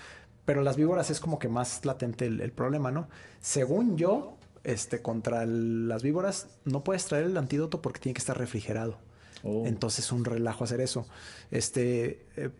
[0.44, 3.08] Pero las víboras es como que más latente el, el problema, ¿no?
[3.40, 8.18] Según yo, este, contra el- las víboras, no puedes traer el antídoto porque tiene que
[8.20, 8.98] estar refrigerado.
[9.42, 9.64] Oh.
[9.66, 11.06] Entonces, un relajo hacer eso.
[11.50, 12.50] Este, eh,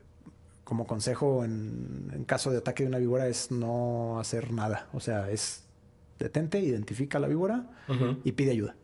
[0.64, 4.87] como consejo en, en caso de ataque de una víbora es no hacer nada.
[4.93, 5.64] O sea, es
[6.18, 7.66] detente, identifica la víbora
[8.24, 8.74] y pide ayuda.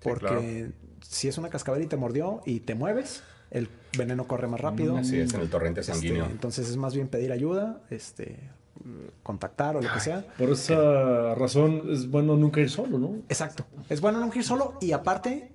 [0.00, 0.72] Sí, Porque claro.
[1.00, 4.96] si es una cascabel y te mordió y te mueves, el veneno corre más rápido.
[4.96, 6.26] Así es, en el torrente Este, sanguíneo.
[6.26, 8.36] entonces es más bien pedir ayuda, este,
[9.22, 10.26] contactar o lo que sea.
[10.36, 13.14] Por esa razón es bueno nunca ir solo, ¿no?
[13.28, 13.64] Exacto.
[13.88, 15.52] Es bueno no ir solo y aparte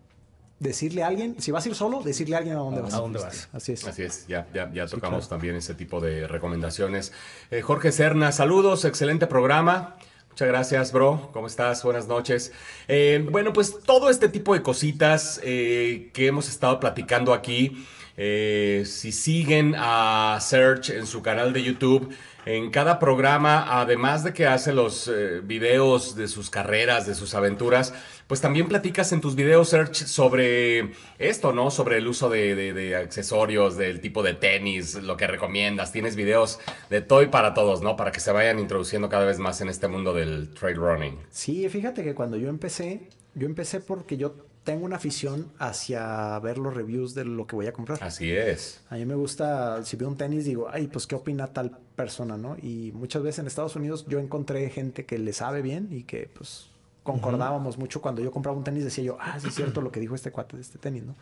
[0.60, 2.94] decirle a alguien, si vas a ir solo, decirle a alguien a dónde vas.
[2.94, 3.50] ¿A dónde vas?
[3.54, 3.86] Así es.
[3.86, 5.30] Así es, ya, ya, ya tocamos claro.
[5.30, 7.12] también ese tipo de recomendaciones.
[7.52, 9.96] Eh, Jorge Serna, saludos, excelente programa.
[10.38, 11.32] Muchas gracias, bro.
[11.34, 11.84] ¿Cómo estás?
[11.84, 12.52] Buenas noches.
[12.88, 17.88] Eh, bueno, pues todo este tipo de cositas eh, que hemos estado platicando aquí,
[18.18, 22.12] eh, si siguen a Search en su canal de YouTube,
[22.48, 27.36] en cada programa, además de que hace los eh, videos de sus carreras, de sus
[27.36, 27.94] aventuras,
[28.26, 31.70] pues también platicas en tus videos, Search, sobre esto, ¿no?
[31.70, 35.92] Sobre el uso de, accesorios, del tipo de tenis, lo que recomiendas.
[35.92, 36.60] Tienes videos
[36.90, 37.98] de toy para todos, ¿no?
[37.98, 41.20] Para que se vayan introduciendo cada vez más en este mundo del trail running.
[41.30, 46.58] Sí, fíjate que cuando yo empecé, yo empecé porque yo tengo una afición hacia ver
[46.58, 48.04] los reviews de lo que voy a comprar.
[48.04, 48.82] Así es.
[48.90, 52.36] A mí me gusta, si veo un tenis, digo, ay, pues qué opina tal persona,
[52.36, 52.58] ¿no?
[52.62, 56.30] Y muchas veces en Estados Unidos yo encontré gente que le sabe bien y que
[56.34, 56.68] pues
[57.04, 58.02] concordábamos mucho.
[58.02, 60.32] Cuando yo compraba un tenis decía yo, ah, sí es cierto lo que dijo este
[60.32, 61.16] cuate de este tenis, ¿no?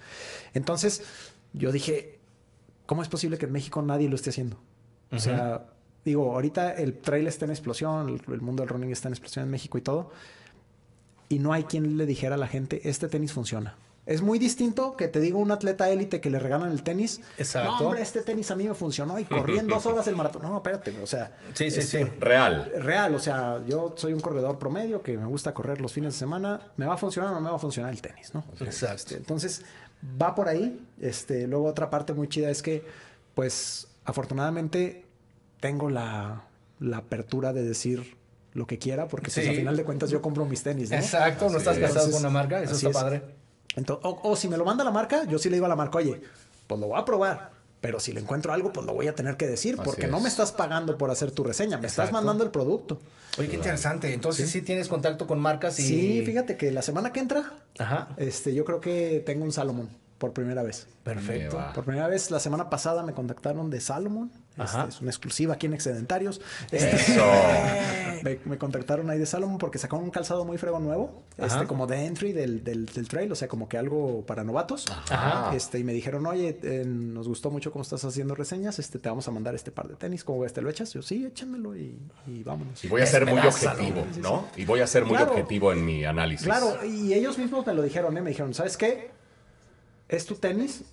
[0.55, 1.03] Entonces
[1.53, 2.17] yo dije,
[2.87, 4.57] ¿cómo es posible que en México nadie lo esté haciendo?
[5.11, 5.67] O sea,
[6.03, 9.45] digo, ahorita el trail está en explosión, el, el mundo del running está en explosión
[9.45, 10.09] en México y todo.
[11.29, 13.75] Y no hay quien le dijera a la gente, este tenis funciona.
[14.05, 17.21] Es muy distinto que te diga un atleta élite que le regalan el tenis.
[17.39, 17.71] Exacto.
[17.71, 20.43] No, hombre, este tenis a mí me funcionó y corrí en dos horas el maratón.
[20.43, 21.35] No, espérate, o sea.
[21.55, 22.11] Sí, sí, este, sí.
[22.19, 22.71] Real.
[22.77, 26.19] Real, o sea, yo soy un corredor promedio que me gusta correr los fines de
[26.19, 26.61] semana.
[26.77, 28.43] ¿Me va a funcionar o no me va a funcionar el tenis, no?
[28.59, 28.95] Exacto.
[28.95, 29.63] Este, entonces,
[30.21, 30.79] va por ahí.
[31.01, 32.85] Este, luego otra parte muy chida es que,
[33.33, 35.03] pues, afortunadamente
[35.59, 36.43] tengo la,
[36.79, 38.15] la apertura de decir
[38.55, 39.51] lo que quiera, porque pues, Sí.
[39.51, 40.95] a final de cuentas yo compro mis tenis, ¿no?
[40.97, 41.81] Exacto, no estás es.
[41.83, 43.03] casado con Entonces, una marca, eso así está es.
[43.03, 43.21] padre.
[43.75, 45.75] Ento- o, o si me lo manda la marca, yo sí le digo a la
[45.75, 46.21] marca, oye,
[46.65, 47.51] pues lo voy a probar.
[47.81, 50.27] Pero si le encuentro algo, pues lo voy a tener que decir, porque no me
[50.29, 52.99] estás pagando por hacer tu reseña, me estás mandando el producto.
[53.37, 54.11] Oye, qué interesante.
[54.13, 55.83] Entonces sí, tienes contacto con marcas y...
[55.83, 58.07] Sí, fíjate que la semana que entra, Ajá.
[58.17, 60.87] este, yo creo que tengo un Salomón por primera vez.
[61.03, 61.61] Perfecto.
[61.75, 64.31] Por primera vez, la semana pasada me contactaron de Salomon.
[64.57, 66.39] Este, es una exclusiva aquí en Excedentarios.
[66.71, 67.25] Este, Eso.
[68.23, 71.23] me, me contactaron ahí de Salomon porque sacaron un calzado muy fregón nuevo.
[71.37, 71.47] Ajá.
[71.47, 74.85] Este, como de entry del, del, del trail, o sea, como que algo para novatos.
[74.89, 75.53] Ajá.
[75.55, 78.79] Este, y me dijeron, oye, eh, nos gustó mucho cómo estás haciendo reseñas.
[78.79, 80.23] Este, te vamos a mandar este par de tenis.
[80.23, 80.53] ¿Cómo ves?
[80.53, 80.93] ¿Te lo echas?
[80.93, 82.83] Yo, sí, échamelo y, y vámonos.
[82.83, 84.47] Y voy a ser muy objetivo, ¿no?
[84.55, 85.31] Y voy a ser muy Claro.
[85.33, 86.45] objetivo en mi análisis.
[86.47, 88.21] Claro, y ellos mismos me lo dijeron, ¿eh?
[88.21, 89.11] me dijeron, ¿sabes qué?
[90.09, 90.83] Es tu tenis,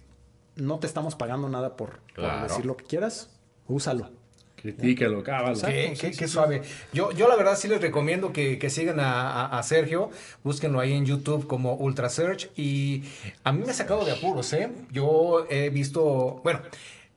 [0.57, 2.01] no te estamos pagando nada por,
[2.49, 3.31] decir lo que quieras,
[3.69, 4.11] úsalo.
[4.57, 5.57] Critícalo, cábalo.
[5.73, 6.63] Qué, qué- qué suave.
[6.93, 10.11] Yo, yo la verdad sí les recomiendo que, que sigan a, a- a Sergio,
[10.45, 13.03] búsquenlo ahí en YouTube como Ultra Search y
[13.43, 14.71] a mí me ha sacado de apuros, ¿eh?
[14.93, 16.61] Yo he visto, bueno,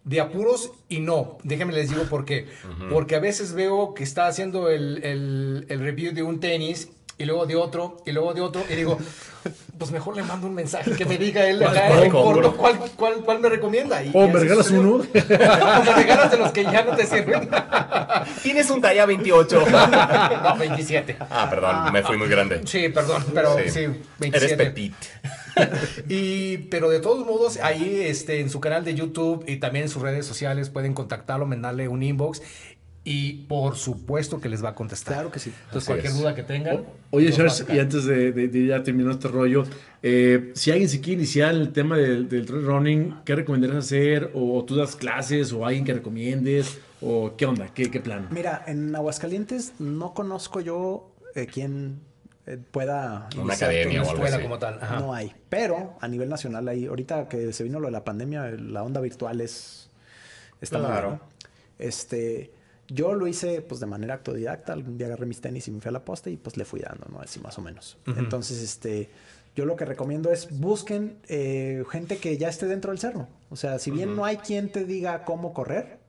[0.06, 2.48] de apuros y no, déjenme les digo por qué.
[2.89, 7.26] Porque a veces veo que está haciendo el, el- el review de un tenis y
[7.26, 8.97] luego de otro y luego de otro y digo,
[9.78, 12.32] pues mejor le mando un mensaje que me diga él ¿Cuál- acá cuál en corto
[12.41, 12.57] compro?
[12.57, 14.03] cuál, cuál, cuál me recomienda.
[14.03, 14.95] Y, O y me regalas uno.
[14.95, 17.49] o me regalas de los que ya no te sirven.
[18.43, 19.66] Tienes un talla 28.
[19.70, 21.18] No, 27.
[21.30, 22.61] ah, perdón, me fui muy grande.
[22.66, 23.88] Sí, perdón, pero sí, Sí.
[24.20, 24.53] 27.
[24.53, 24.93] Eres petit.
[26.09, 29.89] Y, pero de todos modos, ahí este, en su canal de YouTube y también en
[29.89, 32.41] sus redes sociales pueden contactarlo, mandarle un inbox
[33.08, 35.14] y por supuesto que les va a contestar.
[35.14, 35.51] Claro que sí.
[35.66, 36.20] Entonces, Así cualquier es.
[36.20, 36.84] duda que tengan.
[37.12, 39.64] Oye, Charles, y antes de, de- de ya terminar este rollo,
[40.03, 44.32] eh, si alguien se quiere iniciar el tema del, del trail running, ¿qué recomendarías hacer?
[44.34, 45.53] ¿O tú das clases?
[45.53, 46.80] ¿O alguien que recomiendes?
[46.99, 47.68] ¿O qué onda?
[47.74, 48.28] ¿Qué, qué plan?
[48.32, 51.99] Mira, en Aguascalientes no conozco yo eh, quién
[52.47, 53.30] eh, pueda...
[53.39, 54.43] Una academia o algo escuela así.
[54.43, 54.80] como tal.
[54.82, 54.99] Ajá.
[54.99, 55.32] No hay.
[55.49, 58.99] Pero a nivel nacional hay, ahorita que se vino lo de la pandemia, la onda
[58.99, 59.91] virtual es
[60.60, 61.20] está Claro.
[61.78, 62.51] Este,
[62.88, 65.90] yo lo hice pues de manera autodidacta, algún día agarré mis tenis y me fui
[65.90, 67.20] a la posta y pues le fui dando, ¿no?
[67.20, 67.98] Así más o menos.
[68.06, 69.10] Entonces, este,
[69.56, 73.28] yo lo que recomiendo es busquen eh, gente que ya esté dentro del cerro.
[73.50, 76.00] O sea, si bien no hay quien te diga cómo correr,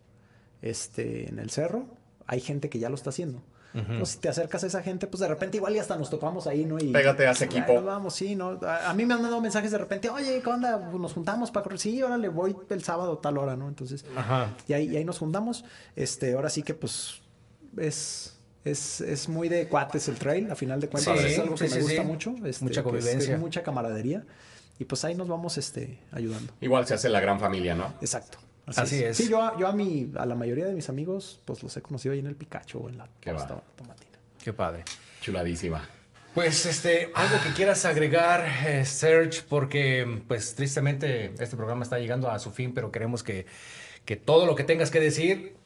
[0.62, 1.86] este, en el cerro,
[2.26, 3.42] hay gente que ya lo está haciendo.
[3.76, 6.46] Entonces, si te acercas a esa gente, pues de repente igual y hasta nos topamos
[6.46, 6.78] ahí, ¿no?
[6.78, 7.82] Y, Pégate a ese equipo.
[7.82, 8.58] vamos, sí, ¿no?
[8.62, 10.88] A, a mí me han mandado mensajes de repente, oye, ¿qué onda?
[10.90, 11.78] Pues Nos juntamos para correr.
[11.78, 13.68] Sí, órale, voy el sábado a tal hora, ¿no?
[13.68, 14.54] Entonces, Ajá.
[14.66, 15.64] y ahí, y ahí nos juntamos.
[15.94, 17.20] Este, ahora sí que pues
[17.76, 21.54] es, es, es muy de cuates el trail, a final de cuentas Sí, es algo
[21.54, 22.06] que sí, me gusta sí.
[22.08, 22.34] mucho.
[22.44, 23.38] este, Mucha que es- convivencia.
[23.38, 24.24] mucha camaradería.
[24.78, 26.52] Y pues ahí nos vamos este, ayudando.
[26.60, 27.94] Igual se hace la gran familia, ¿no?
[28.00, 28.38] Exacto.
[28.66, 29.16] Así es.
[29.16, 31.82] Sí, yo, a- yo a, mi, a la mayoría de mis amigos, pues los he
[31.82, 33.62] conocido ahí en el Picacho o en la Qué Costa.
[33.76, 34.18] Tomatina.
[34.42, 34.84] Qué padre.
[35.20, 35.88] Chuladísima.
[36.34, 42.30] Pues este, algo que quieras agregar, eh, Serge, porque pues tristemente este programa está llegando
[42.30, 43.46] a su fin, pero queremos que,
[44.04, 45.56] que todo lo que tengas que decir,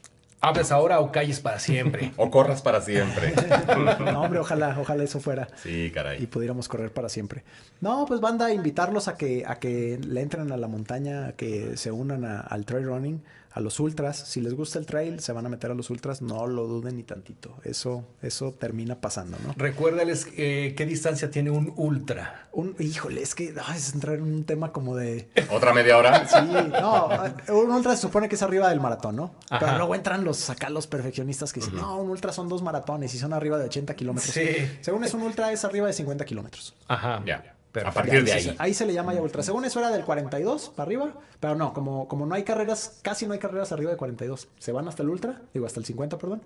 [0.40, 2.12] hables ahora o calles para siempre.
[2.16, 3.34] O corras para siempre.
[4.00, 5.48] No, hombre, ojalá, ojalá eso fuera.
[5.62, 6.26] Sí, y caray.
[6.26, 7.42] pudiéramos correr para siempre.
[7.80, 11.76] No, pues banda, invitarlos a que, a que le entren a la montaña, a que
[11.76, 13.22] se unan a- al trail running,
[13.52, 14.16] a los ultras.
[14.16, 16.96] Si les gusta el trail, se van a meter a los ultras, no lo duden
[16.96, 17.56] ni tantito.
[17.64, 19.54] Eso, eso termina pasando, ¿no?
[19.56, 22.48] Recuérdales eh, qué distancia tiene un ultra.
[22.52, 25.28] Un, híjole, es que ay, es entrar en un tema como de.
[25.50, 26.26] ¿Otra media hora?
[26.28, 26.36] Sí,
[26.80, 27.08] no,
[27.48, 29.34] un ultra se supone que es arriba del maratón, ¿no?
[29.48, 29.66] Ajá.
[29.66, 33.14] Pero luego entran los acá los perfeccionistas que dicen, no, un ultra son dos maratones
[33.14, 34.32] y son arriba de 80 kilómetros.
[34.32, 34.48] Sí.
[34.80, 36.74] Según es un ultra es arriba de 50 kilómetros.
[36.88, 37.22] Ajá.
[37.26, 37.56] Ya.
[37.72, 37.98] Perfecto.
[37.98, 38.74] A partir de ahí, se- ahí.
[38.74, 39.42] se le llama ya ultra.
[39.42, 43.26] Según eso era del 42 para arriba, pero no, como, como no hay carreras, casi
[43.26, 44.48] no hay carreras arriba de 42.
[44.58, 46.42] Se van hasta el ultra, digo hasta el 50, perdón.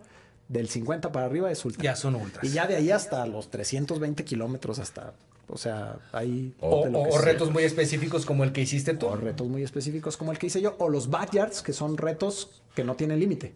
[0.48, 1.82] Del 50 para arriba es ultra.
[1.82, 2.44] Ya son ultras.
[2.44, 5.14] Y ya de ahí hasta los 320 kilómetros hasta,
[5.48, 6.86] o sea, hay O,
[7.18, 9.06] retos muy específicos como el que hiciste tú.
[9.06, 12.62] O retos muy específicos como el que hice yo, o los backyards, que son retos
[12.74, 13.54] que no tienen límite.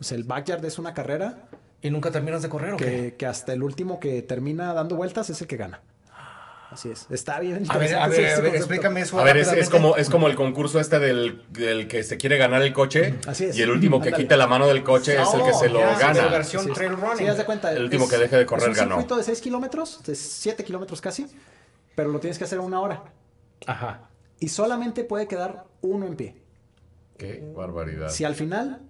[0.00, 1.48] O sea, el backyard es una carrera
[1.84, 2.84] ¿Y nunca terminas de correr o qué?
[2.84, 5.80] que, que hasta el último que termina dando vueltas es el que gana.
[6.72, 7.06] Así es.
[7.10, 7.64] Está bien.
[7.68, 8.56] A ver, a ver, a ver, concepto.
[8.56, 9.18] explícame eso.
[9.20, 12.62] A ver, es, como, es como el concurso este del, del que se quiere ganar
[12.62, 13.14] el coche.
[13.26, 13.56] Así es.
[13.58, 15.98] Y el último que quita la mano del coche es el que se lo ya,
[15.98, 16.28] gana.
[16.28, 17.18] versión Sí, es- trail running.
[17.18, 17.72] Sí, haz de cuenta.
[17.72, 18.94] El último que deje de correr es un ganó.
[18.96, 21.26] circuito de 6 kilómetros, de 7 kilómetros casi,
[21.94, 23.04] pero lo tienes que hacer en una hora.
[23.66, 24.08] Ajá.
[24.40, 26.36] Y solamente puede quedar uno en pie.
[27.18, 28.08] Qué barbaridad.
[28.08, 28.80] Si al final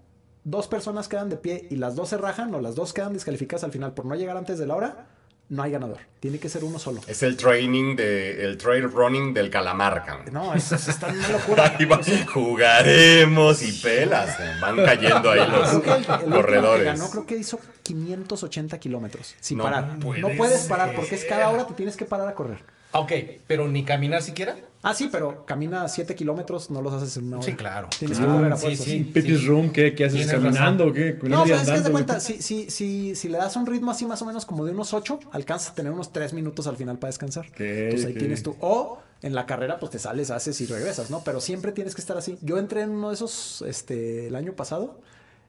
[0.44, 3.64] dos personas quedan de pie y las dos se rajan o las dos quedan descalificadas
[3.64, 5.06] al final por no llegar antes de la hora,
[5.52, 5.98] no hay ganador.
[6.18, 7.00] Tiene que ser uno solo.
[7.06, 10.20] Es el training de el trail running del Calamarca.
[10.32, 11.74] No, es, es- está una locura.
[11.78, 12.00] Ahí va,
[12.32, 14.36] jugaremos y pelas.
[14.60, 15.82] Van cayendo ahí los el,
[16.24, 16.84] el corredores.
[16.84, 19.98] ganó creo que hizo 580 kilómetros sin No parar.
[19.98, 22.58] no puedes parar porque es cada hora te tienes que parar a correr.
[22.92, 23.12] Ok,
[23.46, 24.56] pero ni caminar siquiera.
[24.84, 27.46] Ah, sí, pero camina 7 kilómetros, no los haces en una hora.
[27.46, 27.88] Sí, claro.
[27.96, 29.04] Tienes Ah, que correr a sí, sí.
[29.14, 30.86] Pipis Room, ¿qué, qué haces caminando?
[30.90, 30.94] razón.
[31.20, 31.28] ¿Qué?
[31.28, 31.70] No, ¿sabes qué?
[31.72, 32.18] Haz de cuenta?
[32.20, 34.92] Si, si, si, si le das un ritmo así más o menos como de unos
[34.92, 37.50] 8, alcanzas a tener unos 3 minutos al final para descansar.
[37.52, 37.84] ¿Qué?
[37.84, 38.18] Entonces ahí ¿Qué?
[38.18, 38.56] tienes tú.
[38.60, 41.22] O en la carrera, pues te sales, haces y regresas, ¿no?
[41.24, 42.36] Pero siempre tienes que estar así.
[42.42, 44.98] Yo entré en uno de esos este, el año pasado,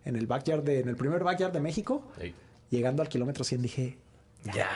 [0.05, 2.03] en el backyard de, en el primer backyard de México.
[2.69, 3.97] Llegando al kilómetro 100 dije,
[4.45, 4.53] Ya.
[4.53, 4.67] ya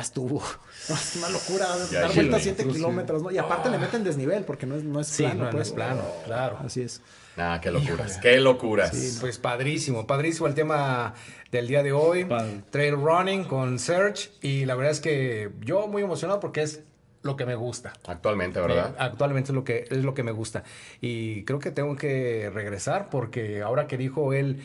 [0.00, 0.42] estuvo.
[0.88, 2.54] No, es una locura Ya, dar vueltas güey.
[2.56, 3.30] 7 kilómetros, ¿no?
[3.30, 5.38] Y aparte le meten desnivel porque no es, no es Sí, plano.
[5.38, 5.68] no, no pues.
[5.68, 6.58] es plano, claro.
[6.64, 7.02] Así es.
[7.36, 8.18] Ah, qué locuras.
[8.18, 9.18] Qué locuras.
[9.20, 11.14] Pues padrísimo, padrísimo el tema
[11.50, 12.24] del día de hoy.
[12.24, 12.62] Padre.
[12.70, 14.30] Trail running con Search.
[14.42, 16.80] Y la verdad es que yo muy emocionado porque es
[17.22, 17.92] lo que me gusta.
[18.06, 18.90] Actualmente, ¿verdad?
[18.90, 20.64] Eh, actualmente es lo que es lo que me gusta.
[21.00, 24.60] Y creo que tengo que regresar porque ahora que dijo él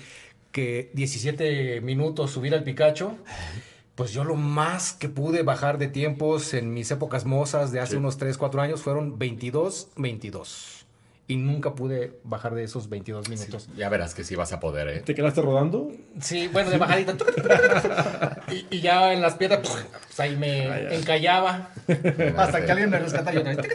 [0.52, 3.16] que 17 minutos subir al Picacho,
[3.98, 7.92] pues yo lo más que pude bajar de tiempos en mis épocas mozas de hace
[7.94, 7.98] Sí.
[7.98, 10.86] unos 3, 4 años fueron 22, 22.
[11.30, 13.68] Y nunca pude bajar de esos 22 minutos.
[13.76, 15.00] Ya verás que sí vas a poder, ¿eh?
[15.02, 15.92] ¿Te quedaste rodando?
[16.22, 17.16] Sí, bueno, de bajadita.
[18.52, 21.72] y, y ya en las piedras, pues ahí me encallaba.
[22.38, 23.68] Hasta que alguien me rescata y otra vez.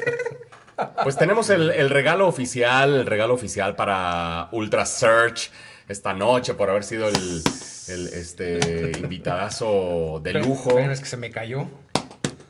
[1.03, 5.51] Pues tenemos el, el regalo oficial, el regalo oficial para Ultra Search
[5.89, 7.43] esta noche por haber sido el,
[7.89, 10.75] el, este invitadazo de Pero- lujo.
[10.75, 11.67] Pero es que se me cayó.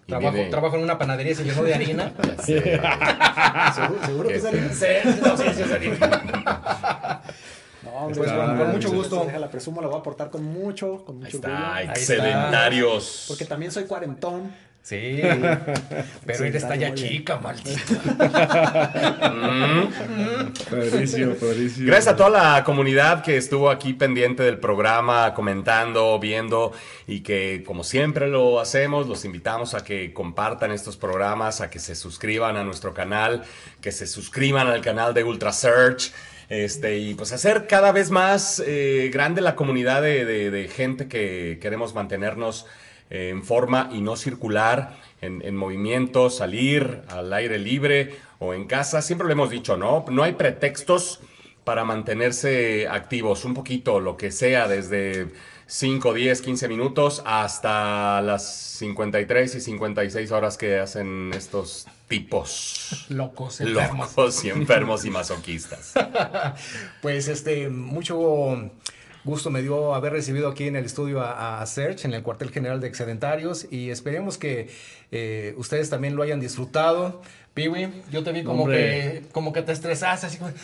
[0.06, 2.12] Trabajo, viene- trabajo en una panadería y se llenó de harina.
[2.36, 2.60] Ya sé.
[3.74, 4.68] ¿Seguro, seguro que es harina?
[4.72, 4.86] Sí,
[5.24, 7.22] no, sí, sí, es harina.
[7.82, 9.24] No, hombre, Pues, no, con- mucho gusto.
[9.26, 11.90] Déjala, presumo, la voy a aportar con mucho, con Ahí mucho está, orgullo.
[11.90, 13.24] excedentarios.
[13.28, 14.52] Porque también soy cuarentón.
[14.82, 15.20] Sí,
[16.26, 16.94] pero Sí, eres está bien.
[16.96, 17.80] chica, maldito.
[20.70, 21.34] Padrísimo.
[21.86, 26.72] Gracias a toda la comunidad que estuvo aquí pendiente del programa, comentando, viendo
[27.06, 31.78] y que como siempre lo hacemos, los invitamos a que compartan estos programas, a que
[31.78, 33.44] se suscriban a nuestro canal,
[33.80, 36.12] que se suscriban al canal de Ultra Search.
[36.48, 41.08] Este, y pues hacer cada vez más eh, grande la comunidad de, de- de gente
[41.08, 42.66] que queremos mantenernos eh,
[43.12, 49.02] en forma y no circular, en, en movimiento, salir al aire libre o en casa.
[49.02, 50.04] Siempre lo hemos dicho, ¿no?
[50.10, 51.20] No hay pretextos
[51.64, 55.28] para mantenerse activos, un poquito, lo que sea, desde
[55.66, 58.44] 5, 10, 15 minutos hasta las
[58.78, 64.08] 53 y 56 horas que hacen estos tipos Locos, enfermos.
[64.10, 65.92] locos y enfermos y masoquistas.
[67.00, 68.70] Pues este, mucho
[69.24, 72.80] gusto me dio haber recibido aquí en el estudio a, a en el cuartel general
[72.80, 74.68] de Excedentarios, y esperemos que
[75.10, 77.22] eh, ustedes también lo hayan disfrutado.
[77.54, 78.78] Piwi, yo te vi como Hombre.
[78.78, 80.50] que, como que te estresaste, así como...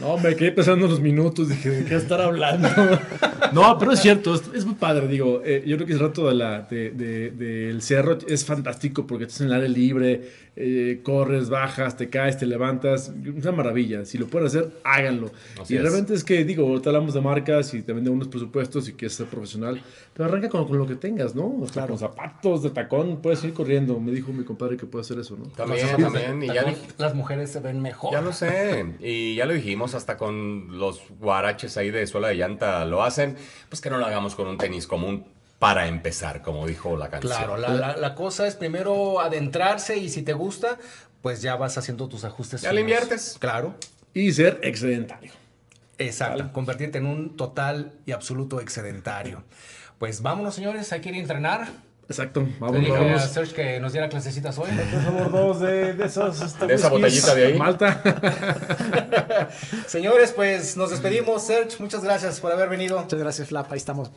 [0.00, 2.68] No, me quedé pensando los minutos, dije, ¿de qué estar hablando?
[3.52, 6.26] no, pero es cierto, es, es muy padre, digo, eh, yo creo que el rato
[6.26, 10.98] de la, de, de- del cerro es fantástico porque estás en el aire libre, eh,
[11.04, 15.30] corres, bajas, te caes, te levantas, es una maravilla, si lo pueden hacer, háganlo.
[15.62, 15.82] Así y es.
[15.82, 19.16] realmente es que, digo, ahorita hablamos de marcas y también de unos presupuestos y quieres
[19.16, 19.80] ser profesional,
[20.12, 21.56] pero arranca con, con lo que tengas, ¿no?
[21.60, 25.02] O sea, con zapatos de tacón, puedes ir corriendo, me dijo mi compadre que puede
[25.02, 25.44] hacer eso, ¿no?
[25.50, 26.64] También, también, y ya
[26.98, 28.12] las- mujeres se ven mejor.
[28.12, 32.34] Ya lo sé, y ya lo dijimos, hasta con los guaraches ahí de suela de
[32.36, 33.36] llanta lo hacen,
[33.68, 35.26] pues que no lo hagamos con un tenis común
[35.58, 37.32] para empezar, como dijo la canción.
[37.32, 40.78] Claro, la, la- la cosa es primero adentrarse y si te gusta,
[41.22, 42.60] pues ya vas haciendo tus ajustes.
[42.62, 43.36] Ya le inviertes.
[43.40, 43.74] Claro.
[44.12, 45.32] Y ser excedentario.
[45.98, 49.42] Exacto, convertirte en un total y absoluto excedentario.
[49.98, 51.68] Pues vámonos, señores, hay que ir a entrenar.
[52.08, 53.22] Exacto, Le vamos, dije a vamos.
[53.22, 54.68] Serge que nos diera clasecitas hoy.
[55.04, 56.40] Favor, dos de, de esos.
[56.40, 57.58] este, De esa botellita de ahí.
[57.58, 58.02] Malta.
[59.86, 61.42] Señores, pues nos despedimos.
[61.46, 63.00] Serge, muchas gracias por haber venido.
[63.00, 63.72] Muchas gracias, Flap.
[63.72, 64.10] Ahí estamos.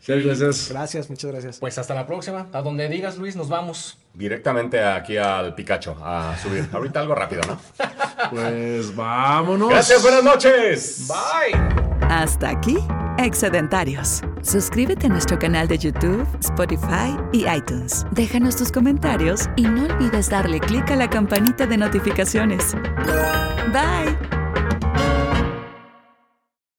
[0.00, 0.68] Sí, gracias.
[0.70, 1.58] Gracias, muchas gracias.
[1.60, 2.48] Pues hasta la próxima.
[2.52, 3.98] A donde digas, Luis, nos vamos.
[4.14, 6.68] Directamente aquí al Picacho a subir.
[6.72, 7.60] Ahorita algo rápido, ¿no?
[8.30, 9.68] Pues vámonos.
[9.68, 11.08] Gracias, buenas noches.
[11.08, 11.91] Bye.
[12.08, 12.78] Hasta aquí,
[13.18, 14.22] Excedentarios.
[14.42, 18.04] Suscríbete a nuestro canal de YouTube, Spotify y iTunes.
[18.10, 22.74] Déjanos tus comentarios y no olvides darle clic a la campanita de notificaciones.
[23.72, 24.41] Bye.